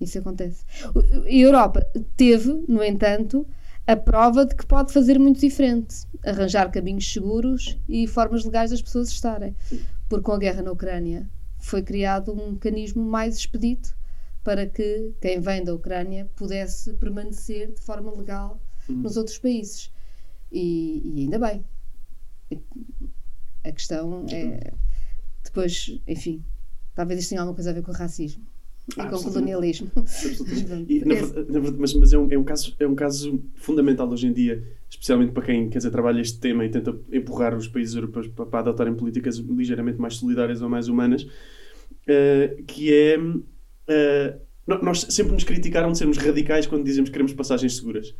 Isso 0.00 0.18
acontece. 0.18 0.64
A 0.82 1.30
Europa 1.32 1.86
teve, 2.16 2.64
no 2.66 2.82
entanto, 2.82 3.46
a 3.86 3.96
prova 3.96 4.46
de 4.46 4.54
que 4.54 4.66
pode 4.66 4.92
fazer 4.92 5.18
muito 5.18 5.40
diferente. 5.40 6.06
Arranjar 6.24 6.70
caminhos 6.70 7.10
seguros 7.12 7.78
e 7.88 8.06
formas 8.06 8.44
legais 8.44 8.70
das 8.70 8.80
pessoas 8.80 9.10
estarem. 9.10 9.54
Porque 10.08 10.24
com 10.24 10.32
a 10.32 10.38
guerra 10.38 10.62
na 10.62 10.72
Ucrânia 10.72 11.28
foi 11.58 11.82
criado 11.82 12.32
um 12.32 12.52
mecanismo 12.52 13.02
mais 13.02 13.36
expedito 13.36 13.96
para 14.42 14.66
que 14.66 15.14
quem 15.20 15.40
vem 15.40 15.64
da 15.64 15.74
Ucrânia 15.74 16.30
pudesse 16.36 16.92
permanecer 16.94 17.72
de 17.72 17.80
forma 17.80 18.12
legal 18.14 18.60
uhum. 18.88 18.96
nos 18.96 19.16
outros 19.16 19.38
países. 19.38 19.90
E, 20.52 21.02
e, 21.04 21.22
ainda 21.22 21.38
bem. 21.38 21.64
A 23.64 23.72
questão 23.72 24.26
é. 24.30 24.72
Depois, 25.42 25.98
enfim, 26.06 26.44
talvez 26.94 27.20
isto 27.20 27.30
tenha 27.30 27.40
alguma 27.40 27.54
coisa 27.54 27.70
a 27.70 27.72
ver 27.72 27.82
com 27.82 27.90
o 27.90 27.94
racismo. 27.94 28.46
Ah, 28.98 29.06
e 29.06 29.10
com 29.10 29.16
o 29.16 29.22
colonialismo. 29.22 29.90
E, 30.88 31.00
na, 31.04 31.60
na, 31.60 31.70
mas 31.78 31.94
mas 31.94 32.12
é, 32.12 32.18
um, 32.18 32.30
é, 32.30 32.38
um 32.38 32.44
caso, 32.44 32.74
é 32.78 32.86
um 32.86 32.94
caso 32.94 33.42
fundamental 33.54 34.08
hoje 34.10 34.26
em 34.26 34.32
dia, 34.32 34.62
especialmente 34.90 35.32
para 35.32 35.44
quem 35.44 35.68
quer 35.70 35.78
dizer, 35.78 35.90
trabalha 35.90 36.20
este 36.20 36.38
tema 36.38 36.64
e 36.64 36.68
tenta 36.68 36.94
empurrar 37.10 37.56
os 37.56 37.66
países 37.66 37.94
europeus 37.94 38.28
para, 38.28 38.44
para 38.44 38.60
adotarem 38.60 38.94
políticas 38.94 39.38
ligeiramente 39.38 39.98
mais 39.98 40.16
solidárias 40.16 40.60
ou 40.60 40.68
mais 40.68 40.88
humanas, 40.88 41.22
uh, 41.22 42.62
que 42.66 42.92
é. 42.92 43.18
Uh, 43.18 44.44
nós 44.66 45.06
sempre 45.10 45.34
nos 45.34 45.44
criticaram 45.44 45.92
de 45.92 45.98
sermos 45.98 46.16
radicais 46.16 46.66
quando 46.66 46.84
dizemos 46.84 47.10
que 47.10 47.12
queremos 47.12 47.34
passagens 47.34 47.76
seguras. 47.76 48.14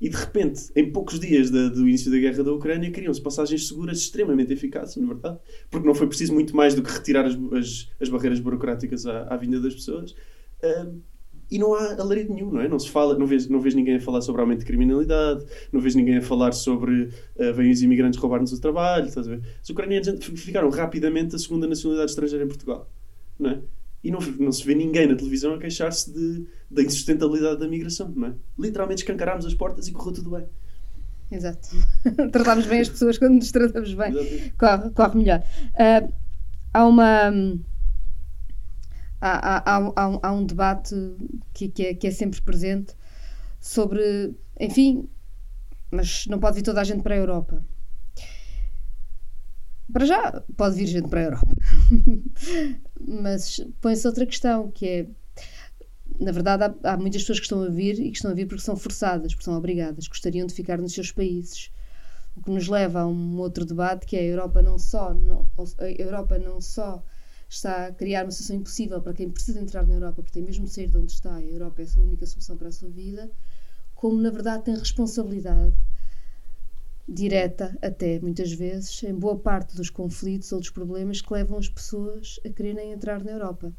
E 0.00 0.08
de 0.08 0.16
repente, 0.16 0.70
em 0.74 0.90
poucos 0.90 1.20
dias 1.20 1.50
de, 1.50 1.68
do 1.70 1.86
início 1.86 2.10
da 2.10 2.16
guerra 2.16 2.42
da 2.42 2.52
Ucrânia, 2.52 2.90
criam-se 2.90 3.20
passagens 3.20 3.68
seguras 3.68 3.98
extremamente 3.98 4.50
eficazes, 4.50 4.96
na 4.96 5.04
é 5.04 5.06
verdade. 5.06 5.38
Porque 5.70 5.86
não 5.86 5.94
foi 5.94 6.06
preciso 6.06 6.32
muito 6.32 6.56
mais 6.56 6.74
do 6.74 6.82
que 6.82 6.90
retirar 6.90 7.26
as, 7.26 7.34
as, 7.34 7.90
as 8.00 8.08
barreiras 8.08 8.40
burocráticas 8.40 9.04
à, 9.06 9.24
à, 9.24 9.36
vinda 9.36 9.60
das 9.60 9.74
pessoas. 9.74 10.12
Uh, 10.62 10.98
e 11.50 11.58
não 11.58 11.74
há 11.74 12.00
alarido 12.00 12.32
nenhum, 12.32 12.50
não 12.50 12.60
é? 12.62 12.68
Não 12.68 12.78
se 12.78 12.88
fala, 12.88 13.18
não 13.18 13.26
vês, 13.26 13.46
não 13.48 13.60
vês 13.60 13.74
ninguém 13.74 13.96
a 13.96 14.00
falar 14.00 14.22
sobre 14.22 14.40
aumento 14.40 14.60
de 14.60 14.64
criminalidade, 14.64 15.44
não 15.70 15.80
vês 15.80 15.94
ninguém 15.94 16.16
a 16.16 16.22
falar 16.22 16.52
sobre 16.52 17.10
uh, 17.36 17.52
vêm 17.54 17.70
os 17.70 17.82
imigrantes 17.82 18.18
roubar-nos 18.18 18.52
o 18.52 18.60
trabalho, 18.60 19.06
estás 19.06 19.26
a 19.26 19.30
ver? 19.30 19.42
Os 19.62 19.68
ucranianos 19.68 20.24
ficaram 20.36 20.70
rapidamente 20.70 21.36
a 21.36 21.38
segunda 21.38 21.66
nacionalidade 21.66 22.12
estrangeira 22.12 22.44
em 22.44 22.48
Portugal, 22.48 22.88
não 23.38 23.50
é? 23.50 23.60
E 24.02 24.10
não, 24.10 24.18
não 24.38 24.52
se 24.52 24.64
vê 24.64 24.74
ninguém 24.74 25.06
na 25.06 25.14
televisão 25.14 25.54
a 25.54 25.58
queixar-se 25.58 26.12
de, 26.12 26.46
da 26.70 26.82
insustentabilidade 26.82 27.60
da 27.60 27.68
migração, 27.68 28.08
não 28.08 28.28
é? 28.28 28.34
Literalmente 28.58 29.02
escancarámos 29.02 29.44
as 29.44 29.54
portas 29.54 29.88
e 29.88 29.92
correu 29.92 30.14
tudo 30.14 30.30
bem. 30.30 30.46
Exato. 31.30 31.68
Tratámos 32.32 32.66
bem 32.66 32.80
as 32.80 32.88
pessoas 32.88 33.18
quando 33.18 33.34
nos 33.34 33.52
tratamos 33.52 33.94
bem. 33.94 34.12
Corre, 34.58 34.90
corre 34.90 35.18
melhor. 35.18 35.42
Uh, 35.74 36.12
há 36.72 36.86
uma. 36.86 37.30
Há, 39.20 39.56
há, 39.56 39.76
há, 39.76 40.18
há, 40.22 40.32
um 40.32 40.46
debate 40.46 40.94
que, 41.52 41.68
que, 41.68 41.86
é, 41.86 41.94
que 41.94 42.06
é 42.06 42.10
sempre 42.10 42.40
presente 42.40 42.94
sobre. 43.60 44.34
Enfim, 44.58 45.08
mas 45.90 46.26
não 46.26 46.38
pode 46.38 46.56
vir 46.56 46.62
toda 46.62 46.80
a 46.80 46.84
gente 46.84 47.02
para 47.02 47.14
a 47.14 47.18
Europa. 47.18 47.62
Para 49.92 50.04
já, 50.04 50.42
pode 50.56 50.76
vir 50.76 50.86
gente 50.86 51.08
para 51.08 51.20
a 51.20 51.24
Europa. 51.24 51.48
Mas 53.22 53.60
põe-se 53.80 54.06
outra 54.06 54.26
questão, 54.26 54.70
que 54.70 54.86
é 54.86 55.06
na 56.20 56.32
verdade, 56.32 56.64
há, 56.64 56.92
há, 56.92 56.96
muitas 56.98 57.22
pessoas 57.22 57.38
que 57.38 57.46
estão 57.46 57.62
a 57.62 57.68
vir 57.68 57.98
e 57.98 58.10
que 58.10 58.16
estão 58.16 58.30
a 58.30 58.34
vir 58.34 58.46
porque 58.46 58.62
são 58.62 58.76
forçadas, 58.76 59.32
porque 59.32 59.44
são 59.44 59.56
obrigadas, 59.56 60.06
gostariam 60.06 60.46
de 60.46 60.52
ficar 60.52 60.78
nos 60.78 60.92
seus 60.92 61.10
países. 61.10 61.70
O 62.36 62.42
que 62.42 62.50
nos 62.50 62.68
leva 62.68 63.00
a 63.00 63.06
um 63.06 63.38
outro 63.38 63.64
debate 63.64 64.06
que 64.06 64.16
é 64.16 64.20
a 64.20 64.24
Europa 64.24 64.62
não 64.62 64.78
só, 64.78 65.14
não, 65.14 65.48
a 65.78 65.90
Europa 65.90 66.38
não 66.38 66.60
só 66.60 67.02
está 67.48 67.86
a 67.86 67.92
criar 67.92 68.24
uma 68.24 68.30
situação 68.30 68.56
impossível 68.56 69.00
para 69.00 69.14
quem 69.14 69.30
precisa 69.30 69.60
entrar 69.60 69.86
na 69.86 69.94
Europa, 69.94 70.22
porque 70.22 70.32
tem 70.32 70.42
mesmo 70.42 70.66
de 70.66 70.72
sair 70.72 70.88
de 70.88 70.98
onde 70.98 71.12
está, 71.12 71.34
a 71.34 71.42
Europa 71.42 71.80
é 71.80 71.84
a 71.84 71.88
sua 71.88 72.02
única 72.02 72.26
solução 72.26 72.56
para 72.56 72.68
a 72.68 72.72
sua 72.72 72.90
vida, 72.90 73.30
como 73.94 74.20
na 74.20 74.30
verdade 74.30 74.64
tem 74.64 74.76
responsabilidade 74.76 75.74
direta 77.12 77.76
até 77.82 78.20
muitas 78.20 78.52
vezes 78.52 79.02
em 79.02 79.12
boa 79.12 79.36
parte 79.36 79.76
dos 79.76 79.90
conflitos 79.90 80.52
ou 80.52 80.60
dos 80.60 80.70
problemas 80.70 81.20
que 81.20 81.32
levam 81.32 81.58
as 81.58 81.68
pessoas 81.68 82.38
a 82.46 82.48
quererem 82.50 82.92
entrar 82.92 83.24
na 83.24 83.32
Europa. 83.32 83.72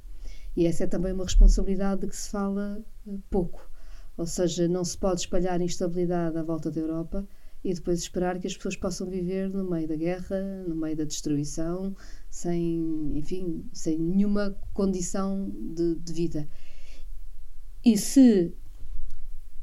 E 0.56 0.68
essa 0.68 0.84
é 0.84 0.88
também 0.88 1.14
uma 1.14 1.24
responsabilidade 1.24 2.02
de 2.02 2.08
que 2.08 2.16
se 2.16 2.30
fala 2.30 2.84
eh, 3.08 3.18
pouco. 3.30 3.72
Ou 4.18 4.26
seja, 4.26 4.68
não 4.68 4.84
se 4.84 4.98
pode 4.98 5.22
espalhar 5.22 5.62
instabilidade 5.62 6.38
à 6.38 6.44
volta 6.44 6.70
da 6.70 6.82
Europa 6.82 7.26
e 7.64 7.74
depois 7.74 8.00
esperar 8.00 8.38
que 8.38 8.48
as 8.48 8.56
pessoas 8.58 8.76
possam 8.76 9.10
viver 9.10 9.50
no 9.50 9.70
meio 9.70 9.88
da 9.88 9.96
guerra, 9.96 10.66
no 10.68 10.76
meio 10.76 10.98
da 10.98 11.06
destruição, 11.06 11.96
sem, 12.30 13.18
enfim, 13.18 13.64
sem 13.72 13.98
nenhuma 13.98 14.58
condição 14.74 15.50
de, 15.50 15.96
de 15.96 16.14
vida. 16.14 16.50
E 17.86 17.98
se, 17.98 18.54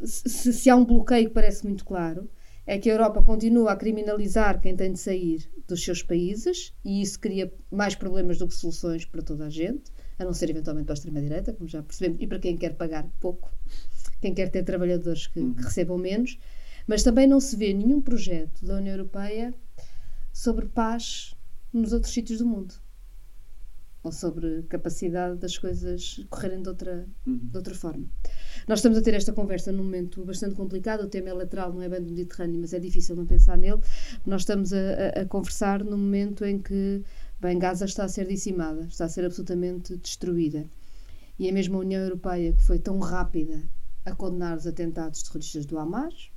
se, 0.02 0.52
se 0.54 0.70
há 0.70 0.76
um 0.76 0.86
bloqueio 0.86 1.28
que 1.28 1.34
parece 1.34 1.64
muito 1.64 1.84
claro, 1.84 2.30
é 2.68 2.78
que 2.78 2.90
a 2.90 2.92
Europa 2.92 3.22
continua 3.22 3.72
a 3.72 3.76
criminalizar 3.76 4.60
quem 4.60 4.76
tem 4.76 4.92
de 4.92 4.98
sair 4.98 5.50
dos 5.66 5.82
seus 5.82 6.02
países 6.02 6.74
e 6.84 7.00
isso 7.00 7.18
cria 7.18 7.50
mais 7.70 7.94
problemas 7.94 8.36
do 8.36 8.46
que 8.46 8.54
soluções 8.54 9.06
para 9.06 9.22
toda 9.22 9.46
a 9.46 9.50
gente, 9.50 9.90
a 10.18 10.24
não 10.24 10.34
ser 10.34 10.50
eventualmente 10.50 10.84
para 10.84 10.92
a 10.92 10.98
extrema-direita, 10.98 11.54
como 11.54 11.66
já 11.66 11.82
percebemos, 11.82 12.20
e 12.20 12.26
para 12.26 12.38
quem 12.38 12.58
quer 12.58 12.74
pagar 12.74 13.08
pouco, 13.20 13.50
quem 14.20 14.34
quer 14.34 14.50
ter 14.50 14.64
trabalhadores 14.64 15.26
que, 15.26 15.32
que 15.32 15.40
uhum. 15.40 15.54
recebam 15.54 15.96
menos. 15.96 16.38
Mas 16.86 17.02
também 17.02 17.26
não 17.26 17.40
se 17.40 17.56
vê 17.56 17.72
nenhum 17.72 18.02
projeto 18.02 18.62
da 18.62 18.76
União 18.76 18.96
Europeia 18.96 19.54
sobre 20.30 20.68
paz 20.68 21.34
nos 21.72 21.94
outros 21.94 22.12
sítios 22.12 22.38
do 22.38 22.46
mundo 22.46 22.74
ou 24.08 24.12
sobre 24.12 24.62
capacidade 24.62 25.38
das 25.38 25.58
coisas 25.58 26.24
correrem 26.30 26.62
de 26.62 26.68
outra, 26.68 27.06
uhum. 27.26 27.36
de 27.36 27.56
outra 27.56 27.74
forma. 27.74 28.06
Nós 28.66 28.78
estamos 28.78 28.96
a 28.98 29.02
ter 29.02 29.14
esta 29.14 29.32
conversa 29.32 29.70
num 29.70 29.84
momento 29.84 30.24
bastante 30.24 30.54
complicado, 30.54 31.02
o 31.02 31.08
tema 31.08 31.28
é 31.28 31.32
lateral, 31.34 31.72
não 31.72 31.82
é 31.82 31.88
bem 31.88 32.02
do 32.02 32.08
Mediterrâneo, 32.08 32.58
mas 32.60 32.72
é 32.72 32.80
difícil 32.80 33.14
não 33.14 33.26
pensar 33.26 33.58
nele. 33.58 33.80
Nós 34.26 34.42
estamos 34.42 34.72
a, 34.72 34.78
a, 34.78 35.22
a 35.22 35.26
conversar 35.26 35.84
num 35.84 35.98
momento 35.98 36.44
em 36.44 36.58
que, 36.58 37.02
bem, 37.38 37.58
Gaza 37.58 37.84
está 37.84 38.04
a 38.04 38.08
ser 38.08 38.26
dizimada, 38.26 38.86
está 38.86 39.04
a 39.04 39.08
ser 39.08 39.24
absolutamente 39.24 39.96
destruída. 39.96 40.64
E 41.38 41.48
é 41.48 41.50
a 41.50 41.76
União 41.76 42.02
Europeia 42.02 42.52
que 42.54 42.62
foi 42.62 42.78
tão 42.78 42.98
rápida 42.98 43.62
a 44.06 44.14
condenar 44.14 44.56
os 44.56 44.66
atentados 44.66 45.22
terroristas 45.22 45.66
do 45.66 45.78
Hamas, 45.78 46.30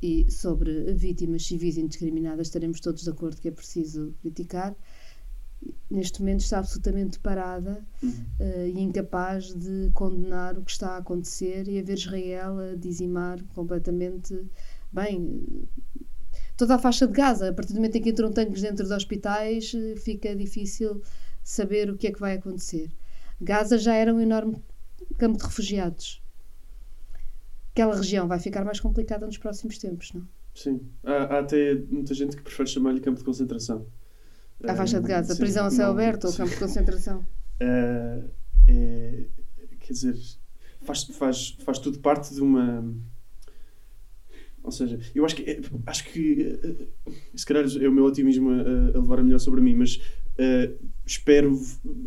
e 0.00 0.30
sobre 0.30 0.92
vítimas 0.94 1.44
civis 1.44 1.76
indiscriminadas 1.76 2.46
estaremos 2.46 2.78
todos 2.78 3.02
de 3.02 3.10
acordo 3.10 3.40
que 3.40 3.48
é 3.48 3.50
preciso 3.50 4.14
criticar 4.20 4.76
neste 5.90 6.20
momento 6.20 6.40
está 6.40 6.58
absolutamente 6.58 7.18
parada 7.18 7.84
uhum. 8.02 8.10
uh, 8.40 8.66
e 8.66 8.80
incapaz 8.80 9.54
de 9.54 9.90
condenar 9.92 10.58
o 10.58 10.62
que 10.62 10.70
está 10.70 10.90
a 10.90 10.96
acontecer 10.98 11.66
e 11.68 11.78
a 11.78 11.82
ver 11.82 11.94
Israel 11.94 12.58
a 12.58 12.74
dizimar 12.76 13.42
completamente 13.54 14.46
bem 14.92 15.66
toda 16.56 16.74
a 16.74 16.78
faixa 16.78 17.06
de 17.06 17.12
Gaza. 17.12 17.50
A 17.50 17.52
partir 17.52 17.72
do 17.72 17.76
momento 17.76 17.96
em 17.96 18.02
que 18.02 18.10
entram 18.10 18.32
tanques 18.32 18.62
dentro 18.62 18.84
dos 18.84 18.92
hospitais, 18.92 19.72
eh, 19.74 19.94
fica 19.96 20.34
difícil 20.34 21.02
saber 21.42 21.90
o 21.90 21.96
que 21.96 22.08
é 22.08 22.12
que 22.12 22.20
vai 22.20 22.34
acontecer. 22.34 22.90
Gaza 23.40 23.78
já 23.78 23.94
era 23.94 24.12
um 24.12 24.20
enorme 24.20 24.56
campo 25.16 25.38
de 25.38 25.44
refugiados 25.44 26.20
aquela 27.78 27.94
região 27.94 28.26
vai 28.26 28.40
ficar 28.40 28.64
mais 28.64 28.80
complicada 28.80 29.24
nos 29.24 29.38
próximos 29.38 29.78
tempos, 29.78 30.12
não? 30.12 30.26
Sim. 30.52 30.80
Há, 31.04 31.12
há 31.12 31.38
até 31.38 31.76
muita 31.88 32.12
gente 32.12 32.36
que 32.36 32.42
prefere 32.42 32.68
chamar-lhe 32.68 33.00
campo 33.00 33.18
de 33.18 33.24
concentração. 33.24 33.86
A 34.64 34.74
faixa 34.74 35.00
de 35.00 35.06
Gaza, 35.06 35.34
sim, 35.34 35.40
prisão 35.40 35.66
a 35.66 35.70
céu 35.70 35.90
aberto 35.90 36.26
ou 36.26 36.32
campo 36.32 36.50
de 36.50 36.56
concentração? 36.56 37.20
Uh, 37.62 38.28
é, 38.68 39.24
quer 39.80 39.92
dizer, 39.92 40.16
faz, 40.82 41.04
faz, 41.04 41.56
faz 41.64 41.78
tudo 41.78 41.98
parte 42.00 42.34
de 42.34 42.40
uma. 42.40 42.84
Ou 44.62 44.72
seja, 44.72 44.98
eu 45.14 45.24
acho 45.24 45.36
que, 45.36 45.60
acho 45.86 46.04
que 46.04 46.58
se 47.34 47.46
calhar 47.46 47.64
é 47.64 47.88
o 47.88 47.92
meu 47.92 48.04
otimismo 48.04 48.50
a, 48.50 48.98
a 48.98 49.00
levar 49.00 49.20
a 49.20 49.22
melhor 49.22 49.38
sobre 49.38 49.60
mim, 49.60 49.74
mas 49.74 50.00
Uh, 50.38 50.78
espero 51.04 51.60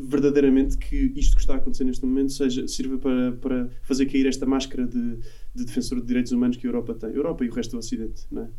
verdadeiramente 0.08 0.78
que 0.78 1.12
isto 1.18 1.36
que 1.36 1.42
está 1.42 1.56
a 1.56 1.58
acontecer 1.58 1.84
neste 1.84 2.06
momento 2.06 2.32
seja, 2.32 2.66
sirva 2.66 2.98
para, 2.98 3.34
para 3.34 3.70
fazer 3.82 4.06
cair 4.06 4.26
esta 4.26 4.46
máscara 4.46 4.88
de, 4.88 5.20
de 5.54 5.66
defensor 5.66 6.00
de 6.00 6.08
direitos 6.08 6.32
humanos 6.32 6.58
que 6.58 6.66
a 6.66 6.70
Europa 6.70 6.94
tem. 6.94 7.10
Europa 7.12 7.44
e 7.44 7.50
o 7.50 7.54
resto 7.54 7.72
do 7.72 7.78
Ocidente. 7.78 8.26
Não 8.32 8.44
é? 8.44 8.50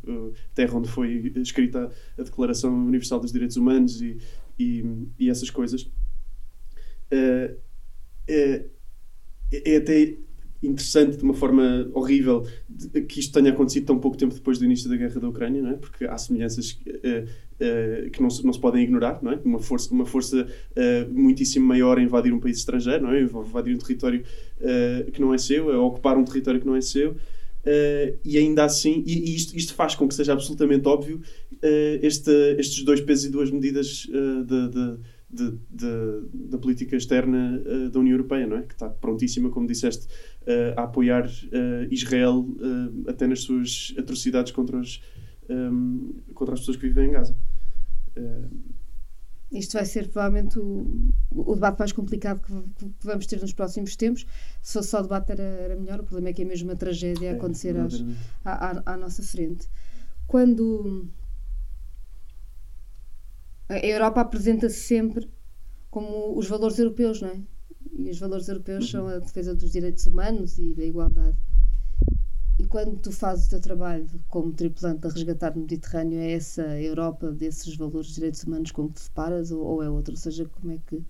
terra 0.55 0.77
onde 0.77 0.89
foi 0.89 1.33
escrita 1.37 1.91
a 2.19 2.23
Declaração 2.23 2.75
Universal 2.75 3.21
dos 3.21 3.33
Direitos 3.33 3.57
Humanos 3.57 4.01
e, 4.03 4.19
e, 4.59 4.85
e 5.19 5.31
essas 5.31 5.51
coisas. 5.51 5.83
Uh, 7.13 7.57
é, 8.29 8.67
é 9.53 9.77
até 9.77 10.17
interessante, 10.63 11.17
de 11.17 11.25
uma 11.25 11.35
forma 11.35 11.91
horrível, 11.93 12.47
que 13.09 13.19
isto 13.19 13.33
tenha 13.33 13.53
acontecido 13.53 13.87
tão 13.87 13.99
pouco 13.99 14.17
tempo 14.17 14.33
depois 14.33 14.59
do 14.59 14.65
início 14.65 14.89
da 14.89 14.97
guerra 14.97 15.21
da 15.21 15.29
Ucrânia, 15.29 15.61
não 15.61 15.71
é? 15.71 15.75
porque 15.75 16.05
há 16.05 16.17
semelhanças 16.17 16.73
uh, 16.87 17.29
uh, 17.63 18.11
que 18.11 18.21
não 18.21 18.29
se, 18.29 18.45
não 18.45 18.53
se 18.53 18.61
podem 18.61 18.83
ignorar. 18.83 19.21
Não 19.23 19.33
é? 19.33 19.39
Uma 19.45 19.59
força, 19.59 19.93
uma 19.93 20.05
força 20.05 20.47
uh, 20.47 21.13
muitíssimo 21.13 21.67
maior 21.67 21.99
a 21.99 22.03
invadir 22.03 22.33
um 22.33 22.41
país 22.41 22.59
estrangeiro, 22.59 23.05
não 23.05 23.13
é? 23.13 23.23
invadir 23.23 23.75
um 23.75 23.79
território 23.79 24.25
que 25.13 25.21
não 25.21 25.35
é 25.35 25.39
seu, 25.39 25.71
a 25.71 25.83
ocupar 25.83 26.17
um 26.17 26.25
território 26.25 26.61
que 26.61 26.67
não 26.67 26.77
é 26.77 26.81
seu. 26.81 27.17
e 28.25 28.39
ainda 28.39 28.65
assim, 28.65 29.03
e, 29.05 29.31
e 29.31 29.35
isto, 29.35 29.57
isto, 29.57 29.75
faz 29.75 29.97
com 29.97 30.07
que 30.07 30.15
seja 30.15 30.33
absolutamente 30.33 30.87
óbvio 30.87 31.21
este, 32.01 32.31
estes 32.59 32.85
dois 32.85 33.01
pesos 33.01 33.25
e 33.25 33.31
duas 33.31 33.51
medidas 33.51 34.07
de, 35.33 35.59
de, 35.71 36.49
da 36.51 36.59
política 36.59 36.95
externa 36.95 37.63
uh, 37.65 37.89
da 37.89 37.99
União 37.99 38.15
Europeia, 38.15 38.47
não 38.47 38.59
é? 38.59 38.63
Que 38.63 38.75
está 38.75 38.89
prontíssima, 38.89 39.49
como 39.49 39.67
disseste, 39.67 40.07
uh, 40.43 40.79
a 40.79 40.83
apoiar 40.85 41.27
uh, 41.27 41.89
Israel 41.91 42.47
até 43.09 43.27
nas 43.27 43.43
suas 43.43 43.95
atrocidades 43.99 44.53
contra, 44.53 44.77
os, 44.77 45.01
um, 45.49 46.13
contra 46.35 46.55
as 46.55 46.61
pessoas 46.61 46.77
que 46.77 46.87
vivem 46.87 47.09
em 47.09 47.13
Gaza. 47.13 47.35
Isto 49.53 49.75
vai 49.75 49.85
ser 49.85 50.09
provavelmente 50.09 50.59
o, 50.59 51.11
o 51.31 51.55
debate 51.55 51.79
mais 51.79 51.93
complicado 51.93 52.41
que, 52.41 52.89
que, 52.89 53.07
vamos 53.07 53.27
ter 53.27 53.39
nos 53.41 53.53
próximos 53.53 53.95
tempos. 53.97 54.27
Se 54.63 54.73
fosse 54.73 54.89
só 54.89 55.01
o 55.01 55.03
debate 55.03 55.33
era, 55.33 55.43
era 55.43 55.77
melhor, 55.77 56.01
o 56.01 56.05
problema 56.05 56.31
é 56.31 56.33
que 56.33 56.43
é 56.43 56.45
mesmo 56.45 56.71
uma 56.71 56.77
tragédia 56.77 57.31
a 57.31 57.33
é, 57.35 57.37
acontecer 57.37 57.77
às, 57.77 57.95
à, 58.45 58.71
à, 58.71 58.95
à 58.95 58.97
nossa 58.97 59.23
frente. 59.23 59.69
Quando 60.27 61.07
a 63.69 63.79
Europa 63.79 64.23
apresenta-se 64.23 64.81
sempre 64.81 65.31
como 65.91 66.37
os 66.39 66.49
valores 66.49 66.79
europeus, 66.79 67.21
não 67.21 67.29
é? 67.29 67.41
E 67.99 68.11
os 68.11 68.19
valores 68.19 68.49
europeus 68.49 68.91
são 68.91 69.07
a 69.07 69.19
defesa 69.19 69.55
dos 69.55 69.73
direitos 69.73 70.07
humanos 70.07 70.59
e 70.59 70.73
da 70.73 70.85
igualdade. 70.85 71.37
Quando 72.73 72.97
tu 72.97 73.13
fazes 73.13 73.49
o 73.49 73.51
teu 73.51 73.61
trabalho 73.61 74.07
como 74.31 74.51
tripulante 74.51 75.07
a 75.07 75.11
resgatar 75.11 75.55
no 75.55 75.61
Mediterrâneo, 75.61 76.19
é 76.19 76.33
essa 76.33 76.63
Europa 76.81 77.31
desses 77.31 77.77
valores 77.77 78.09
de 78.09 78.15
direitos 78.15 78.43
humanos 78.45 78.71
com 78.71 78.89
que 78.89 78.95
te 78.95 79.01
separas 79.03 79.53
ou, 79.53 79.63
ou 79.63 79.83
é 79.83 79.91
outra? 79.91 80.15
Ou 80.15 80.17
seja, 80.19 80.47
como 80.47 80.73
é 80.73 80.79
que. 80.87 81.03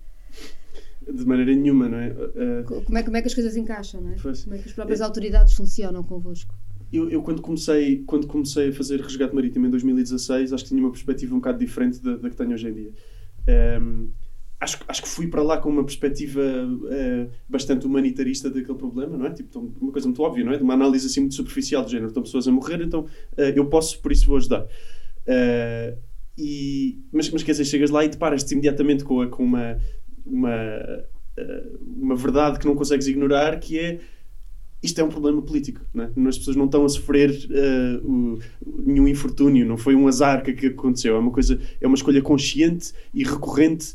De 1.09 1.25
maneira 1.25 1.55
nenhuma, 1.55 1.87
não 1.87 1.97
é? 1.97 2.09
Uh... 2.09 2.83
Como, 2.83 2.97
é 2.97 3.03
como 3.03 3.15
é 3.15 3.21
que 3.21 3.29
as 3.29 3.33
coisas 3.33 3.55
encaixam, 3.55 4.01
não 4.01 4.11
é? 4.11 4.15
Pois. 4.21 4.43
Como 4.43 4.55
é 4.55 4.59
que 4.59 4.67
as 4.67 4.73
próprias 4.73 4.99
é... 4.99 5.03
autoridades 5.05 5.53
funcionam 5.53 6.03
convosco? 6.03 6.53
Eu, 6.91 7.09
eu, 7.09 7.23
quando, 7.23 7.41
comecei, 7.41 8.03
quando 8.03 8.27
comecei 8.27 8.67
a 8.67 8.73
fazer 8.73 8.99
resgate 8.99 9.33
marítimo 9.33 9.65
em 9.65 9.69
2016, 9.69 10.51
acho 10.51 10.63
que 10.65 10.69
tinha 10.69 10.81
uma 10.81 10.91
perspectiva 10.91 11.33
um 11.33 11.37
bocado 11.37 11.59
diferente 11.59 12.03
da, 12.03 12.17
da 12.17 12.29
que 12.29 12.35
tenho 12.35 12.51
hoje 12.51 12.67
em 12.67 12.73
dia. 12.73 12.93
Um, 13.81 14.11
acho, 14.63 14.79
acho 14.87 15.01
que 15.01 15.09
fui 15.09 15.27
para 15.27 15.43
lá 15.43 15.57
com 15.57 15.69
uma 15.69 15.83
perspectiva 15.83 16.41
uh, 16.41 17.29
bastante 17.47 17.85
humanitarista 17.85 18.49
daquele 18.49 18.77
problema, 18.77 19.17
não 19.17 19.25
é? 19.25 19.31
Tipo, 19.31 19.73
uma 19.79 19.91
coisa 19.91 20.07
muito 20.07 20.21
óbvia, 20.21 20.43
não 20.43 20.53
é? 20.53 20.57
De 20.57 20.63
uma 20.63 20.73
análise 20.73 21.05
assim 21.05 21.21
muito 21.21 21.35
superficial 21.35 21.83
do 21.83 21.91
género. 21.91 22.07
Estão 22.07 22.23
pessoas 22.23 22.47
a 22.47 22.51
morrer, 22.51 22.81
então 22.81 23.01
uh, 23.01 23.41
eu 23.55 23.65
posso, 23.67 23.99
por 23.99 24.11
isso 24.11 24.25
vou 24.25 24.37
ajudar. 24.37 24.63
Uh, 24.63 25.97
e, 26.37 26.99
mas, 27.11 27.29
mas 27.29 27.43
quer 27.43 27.51
dizer, 27.51 27.65
chegas 27.65 27.89
lá 27.89 28.03
e 28.05 28.09
deparas-te 28.09 28.53
imediatamente 28.53 29.03
com, 29.03 29.21
a, 29.21 29.27
com 29.27 29.43
uma, 29.43 29.77
uma, 30.25 31.05
uma 31.95 32.15
verdade 32.15 32.57
que 32.57 32.65
não 32.65 32.75
consegues 32.75 33.05
ignorar, 33.05 33.59
que 33.59 33.77
é 33.77 33.99
isto 34.81 34.99
é 34.99 35.03
um 35.03 35.09
problema 35.09 35.41
político. 35.41 35.81
Não 35.93 36.03
é? 36.05 36.27
As 36.27 36.37
pessoas 36.37 36.55
não 36.55 36.65
estão 36.65 36.83
a 36.83 36.89
sofrer 36.89 37.29
uh, 37.29 38.07
o, 38.07 38.39
nenhum 38.85 39.07
infortúnio, 39.07 39.65
não 39.65 39.77
foi 39.77 39.95
um 39.95 40.07
azar 40.07 40.43
que, 40.43 40.53
que 40.53 40.67
aconteceu. 40.67 41.15
É 41.15 41.19
uma 41.19 41.31
coisa, 41.31 41.59
é 41.79 41.87
uma 41.87 41.95
escolha 41.95 42.21
consciente 42.21 42.93
e 43.13 43.23
recorrente 43.23 43.93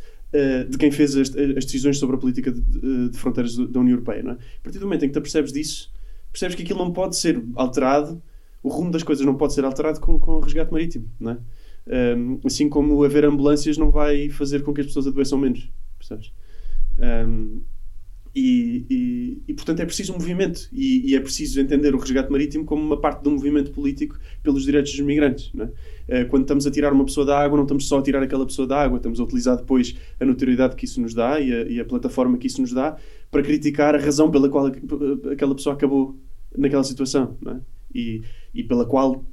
de 0.69 0.77
quem 0.77 0.91
fez 0.91 1.17
as, 1.17 1.29
as, 1.29 1.65
decisões 1.65 1.99
sobre 1.99 2.17
a 2.17 2.19
política 2.19 2.53
de, 2.53 3.09
de 3.09 3.19
fronteiras 3.19 3.57
da 3.57 3.81
União 3.81 3.95
Europeia. 3.95 4.21
É? 4.21 4.31
A 4.33 4.37
partir 4.63 4.79
do 4.79 4.85
momento 4.85 5.05
em 5.05 5.09
que 5.09 5.15
te 5.15 5.21
percebes 5.21 5.53
disso, 5.53 5.91
percebes 6.31 6.55
que 6.55 6.63
aquilo 6.63 6.79
não 6.79 6.93
pode 6.93 7.17
ser 7.17 7.43
alterado, 7.55 8.23
o 8.63 8.69
rumo 8.69 8.91
das 8.91 9.03
coisas 9.03 9.25
não 9.25 9.37
pode 9.37 9.55
ser 9.55 9.65
alterado 9.65 10.01
com, 10.01 10.19
com 10.19 10.33
o 10.33 10.41
resgate 10.41 10.73
marítimo. 10.73 11.11
Não 11.19 11.33
é? 11.33 11.39
Um, 12.17 12.41
assim 12.45 12.69
como 12.69 13.03
haver 13.03 13.25
ambulâncias 13.25 13.79
não 13.79 13.91
vai 13.91 14.29
fazer 14.29 14.63
com 14.63 14.75
que 14.75 14.83
as 14.83 14.87
pessoas 14.89 15.07
adoeçam 15.07 15.39
menos. 15.39 15.71
Percebes? 15.99 16.33
Um, 16.99 17.63
E, 18.41 19.43
e, 19.49 19.55
portanto 19.55 19.81
é 19.81 19.85
preciso 19.85 20.13
um 20.13 20.17
movimento 20.17 20.69
e, 20.73 21.11
e, 21.11 21.17
é 21.17 21.21
preciso 21.21 21.61
entender 21.61 21.93
o 21.93 21.99
resgate 21.99 22.31
marítimo 22.31 22.65
como 22.65 22.81
uma 22.81 23.01
parte 23.01 23.23
de 23.23 23.29
um 23.29 23.33
movimento 23.33 23.73
político 23.73 24.17
pelos 24.45 24.65
direitos 24.65 24.93
dos 24.93 25.01
migrantes. 25.01 25.51
É? 26.07 26.25
Quando 26.25 26.43
estamos 26.43 26.65
a 26.65 26.71
tirar 26.71 26.93
uma 26.93 27.05
pessoa 27.05 27.27
da 27.27 27.37
água, 27.37 27.57
não 27.57 27.65
estamos 27.65 27.89
só 27.89 27.99
a 27.99 28.03
tirar 28.03 28.23
aquela 28.23 28.47
pessoa 28.47 28.69
da 28.69 28.81
água, 28.81 28.99
estamos 28.99 29.19
a 29.19 29.25
utilizar 29.25 29.57
depois 29.57 29.97
a 30.21 30.25
notoriedade 30.25 30.77
que 30.77 30.85
isso 30.85 31.01
nos 31.01 31.15
dá 31.15 31.41
e 31.41 31.53
a, 31.53 31.63
e 31.63 31.81
a 31.81 31.85
plataforma 31.85 32.39
que 32.39 32.47
isso 32.47 32.61
nos 32.61 32.73
dá 32.73 32.97
para 33.29 33.43
criticar 33.43 33.97
a 33.97 33.99
razão 33.99 34.31
pela 34.31 34.49
qual 34.49 34.67
aquela 35.33 35.55
pessoa 35.55 35.75
acabou 35.75 36.17
naquela 36.57 36.85
situação 36.85 37.37
é? 37.45 37.57
e, 37.93 38.23
e 38.55 38.63
pela 38.63 38.87
qual 38.87 39.25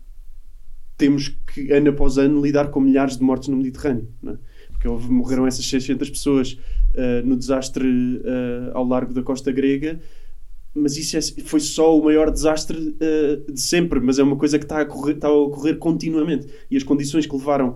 temos 0.97 1.29
que, 1.53 1.71
ano 1.71 1.89
após 1.89 2.17
ano, 2.17 2.41
lidar 2.41 2.69
com 2.71 2.79
milhares 2.79 3.17
de 3.17 3.23
mortes 3.23 3.49
no 3.49 3.57
Mediterrâneo. 3.57 4.09
É? 4.27 4.35
Porque 4.71 4.87
morreram 4.87 5.45
essas 5.45 5.67
600 5.67 6.09
pessoas 6.09 6.57
uh, 6.95 7.25
no 7.25 7.35
desastre 7.35 7.87
uh, 7.87 8.71
ao 8.73 8.85
largo 8.85 9.13
da 9.13 9.21
costa 9.21 9.51
grega, 9.51 9.99
mas 10.73 10.97
isso 10.97 11.17
é, 11.17 11.21
foi 11.43 11.59
só 11.59 11.97
o 11.97 12.03
maior 12.03 12.31
desastre 12.31 12.77
uh, 12.77 13.51
de 13.51 13.61
sempre. 13.61 13.99
Mas 13.99 14.19
é 14.19 14.23
uma 14.23 14.35
coisa 14.35 14.57
que 14.57 14.65
está 14.65 14.81
a, 14.81 15.27
a 15.27 15.31
ocorrer 15.31 15.77
continuamente. 15.77 16.47
E 16.69 16.75
as 16.75 16.83
condições 16.83 17.25
que 17.25 17.35
levaram 17.35 17.75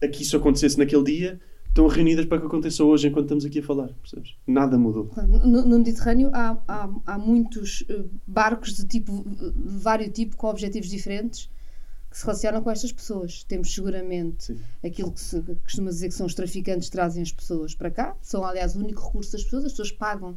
a 0.00 0.06
que 0.06 0.22
isso 0.22 0.36
acontecesse 0.36 0.78
naquele 0.78 1.02
dia 1.02 1.40
estão 1.66 1.86
reunidas 1.88 2.24
para 2.26 2.38
que 2.38 2.46
aconteça 2.46 2.84
hoje 2.84 3.08
enquanto 3.08 3.24
estamos 3.24 3.44
aqui 3.44 3.58
a 3.58 3.62
falar. 3.62 3.88
Percebes? 4.00 4.36
Nada 4.46 4.78
mudou. 4.78 5.10
No, 5.44 5.66
no 5.66 5.78
Mediterrâneo 5.78 6.30
há, 6.32 6.56
há, 6.66 6.90
há, 7.06 7.18
muitos 7.18 7.84
barcos 8.26 8.76
de 8.76 8.86
tipo, 8.86 9.24
de 9.28 9.78
vários 9.78 10.12
tipos, 10.12 10.36
com 10.36 10.48
objetivos 10.48 10.88
diferentes 10.88 11.50
que 12.10 12.18
se 12.18 12.24
relacionam 12.24 12.62
com 12.62 12.70
estas 12.70 12.90
pessoas. 12.90 13.44
Temos 13.44 13.72
seguramente 13.72 14.46
Sim. 14.46 14.60
aquilo 14.84 15.12
que 15.12 15.20
se 15.20 15.40
costuma 15.62 15.90
dizer 15.90 16.08
que 16.08 16.14
são 16.14 16.26
os 16.26 16.34
traficantes 16.34 16.88
que 16.88 16.92
trazem 16.92 17.22
as 17.22 17.32
pessoas 17.32 17.74
para 17.74 17.90
cá, 17.90 18.16
são 18.20 18.44
aliás 18.44 18.74
o 18.74 18.80
único 18.80 19.04
recurso 19.06 19.32
das 19.32 19.44
pessoas, 19.44 19.66
as 19.66 19.72
pessoas 19.72 19.92
pagam 19.92 20.36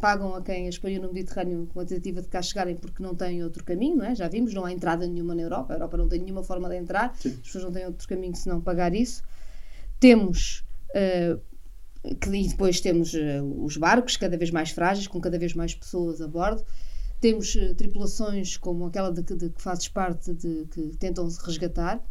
pagam 0.00 0.34
a 0.34 0.42
quem 0.42 0.68
as 0.68 0.78
no 0.78 1.12
Mediterrâneo 1.12 1.66
com 1.72 1.80
a 1.80 1.84
tentativa 1.84 2.20
de 2.20 2.28
cá 2.28 2.42
chegarem 2.42 2.76
porque 2.76 3.02
não 3.02 3.14
têm 3.14 3.42
outro 3.42 3.64
caminho, 3.64 3.96
não 3.96 4.04
é? 4.04 4.14
já 4.14 4.28
vimos, 4.28 4.52
não 4.52 4.64
há 4.64 4.72
entrada 4.72 5.06
nenhuma 5.06 5.34
na 5.34 5.42
Europa, 5.42 5.72
a 5.72 5.76
Europa 5.76 5.96
não 5.96 6.08
tem 6.08 6.20
nenhuma 6.20 6.42
forma 6.42 6.68
de 6.68 6.76
entrar, 6.76 7.14
Sim. 7.16 7.30
as 7.30 7.36
pessoas 7.36 7.64
não 7.64 7.72
têm 7.72 7.86
outro 7.86 8.06
caminho 8.06 8.34
senão 8.34 8.60
pagar 8.60 8.94
isso. 8.94 9.22
Temos 9.98 10.64
uh, 10.90 11.40
que, 12.16 12.28
e 12.28 12.48
depois 12.48 12.80
temos 12.80 13.14
uh, 13.14 13.64
os 13.64 13.76
barcos 13.76 14.16
cada 14.16 14.36
vez 14.36 14.50
mais 14.50 14.70
frágeis, 14.70 15.06
com 15.06 15.20
cada 15.20 15.38
vez 15.38 15.54
mais 15.54 15.74
pessoas 15.74 16.20
a 16.20 16.28
bordo, 16.28 16.64
temos 17.24 17.54
uh, 17.54 17.74
tripulações 17.74 18.58
como 18.58 18.84
aquela 18.84 19.10
de, 19.10 19.22
de, 19.22 19.48
que 19.48 19.62
fazes 19.62 19.88
parte, 19.88 20.34
de, 20.34 20.66
que 20.70 20.94
tentam 20.98 21.26
resgatar. 21.42 22.04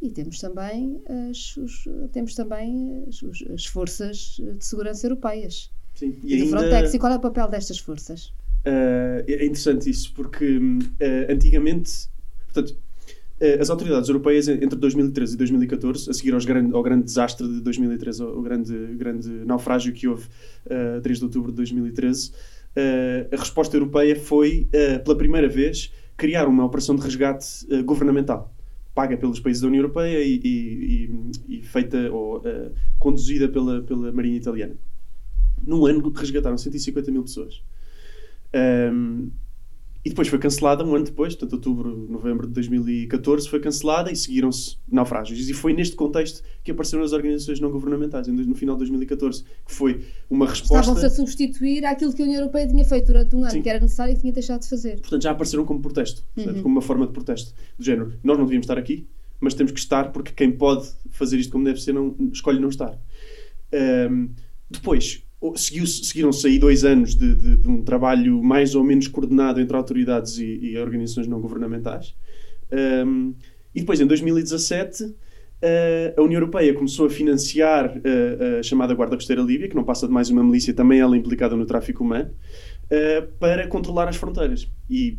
E 0.00 0.10
temos 0.10 0.40
também 0.40 1.02
as, 1.28 1.54
os, 1.58 1.86
temos 2.12 2.34
também 2.34 3.04
as, 3.06 3.20
as, 3.50 3.66
forças 3.66 4.36
de 4.38 4.64
segurança 4.64 5.06
europeias. 5.06 5.70
Sim. 5.94 6.16
E, 6.24 6.34
e 6.36 6.42
ainda... 6.42 6.60
Frontex. 6.60 6.94
E 6.94 6.98
qual 6.98 7.12
é 7.12 7.16
o 7.16 7.20
papel 7.20 7.48
destas 7.48 7.78
forças? 7.78 8.32
Uh, 8.64 9.20
é 9.26 9.44
interessante 9.44 9.90
isso, 9.90 10.14
porque 10.14 10.56
uh, 10.56 11.32
antigamente, 11.32 12.08
portanto, 12.46 12.70
uh, 12.70 13.60
as 13.60 13.68
autoridades 13.68 14.08
europeias 14.08 14.48
entre 14.48 14.78
2013 14.78 15.34
e 15.34 15.36
2014, 15.36 16.10
a 16.10 16.14
seguir 16.14 16.32
aos 16.32 16.46
grande, 16.46 16.72
ao 16.72 16.82
grande 16.82 17.04
desastre 17.04 17.46
de 17.46 17.60
2013, 17.60 18.22
ao 18.22 18.40
grande, 18.40 18.74
grande 18.94 19.28
naufrágio 19.44 19.92
que 19.92 20.08
houve 20.08 20.26
uh, 20.66 21.02
3 21.02 21.18
de 21.18 21.24
outubro 21.24 21.50
de 21.50 21.56
2013, 21.56 22.30
uh, 22.30 22.32
a 23.32 23.36
resposta 23.36 23.76
europeia 23.76 24.14
foi, 24.16 24.68
uh, 24.68 25.02
pela 25.02 25.16
primeira 25.16 25.48
vez, 25.48 25.92
criar 26.16 26.46
uma 26.46 26.64
operação 26.64 26.94
de 26.96 27.02
resgate 27.02 27.46
uh, 27.70 27.82
governamental, 27.84 28.54
paga 28.94 29.16
pelos 29.16 29.40
países 29.40 29.62
da 29.62 29.68
União 29.68 29.80
Europeia 29.80 30.22
e, 30.22 30.40
e, 30.42 31.10
e, 31.48 31.58
e 31.58 31.62
feita 31.62 32.10
ou 32.12 32.42
conduzida 32.98 33.48
pela, 33.48 33.82
pela 33.82 34.12
Marinha 34.12 34.36
Italiana. 34.36 34.76
Num 35.64 35.86
ano 35.86 36.10
resgataram 36.10 36.56
150 36.56 37.10
mil 37.10 37.22
pessoas. 37.22 37.62
Um, 38.92 39.30
e 40.08 40.10
depois 40.10 40.26
foi 40.26 40.38
cancelada 40.38 40.82
um 40.82 40.94
ano 40.96 41.04
depois, 41.04 41.34
portanto, 41.34 41.52
outubro, 41.52 41.94
novembro 42.08 42.46
de 42.46 42.54
2014, 42.54 43.46
foi 43.46 43.60
cancelada 43.60 44.10
e 44.10 44.16
seguiram-se 44.16 44.78
naufrágios. 44.90 45.50
E 45.50 45.52
foi 45.52 45.74
neste 45.74 45.94
contexto 45.94 46.42
que 46.64 46.70
apareceram 46.70 47.04
as 47.04 47.12
organizações 47.12 47.60
não 47.60 47.70
governamentais, 47.70 48.26
no 48.26 48.54
final 48.54 48.74
de 48.76 48.78
2014, 48.78 49.44
que 49.66 49.74
foi 49.74 50.02
uma 50.30 50.46
resposta. 50.46 50.78
Estavam-se 50.78 51.04
a 51.04 51.10
substituir 51.10 51.84
aquilo 51.84 52.14
que 52.14 52.22
a 52.22 52.24
União 52.24 52.40
Europeia 52.40 52.66
tinha 52.66 52.86
feito 52.86 53.08
durante 53.08 53.36
um 53.36 53.40
ano, 53.40 53.50
Sim. 53.50 53.60
que 53.60 53.68
era 53.68 53.80
necessário 53.80 54.12
e 54.12 54.14
que 54.14 54.22
tinha 54.22 54.32
deixado 54.32 54.62
de 54.62 54.68
fazer. 54.70 54.98
Portanto, 54.98 55.22
já 55.22 55.30
apareceram 55.30 55.66
como 55.66 55.82
protesto, 55.82 56.24
uhum. 56.38 56.62
como 56.62 56.76
uma 56.76 56.82
forma 56.82 57.06
de 57.06 57.12
protesto. 57.12 57.52
Do 57.78 57.84
género, 57.84 58.14
nós 58.24 58.38
não 58.38 58.46
devíamos 58.46 58.64
estar 58.64 58.78
aqui, 58.78 59.06
mas 59.38 59.52
temos 59.52 59.72
que 59.72 59.78
estar 59.78 60.10
porque 60.10 60.32
quem 60.32 60.52
pode 60.52 60.88
fazer 61.10 61.36
isto 61.36 61.52
como 61.52 61.66
deve 61.66 61.82
ser 61.82 61.92
não, 61.92 62.16
escolhe 62.32 62.58
não 62.58 62.70
estar. 62.70 62.98
Um, 64.10 64.30
depois, 64.70 65.22
seguiram-se 65.56 66.46
aí 66.46 66.58
dois 66.58 66.84
anos 66.84 67.14
de, 67.14 67.34
de, 67.34 67.56
de, 67.58 67.68
um 67.68 67.82
trabalho 67.82 68.42
mais 68.42 68.74
ou 68.74 68.82
menos 68.82 69.06
coordenado 69.06 69.60
entre 69.60 69.76
autoridades 69.76 70.38
e, 70.38 70.44
e 70.44 70.78
organizações 70.78 71.28
não 71.28 71.40
governamentais. 71.40 72.14
Um, 73.06 73.34
e 73.74 73.80
depois, 73.80 74.00
em 74.00 74.06
2017, 74.06 75.04
uh, 75.04 75.14
a 76.16 76.22
União 76.22 76.38
Europeia 76.38 76.74
começou 76.74 77.06
a 77.06 77.10
financiar 77.10 77.96
uh, 77.96 78.58
a 78.58 78.62
chamada 78.62 78.94
Guarda 78.94 79.16
Costeira 79.16 79.42
Líbia, 79.42 79.68
que 79.68 79.76
não 79.76 79.84
passa 79.84 80.06
de 80.06 80.12
mais 80.12 80.28
uma 80.28 80.42
milícia, 80.42 80.74
também 80.74 80.98
ela 80.98 81.16
implicada 81.16 81.54
no 81.54 81.64
tráfico 81.64 82.02
humano, 82.02 82.30
uh, 82.90 83.26
para 83.38 83.66
controlar 83.66 84.08
as 84.08 84.16
fronteiras. 84.16 84.70
E 84.88 85.18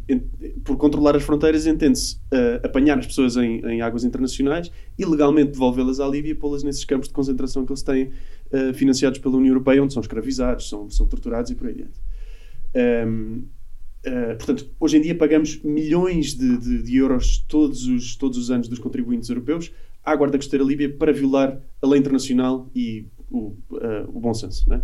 por 0.63 0.77
controlar 0.77 1.15
as 1.15 1.23
fronteiras 1.23 1.67
entende-se 1.67 2.19
apanhar 2.63 2.97
as 2.97 3.05
pessoas 3.05 3.37
em, 3.37 3.59
em 3.65 3.81
águas 3.81 4.03
internacionais, 4.03 4.71
ilegalmente 4.97 5.51
devolvê-las 5.51 5.99
à 5.99 6.07
Líbia 6.07 6.31
e 6.31 6.35
pô-las 6.35 6.63
nesses 6.63 6.83
campos 6.83 7.07
de 7.07 7.13
concentração 7.13 7.65
que 7.65 7.71
eles 7.71 7.83
têm 7.83 8.05
uh, 8.51 8.73
financiados 8.73 9.19
pela 9.19 9.37
União 9.37 9.51
Europeia, 9.51 9.83
onde 9.83 9.93
são 9.93 10.01
escravizados, 10.01 10.67
são, 10.67 10.89
são 10.89 11.07
torturados 11.07 11.51
e 11.51 11.55
por 11.55 11.67
aí 11.67 11.73
adiante. 11.73 11.99
Um, 13.07 13.43
Uh, 13.99 14.37
portanto, 14.37 14.65
hoje 14.79 14.95
em 14.95 15.01
dia 15.01 15.13
pagamos 15.13 15.61
milhões 15.61 16.33
de, 16.33 16.57
de, 16.57 16.83
de, 16.83 16.95
euros 16.95 17.43
todos 17.49 17.85
os, 17.85 18.15
todos 18.15 18.37
os 18.37 18.49
anos 18.49 18.69
dos 18.69 18.79
contribuintes 18.79 19.27
europeus 19.27 19.73
à 20.05 20.15
Guarda 20.15 20.37
Costeira 20.37 20.63
Líbia 20.63 20.89
para 20.89 21.11
violar 21.11 21.61
a 21.81 21.85
lei 21.85 21.99
internacional 21.99 22.69
e 22.73 23.05
o, 23.29 23.57
uh, 23.71 24.07
o 24.07 24.21
bom 24.21 24.33
senso. 24.33 24.69
Né? 24.69 24.81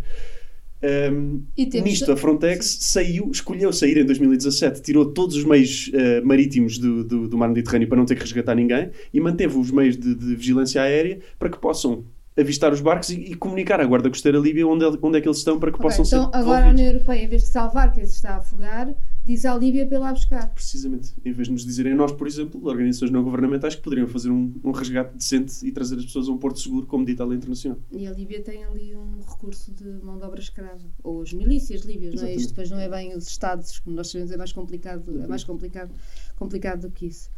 Um, 0.84 1.44
nisto, 1.84 2.12
a 2.12 2.18
Frontex 2.18 2.78
saiu, 2.82 3.32
escolheu 3.32 3.72
sair 3.74 3.98
em 3.98 4.06
2017, 4.06 4.82
tirou 4.82 5.06
todos 5.06 5.36
os 5.36 5.44
meios 5.44 5.88
uh, 5.88 6.26
marítimos 6.26 6.78
do, 6.78 7.04
do, 7.04 7.28
do, 7.28 7.38
mar 7.38 7.48
Mediterrâneo 7.48 7.88
para 7.88 7.98
não 7.98 8.06
ter 8.06 8.16
que 8.16 8.22
resgatar 8.22 8.54
ninguém 8.54 8.92
e 9.14 9.20
manteve 9.20 9.58
os 9.58 9.72
meios 9.72 9.98
de, 9.98 10.14
de 10.14 10.36
vigilância 10.36 10.82
aérea 10.82 11.20
para 11.40 11.50
que 11.50 11.58
possam 11.58 12.06
avistar 12.38 12.74
os 12.74 12.82
barcos 12.82 13.10
e, 13.10 13.16
e, 13.16 13.36
comunicar 13.36 13.80
à 13.80 13.86
Guarda 13.86 14.10
Costeira 14.10 14.38
Líbia 14.38 14.68
onde, 14.68 14.86
onde 15.02 15.18
é 15.18 15.22
que 15.22 15.28
eles 15.28 15.38
estão 15.38 15.58
para 15.58 15.72
que 15.72 15.78
okay, 15.78 15.90
possam 15.90 16.06
então, 16.06 16.24
ser. 16.24 16.28
Então, 16.28 16.40
agora 16.40 16.66
a 16.66 16.70
União 16.70 16.88
Europeia, 16.88 17.24
em 17.24 17.28
vez 17.28 17.44
de 17.44 17.50
salvar 17.50 17.92
quem 17.92 18.06
se 18.06 18.16
está 18.16 18.32
a 18.32 18.38
afogar, 18.38 18.94
diz 19.26 19.46
à 19.46 19.56
Líbia 19.56 19.86
para 19.88 19.98
ir 19.98 20.00
lá 20.00 20.14
buscar. 20.14 20.50
Precisamente. 20.54 21.14
Em 21.26 21.32
vez 21.32 21.48
de 21.48 21.54
nos 21.54 21.66
dizerem 21.66 21.96
nós, 21.96 22.12
por 22.12 22.28
exemplo, 22.28 22.64
organizações 22.66 23.12
não 23.12 23.24
governamentais 23.24 23.76
que 23.76 23.82
poderiam 23.82 24.08
fazer 24.08 24.30
um, 24.30 24.54
um 24.64 24.72
resgate 24.72 25.18
decente 25.18 25.66
e 25.66 25.72
trazer 25.72 25.98
as 25.98 26.06
pessoas 26.06 26.30
a 26.30 26.32
um 26.32 26.38
porto 26.38 26.60
seguro, 26.60 26.86
como 26.86 27.04
dita 27.04 27.24
a 27.24 27.26
lei 27.26 27.38
internacional. 27.38 27.80
E 27.92 28.06
a 28.06 28.12
Líbia 28.12 28.42
tem 28.42 28.64
ali 28.64 28.96
um 28.96 29.20
recurso 29.28 29.72
de 29.72 29.86
mão 30.04 30.18
de 30.18 30.26
obra 30.26 30.40
escrava. 30.40 30.86
Ou 31.04 31.22
as 31.22 31.34
milícias 31.34 31.82
líbias, 31.82 32.16
não 32.16 32.28
é? 32.28 32.36
Isto 32.36 32.50
depois 32.50 32.70
não 32.70 32.80
é 32.80 32.88
bem 32.88 33.16
os 33.16 33.28
Estados, 33.28 33.80
como 33.80 33.96
nós 33.96 34.10
sabemos, 34.10 34.32
é 34.32 34.38
mais 34.38 34.54
complicado, 34.54 35.20
é 35.22 35.28
mais 35.28 35.44
complicado, 35.44 35.92
complicado 36.36 36.82
do 36.82 36.92
que 36.92 37.08
isso. 37.08 37.30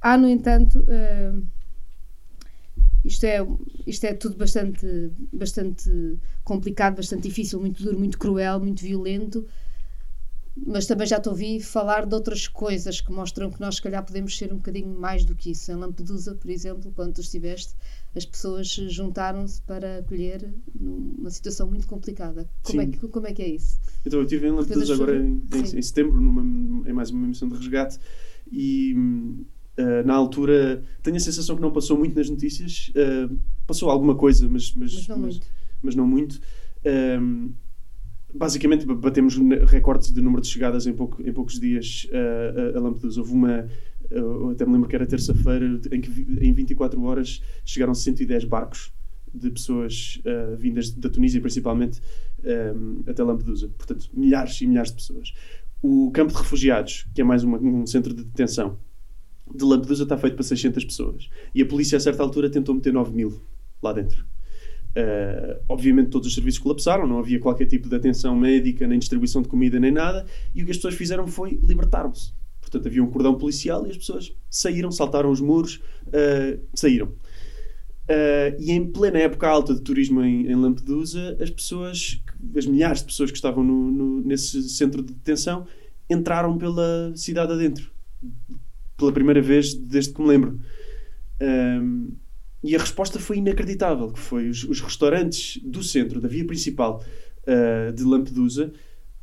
Há, 0.00 0.16
no 0.16 0.28
entanto. 0.28 0.80
Uh, 0.80 1.42
isto 3.04 3.24
é, 3.24 3.46
isto 3.86 4.04
é 4.04 4.14
tudo 4.14 4.36
bastante, 4.36 4.86
bastante 5.30 6.18
complicado, 6.42 6.96
bastante 6.96 7.28
difícil, 7.28 7.60
muito 7.60 7.82
duro, 7.82 7.98
muito 7.98 8.18
cruel, 8.18 8.58
muito 8.58 8.82
violento. 8.82 9.46
Mas 10.56 10.86
também 10.86 11.06
já 11.06 11.18
te 11.18 11.28
ouvi 11.28 11.60
falar 11.60 12.06
de 12.06 12.14
outras 12.14 12.46
coisas 12.46 13.00
que 13.00 13.10
mostram 13.10 13.50
que 13.50 13.60
nós, 13.60 13.76
se 13.76 13.82
calhar, 13.82 14.04
podemos 14.04 14.36
ser 14.36 14.52
um 14.52 14.56
bocadinho 14.56 14.88
mais 14.88 15.24
do 15.24 15.34
que 15.34 15.50
isso. 15.50 15.72
Em 15.72 15.74
Lampedusa, 15.74 16.34
por 16.36 16.48
exemplo, 16.48 16.92
quando 16.94 17.14
tu 17.14 17.20
estiveste, 17.20 17.74
as 18.14 18.24
pessoas 18.24 18.68
juntaram-se 18.68 19.60
para 19.62 19.98
acolher 19.98 20.54
numa 20.78 21.30
situação 21.30 21.66
muito 21.66 21.88
complicada. 21.88 22.48
Como 22.62 22.80
é, 22.80 22.86
que, 22.86 22.98
como 23.08 23.26
é 23.26 23.32
que 23.32 23.42
é 23.42 23.48
isso? 23.48 23.80
Então, 24.06 24.20
eu 24.20 24.24
estive 24.24 24.46
em 24.46 24.52
Lampedusa 24.52 24.94
agora 24.94 25.16
em, 25.16 25.42
em, 25.52 25.78
em, 25.78 25.82
setembro, 25.82 26.20
numa, 26.20 26.88
em 26.88 26.92
mais 26.92 27.10
uma 27.10 27.26
missão 27.26 27.48
de 27.48 27.56
resgate, 27.56 27.98
e 28.50 28.94
Uh, 29.76 30.06
na 30.06 30.14
altura, 30.14 30.84
tenho 31.02 31.16
a 31.16 31.20
sensação 31.20 31.56
que 31.56 31.62
não 31.62 31.72
passou 31.72 31.98
muito 31.98 32.14
nas 32.14 32.30
notícias. 32.30 32.92
Uh, 32.94 33.36
passou 33.66 33.90
alguma 33.90 34.14
coisa, 34.14 34.48
mas, 34.48 34.72
mas, 34.72 34.94
mas, 34.94 35.08
não, 35.08 35.18
mas, 35.18 35.34
muito. 35.34 35.46
Mas 35.82 35.94
não 35.96 36.06
muito. 36.06 36.40
Uh, 36.84 37.52
basicamente, 38.34 38.84
batemos 38.86 39.36
recordes 39.66 40.12
de 40.12 40.20
número 40.20 40.42
de 40.42 40.48
chegadas 40.48 40.86
em, 40.86 40.92
pouco, 40.92 41.22
em 41.22 41.32
poucos 41.32 41.58
dias 41.60 42.08
a 42.74 42.80
Lampedusa. 42.80 43.20
Houve 43.20 43.32
uma. 43.32 43.68
Eu 44.10 44.50
até 44.50 44.66
me 44.66 44.72
lembro 44.72 44.88
que 44.88 44.94
era 44.94 45.06
terça-feira, 45.06 45.80
em 45.90 46.00
que 46.00 46.10
em 46.40 46.52
24 46.52 47.02
horas 47.02 47.42
chegaram 47.64 47.94
110 47.94 48.44
barcos 48.44 48.92
de 49.32 49.50
pessoas 49.50 50.20
vindas 50.58 50.90
da 50.90 51.08
Tunísia, 51.08 51.40
principalmente, 51.40 52.00
até 53.06 53.22
Lampedusa. 53.22 53.68
Portanto, 53.68 54.10
milhares 54.12 54.60
e 54.60 54.66
milhares 54.66 54.90
de 54.90 54.96
pessoas. 54.96 55.32
O 55.82 56.10
campo 56.12 56.32
de 56.32 56.38
refugiados, 56.38 57.06
que 57.14 57.20
é 57.20 57.24
mais 57.24 57.44
uma, 57.44 57.58
um 57.58 57.86
centro 57.86 58.14
de 58.14 58.24
detenção, 58.24 58.78
de 59.54 59.64
Lampedusa 59.64 60.04
está 60.04 60.16
feito 60.16 60.34
para 60.34 60.42
600 60.42 60.84
pessoas. 60.84 61.28
E 61.54 61.60
a 61.62 61.66
polícia, 61.66 61.96
a 61.96 62.00
certa 62.00 62.22
altura, 62.22 62.48
tentou 62.48 62.74
meter 62.74 62.92
9 62.92 63.14
mil 63.14 63.42
lá 63.82 63.92
dentro. 63.92 64.24
Uh, 64.96 65.60
obviamente 65.68 66.10
todos 66.10 66.28
os 66.28 66.34
serviços 66.34 66.60
colapsaram, 66.60 67.04
não 67.04 67.18
havia 67.18 67.40
qualquer 67.40 67.66
tipo 67.66 67.88
de 67.88 67.96
atenção 67.96 68.36
médica, 68.36 68.86
nem 68.86 68.98
distribuição 68.98 69.42
de 69.42 69.48
comida, 69.48 69.80
nem 69.80 69.90
nada, 69.90 70.24
e 70.54 70.62
o 70.62 70.64
que 70.64 70.70
as 70.70 70.76
pessoas 70.76 70.94
fizeram 70.94 71.26
foi 71.26 71.58
libertar-se. 71.62 72.32
Portanto, 72.60 72.86
havia 72.86 73.02
um 73.02 73.10
cordão 73.10 73.34
policial 73.36 73.86
e 73.86 73.90
as 73.90 73.96
pessoas 73.96 74.32
saíram, 74.48 74.90
saltaram 74.92 75.30
os 75.30 75.40
muros, 75.40 75.80
uh, 76.08 76.60
saíram. 76.74 77.08
Uh, 78.04 78.54
e 78.58 78.70
em 78.70 78.86
plena 78.86 79.18
época 79.18 79.48
alta 79.48 79.74
de 79.74 79.80
turismo 79.80 80.22
em, 80.22 80.46
em, 80.46 80.54
Lampedusa, 80.54 81.36
as 81.40 81.50
pessoas, 81.50 82.22
as 82.56 82.66
milhares 82.66 83.00
de 83.00 83.06
pessoas 83.06 83.30
que 83.30 83.36
estavam 83.36 83.64
no, 83.64 83.90
no, 83.90 84.20
nesse 84.20 84.62
centro 84.68 85.02
de 85.02 85.12
detenção, 85.12 85.66
entraram 86.08 86.56
pela 86.58 87.12
cidade 87.16 87.52
adentro. 87.52 87.90
Pela 88.96 89.10
primeira 89.10 89.40
vez 89.40 89.74
desde 89.74 90.12
que 90.12 90.20
me 90.20 90.28
lembro. 90.28 90.60
Um, 91.40 92.12
e 92.64 92.74
a 92.74 92.78
resposta 92.78 93.20
foi 93.20 93.36
inacreditável, 93.36 94.10
que 94.10 94.18
foi 94.18 94.48
os, 94.48 94.64
os 94.64 94.80
restaurantes 94.80 95.60
do 95.62 95.82
centro, 95.82 96.18
da 96.18 96.26
via 96.26 96.46
principal 96.46 97.04
uh, 97.46 97.92
de 97.92 98.02
Lampedusa, 98.02 98.72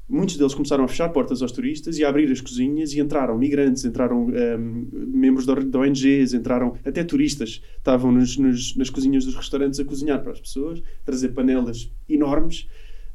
muitos 0.08 0.38
deles 0.38 0.54
começaram 0.54 0.84
a 0.84 0.88
fechar 0.88 1.10
portas 1.10 1.42
aos 1.42 1.52
turistas 1.52 1.98
e 1.98 2.06
a 2.06 2.10
abrir 2.10 2.32
as 2.32 2.40
cozinhas 2.40 2.94
e 2.94 3.00
entraram 3.00 3.36
migrantes, 3.40 3.84
entraram 3.84 4.28
um, 4.28 4.88
membros 4.92 5.48
de, 5.48 5.56
de 5.56 5.76
ONGs, 5.76 6.36
entraram 6.36 6.78
até 6.86 7.04
turistas, 7.04 7.64
estavam 7.78 8.12
nos, 8.12 8.38
nos, 8.38 8.76
nas 8.76 8.92
cozinhas 8.92 9.26
dos 9.26 9.34
restaurantes 9.34 9.80
a 9.80 9.86
cozinhar 9.86 10.22
para 10.22 10.34
as 10.34 10.40
pessoas, 10.40 10.84
trazer 11.04 11.30
panelas 11.30 11.90
enormes. 12.08 12.68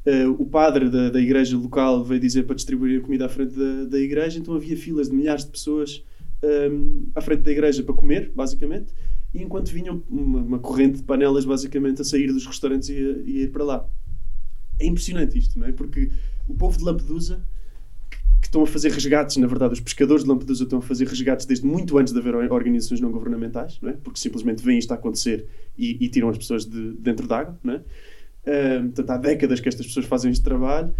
Uh, 0.05 0.31
o 0.37 0.45
padre 0.45 0.89
da, 0.89 1.09
da 1.09 1.21
igreja 1.21 1.57
local 1.57 2.03
veio 2.03 2.19
dizer 2.19 2.43
para 2.43 2.55
distribuir 2.55 2.99
a 2.99 3.03
comida 3.03 3.27
à 3.27 3.29
frente 3.29 3.55
da, 3.55 3.85
da 3.85 3.99
igreja, 3.99 4.39
então 4.39 4.53
havia 4.55 4.75
filas 4.75 5.09
de 5.09 5.15
milhares 5.15 5.45
de 5.45 5.51
pessoas 5.51 6.03
um, 6.43 7.07
à 7.15 7.21
frente 7.21 7.43
da 7.43 7.51
igreja 7.51 7.81
para 7.81 7.95
comer, 7.95 8.29
basicamente 8.35 8.91
e 9.33 9.41
enquanto 9.41 9.69
vinham 9.69 10.01
uma, 10.09 10.39
uma, 10.39 10.59
corrente 10.59 10.97
de 10.97 11.03
panelas 11.03 11.45
basicamente 11.45 12.01
a 12.01 12.05
sair 12.05 12.31
dos 12.31 12.45
restaurantes 12.45 12.89
e 12.89 12.93
a, 12.93 13.29
e 13.29 13.39
a, 13.39 13.43
ir 13.43 13.51
para 13.51 13.63
lá. 13.63 13.89
É 14.79 14.85
impressionante 14.85 15.37
isto, 15.37 15.59
não 15.59 15.67
é? 15.67 15.71
Porque 15.71 16.11
o 16.47 16.53
povo 16.53 16.77
de 16.77 16.83
Lampedusa, 16.83 17.45
que, 18.09 18.17
que 18.17 18.47
estão 18.47 18.63
a 18.63 18.67
fazer 18.67 18.91
resgates, 18.91 19.37
na 19.37 19.47
verdade, 19.47 19.73
os 19.73 19.79
pescadores 19.79 20.23
de 20.23 20.29
Lampedusa 20.29 20.63
estão 20.63 20.79
a 20.79 20.81
fazer 20.81 21.07
resgates 21.07 21.45
desde 21.45 21.65
muito 21.65 21.97
antes 21.97 22.13
de 22.13 22.19
haver 22.19 22.35
organizações 22.35 23.01
não 23.01 23.11
governamentais, 23.11 23.79
não 23.81 23.89
é? 23.89 23.93
Porque 23.93 24.19
simplesmente 24.19 24.63
veem 24.63 24.79
isto 24.79 24.91
a 24.91 24.95
acontecer 24.95 25.45
e, 25.77 26.03
e 26.03 26.09
tiram 26.09 26.29
as 26.29 26.37
pessoas 26.37 26.65
de 26.65 26.93
dentro 26.93 27.27
d'água, 27.27 27.59
não 27.63 27.73
é? 27.73 27.77
Uh, 27.77 28.83
portanto, 28.83 29.09
há 29.09 29.17
décadas 29.17 29.59
que 29.59 29.67
estas 29.67 29.85
pessoas 29.85 30.05
fazem 30.05 30.31
este 30.31 30.43
trabalho. 30.43 30.93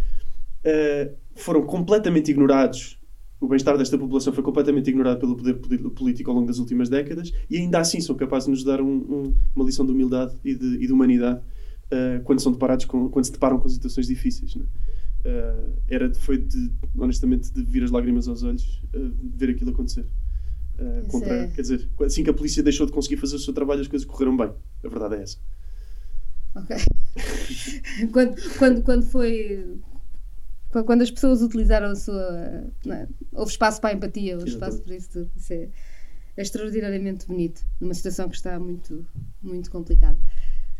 Uh, 0.65 1.15
foram 1.35 1.65
completamente 1.65 2.29
ignorados 2.29 2.96
o 3.39 3.47
bem-estar 3.47 3.77
desta 3.77 3.97
população 3.97 4.33
foi 4.33 4.43
completamente 4.43 4.89
ignorado 4.89 5.19
pelo 5.19 5.35
poder 5.35 5.55
político 5.91 6.29
ao 6.29 6.35
longo 6.35 6.47
das 6.47 6.57
últimas 6.57 6.89
décadas 6.89 7.31
e 7.49 7.57
ainda 7.57 7.79
assim 7.79 8.01
são 8.01 8.15
capazes 8.15 8.45
de 8.45 8.51
nos 8.51 8.63
dar 8.63 8.81
um, 8.81 8.95
um, 8.95 9.33
uma 9.55 9.65
lição 9.65 9.85
de 9.85 9.91
humildade 9.91 10.35
e 10.43 10.55
de, 10.55 10.65
e 10.83 10.87
de 10.87 10.91
humanidade 10.91 11.39
uh, 11.39 12.23
quando 12.23 12.39
são 12.39 12.51
deparados 12.51 12.85
com, 12.85 13.09
quando 13.09 13.25
se 13.25 13.31
deparam 13.31 13.59
com 13.59 13.69
situações 13.69 14.07
difíceis. 14.07 14.55
Uh, 14.55 14.63
era, 15.87 16.11
foi 16.15 16.37
de, 16.37 16.71
honestamente 16.97 17.51
de 17.53 17.63
vir 17.63 17.83
as 17.83 17.91
lágrimas 17.91 18.27
aos 18.27 18.43
olhos 18.43 18.81
uh, 18.95 19.13
ver 19.35 19.51
aquilo 19.51 19.69
acontecer. 19.71 20.05
contra, 21.09 21.33
é... 21.33 21.47
Quer 21.47 21.61
dizer, 21.61 21.89
assim 22.01 22.23
que 22.23 22.29
a 22.31 22.33
polícia 22.33 22.63
deixou 22.63 22.87
de 22.87 22.91
conseguir 22.91 23.17
fazer 23.17 23.35
o 23.35 23.39
seu 23.39 23.53
trabalho, 23.53 23.81
as 23.81 23.87
coisas 23.87 24.07
correram 24.07 24.35
bem. 24.35 24.51
A 24.83 24.87
verdade 24.87 25.15
é 25.15 25.21
essa. 25.21 25.37
Ok. 26.55 26.75
quando, 28.11 28.57
quando, 28.57 28.81
quando 28.81 29.05
foi 29.05 29.77
quando 30.83 31.01
as 31.01 31.11
pessoas 31.11 31.41
utilizaram 31.41 31.91
a 31.91 31.95
sua. 31.95 32.71
É? 32.87 33.07
Houve 33.33 33.51
espaço 33.51 33.79
para 33.81 33.91
a 33.91 33.93
empatia, 33.93 34.35
houve 34.37 34.49
espaço 34.49 34.81
para 34.81 34.95
isso 34.95 35.09
tudo. 35.09 35.31
Isso 35.35 35.53
é, 35.53 35.69
é, 36.35 36.41
extraordinariamente 36.41 37.27
bonito, 37.27 37.65
numa 37.79 37.93
situação 37.93 38.29
que 38.29 38.35
está 38.35 38.59
muito, 38.59 39.05
muito 39.41 39.69
complicada. 39.71 40.17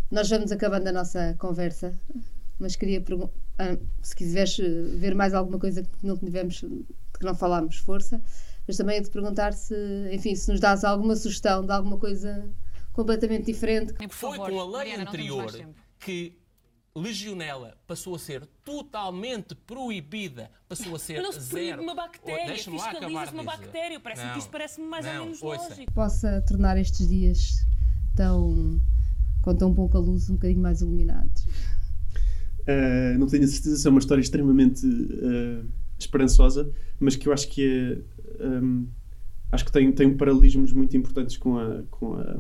Nós 0.10 0.30
vamos 0.30 0.52
acabando 0.52 0.88
a 0.88 0.92
nossa 0.92 1.36
conversa, 1.38 1.94
mas 2.60 2.76
queria 2.76 3.02
perguntar. 3.02 3.34
Ah, 3.60 3.78
se 4.04 4.16
quiseres 4.16 4.58
ver 5.00 5.16
mais 5.16 5.34
alguma 5.34 5.58
coisa 5.58 5.82
que 5.82 6.06
não 6.06 6.16
tivemos, 6.16 6.60
que 6.60 7.24
não 7.26 7.36
falámos, 7.36 7.78
força. 7.78 8.22
Mas 8.68 8.78
também 8.78 9.02
te 9.02 9.10
perguntar 9.10 9.54
se, 9.54 9.76
enfim, 10.12 10.36
se 10.36 10.52
nos 10.52 10.60
dás 10.60 10.84
alguma 10.84 11.16
sugestão 11.16 11.66
de 11.66 11.72
alguma 11.72 11.98
coisa 11.98 12.48
completamente 12.92 13.46
diferente. 13.46 13.94
Foi 14.10 14.38
com 14.38 14.44
a 14.44 14.48
lei 14.48 14.72
Mariana, 14.72 15.04
anterior 15.04 15.52
que 16.00 16.36
legionela 17.00 17.78
passou 17.86 18.16
a 18.16 18.20
ser 18.20 18.46
totalmente 18.64 19.56
proibida, 19.56 20.50
passou 20.68 20.96
a 20.96 21.00
ser 21.00 21.22
não 21.22 21.32
se 21.32 21.40
zero. 21.40 21.82
uma 21.82 21.96
bactéria, 21.96 22.56
fiscaliza-se 22.56 23.34
uma 23.34 23.44
bactéria, 23.44 24.00
parece 24.00 24.24
não, 24.24 24.34
que 24.34 24.40
isto 24.40 24.50
parece-me 24.50 24.88
mais 24.88 25.06
não, 25.06 25.14
ou 25.14 25.20
menos 25.26 25.42
ouça. 25.42 25.70
lógico. 25.70 25.94
Possa 25.94 26.44
tornar 26.48 26.78
estes 26.78 27.08
dias 27.08 27.66
tão, 28.16 28.82
com 29.42 29.56
tão 29.56 29.74
pouca 29.74 30.00
luz, 30.00 30.30
um 30.30 30.34
bocadinho 30.34 30.62
mais 30.62 30.82
iluminados. 30.82 31.44
Uh, 32.64 33.18
não 33.18 33.28
tenho 33.28 33.44
a 33.44 33.48
certeza 33.48 33.78
se 33.78 33.88
é 33.88 33.90
uma 33.90 34.00
história 34.00 34.22
extremamente 34.22 34.86
uh, 34.86 35.66
esperançosa, 35.98 36.70
mas 37.00 37.16
que 37.16 37.28
eu 37.28 37.34
acho 37.34 37.48
que 37.48 38.04
é, 38.40 38.46
um, 38.46 38.88
acho 39.52 39.66
que 39.66 39.72
tem, 39.72 39.92
tem 39.92 40.16
paralelismos 40.16 40.74
muito 40.74 40.96
importantes 40.98 41.38
com 41.38 41.58
a, 41.58 41.84
com 41.90 42.14
a 42.16 42.38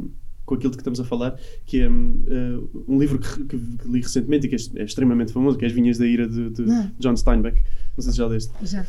com 0.48 0.56
aquilo 0.56 0.72
de 0.72 0.78
que 0.78 0.82
estamos 0.82 1.00
a 1.00 1.04
falar, 1.04 1.38
que 1.66 1.82
é 1.82 1.90
uh, 1.90 2.84
um 2.88 2.98
livro 2.98 3.20
que, 3.20 3.44
que, 3.44 3.60
que, 3.60 3.88
li 3.88 4.02
recentemente 4.02 4.48
e 4.48 4.50
que 4.50 4.56
é, 4.56 4.82
é, 4.82 4.86
extremamente 4.86 5.34
famoso, 5.34 5.58
que 5.58 5.66
é 5.66 5.68
As 5.68 5.74
Vinhas 5.74 5.98
da 5.98 6.08
Ira 6.08 6.28
de, 6.28 6.50
de 6.50 6.72
ah. 6.72 6.90
John 6.98 7.16
Steinbeck. 7.18 7.62
Não 7.98 8.02
sei 8.02 8.12
se 8.14 8.18
já 8.18 8.26
leste. 8.26 8.54
Já, 8.64 8.82
uh, 8.82 8.86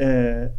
é, 0.00 0.52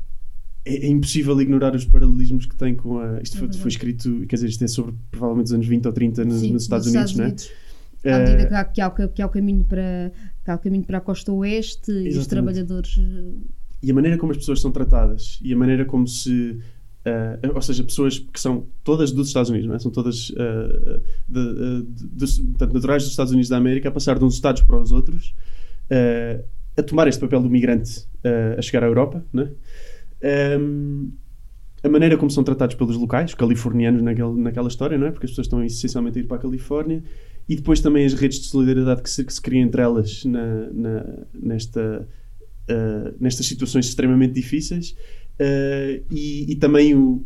é, 0.65 0.87
impossível 0.87 1.39
ignorar 1.41 1.75
os 1.75 1.83
paralelismos 1.83 2.45
que 2.45 2.55
tem 2.55 2.75
com 2.75 2.97
a. 2.97 3.21
Isto 3.21 3.35
é 3.35 3.39
foi, 3.39 3.53
foi, 3.53 3.67
escrito, 3.67 4.25
quer 4.25 4.37
dizer, 4.37 4.47
isto 4.47 4.63
é 4.63 4.67
sobre 4.67 4.95
provavelmente 5.11 5.47
os 5.47 5.53
anos 5.53 5.67
20 5.67 5.85
ou 5.85 5.91
30 5.91 6.25
nos, 6.25 6.39
Sim, 6.39 6.53
nos 6.53 6.63
Estados, 6.63 6.87
Unidos, 6.87 7.11
Estados 7.11 7.27
Unidos, 7.27 7.51
não 8.05 8.11
é? 8.11 8.15
À 8.15 8.19
medida 8.19 8.47
que 8.47 8.53
há, 8.53 8.63
que, 8.63 8.81
há, 8.81 9.07
que 9.09 9.21
há 9.21 9.25
o 9.25 9.29
caminho 9.29 9.65
para, 9.65 10.13
que 10.45 10.49
há 10.49 10.55
o 10.55 10.59
caminho 10.59 10.83
para 10.85 10.99
a 10.99 11.01
costa 11.01 11.31
oeste 11.33 11.91
Exatamente. 11.91 12.15
e 12.15 12.19
os 12.19 12.27
trabalhadores. 12.27 12.99
E 13.83 13.91
a 13.91 13.93
maneira 13.93 14.17
como 14.17 14.31
as 14.31 14.37
pessoas 14.37 14.61
são 14.61 14.71
tratadas 14.71 15.39
e 15.41 15.51
a 15.51 15.57
maneira 15.57 15.83
como 15.83 16.07
se 16.07 16.57
Uh, 17.05 17.53
ou 17.53 17.61
seja, 17.61 17.83
pessoas 17.83 18.17
que 18.17 18.39
são 18.39 18.65
todas 18.83 19.11
dos 19.11 19.27
Estados 19.27 19.51
Unidos, 19.51 19.69
é? 19.69 19.77
são 19.77 19.91
todas 19.91 20.31
uh, 20.31 21.01
de, 21.29 21.39
uh, 21.39 21.83
de, 21.83 22.25
de, 22.25 22.41
portanto, 22.41 22.73
naturais 22.73 23.03
dos 23.03 23.11
Estados 23.11 23.31
Unidos 23.31 23.47
da 23.47 23.57
América, 23.57 23.89
a 23.89 23.91
passar 23.91 24.17
de 24.17 24.25
uns 24.25 24.33
Estados 24.33 24.63
para 24.63 24.81
os 24.81 24.91
outros, 24.91 25.35
a 26.75 26.81
tomar 26.81 27.07
este 27.07 27.21
papel 27.21 27.43
do 27.43 27.49
migrante 27.49 28.07
a 28.57 28.61
chegar 28.61 28.83
à 28.83 28.87
Europa. 28.87 29.23
Um, 29.31 29.47
ehm, 30.21 31.11
a 31.83 31.89
maneira 31.89 32.17
como 32.17 32.31
são 32.31 32.43
tratados 32.43 32.75
pelos 32.75 32.97
locais, 32.97 33.29
os 33.29 33.35
californianos 33.35 34.01
naquele, 34.01 34.33
naquela 34.41 34.67
história, 34.67 34.97
não 34.97 35.05
é? 35.05 35.11
porque 35.11 35.27
as 35.27 35.31
pessoas 35.31 35.45
estão 35.45 35.63
essencialmente 35.63 36.17
a 36.17 36.21
ir 36.23 36.25
para 36.25 36.37
a 36.37 36.39
Califórnia, 36.39 37.03
e 37.47 37.55
depois 37.55 37.79
também 37.81 38.03
as 38.03 38.15
redes 38.15 38.39
de 38.39 38.47
solidariedade 38.47 39.03
que 39.03 39.09
se, 39.11 39.23
que 39.23 39.31
se 39.31 39.39
criam 39.39 39.63
entre 39.63 39.79
elas 39.79 40.25
na, 40.25 40.71
na, 40.73 41.05
nesta, 41.35 42.07
nestas 43.19 43.45
situações 43.45 43.85
extremamente 43.85 44.33
difíceis 44.33 44.95
Uh, 45.39 46.01
e, 46.09 46.53
e, 46.53 46.55
também 46.55 46.95
o, 46.95 47.25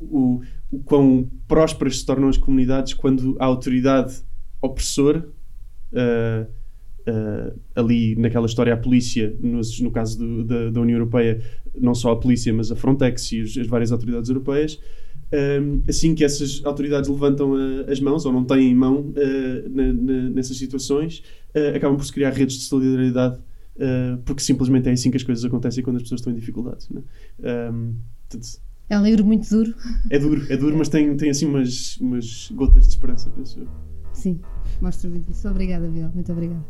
o, 0.00 0.40
o 0.70 0.78
quão 0.78 1.30
prósperas 1.46 1.98
se 1.98 2.06
tornam 2.06 2.28
as 2.28 2.38
comunidades 2.38 2.94
quando 2.94 3.36
a 3.38 3.44
autoridade 3.44 4.22
opressora, 4.62 5.28
uh, 5.92 6.50
uh, 7.10 7.60
ali 7.74 8.16
naquela 8.16 8.46
história, 8.46 8.72
a 8.72 8.78
polícia, 8.78 9.36
no, 9.40 9.90
caso 9.90 10.18
do, 10.18 10.44
da, 10.44 10.70
da, 10.70 10.80
União 10.80 10.96
Europeia, 10.96 11.42
não 11.78 11.94
só 11.94 12.12
a 12.12 12.16
polícia, 12.16 12.52
mas 12.52 12.72
a 12.72 12.76
Frontex 12.76 13.30
e 13.32 13.42
os, 13.42 13.58
as 13.58 13.66
várias 13.66 13.92
autoridades 13.92 14.30
europeias, 14.30 14.80
assim 15.88 16.12
que 16.12 16.24
essas 16.24 16.60
autoridades 16.64 17.08
levantam 17.08 17.54
as 17.86 18.00
mãos 18.00 18.26
ou 18.26 18.32
não 18.32 18.44
têm 18.44 18.74
mão 18.74 19.14
na, 19.70 19.92
na, 19.92 20.30
nessas 20.30 20.56
situações, 20.56 21.22
acabam 21.72 21.96
por 21.96 22.04
se 22.04 22.12
criar 22.12 22.30
redes 22.30 22.56
de 22.56 22.64
solidariedade 22.64 23.38
uh, 23.80 24.18
porque 24.24 24.42
simplesmente 24.42 24.88
é 24.88 24.92
assim 24.92 25.10
que 25.10 25.16
as 25.16 25.22
coisas 25.22 25.44
acontecem 25.44 25.82
quando 25.82 25.96
as 25.96 26.02
pessoas 26.02 26.20
estão 26.20 26.32
em 26.32 26.36
dificuldades. 26.36 26.88
Né? 26.90 27.02
Um, 27.72 27.94
portanto, 28.28 28.60
é 28.88 28.98
um 28.98 29.04
livro 29.04 29.24
muito 29.24 29.48
duro. 29.48 29.74
É 30.10 30.18
duro, 30.18 30.46
é 30.52 30.56
duro, 30.56 30.76
mas 30.76 30.88
tem, 30.88 31.16
tem 31.16 31.30
assim 31.30 31.46
umas, 31.46 31.96
umas 31.98 32.50
gotas 32.52 32.84
de 32.84 32.90
esperança, 32.90 33.30
penso 33.30 33.60
eu. 33.60 33.68
Sim, 34.12 34.40
mostra 34.80 35.08
muito 35.08 35.30
isso. 35.30 35.48
Obrigada, 35.48 35.88
Biel. 35.88 36.10
Muito 36.12 36.32
obrigada. 36.32 36.64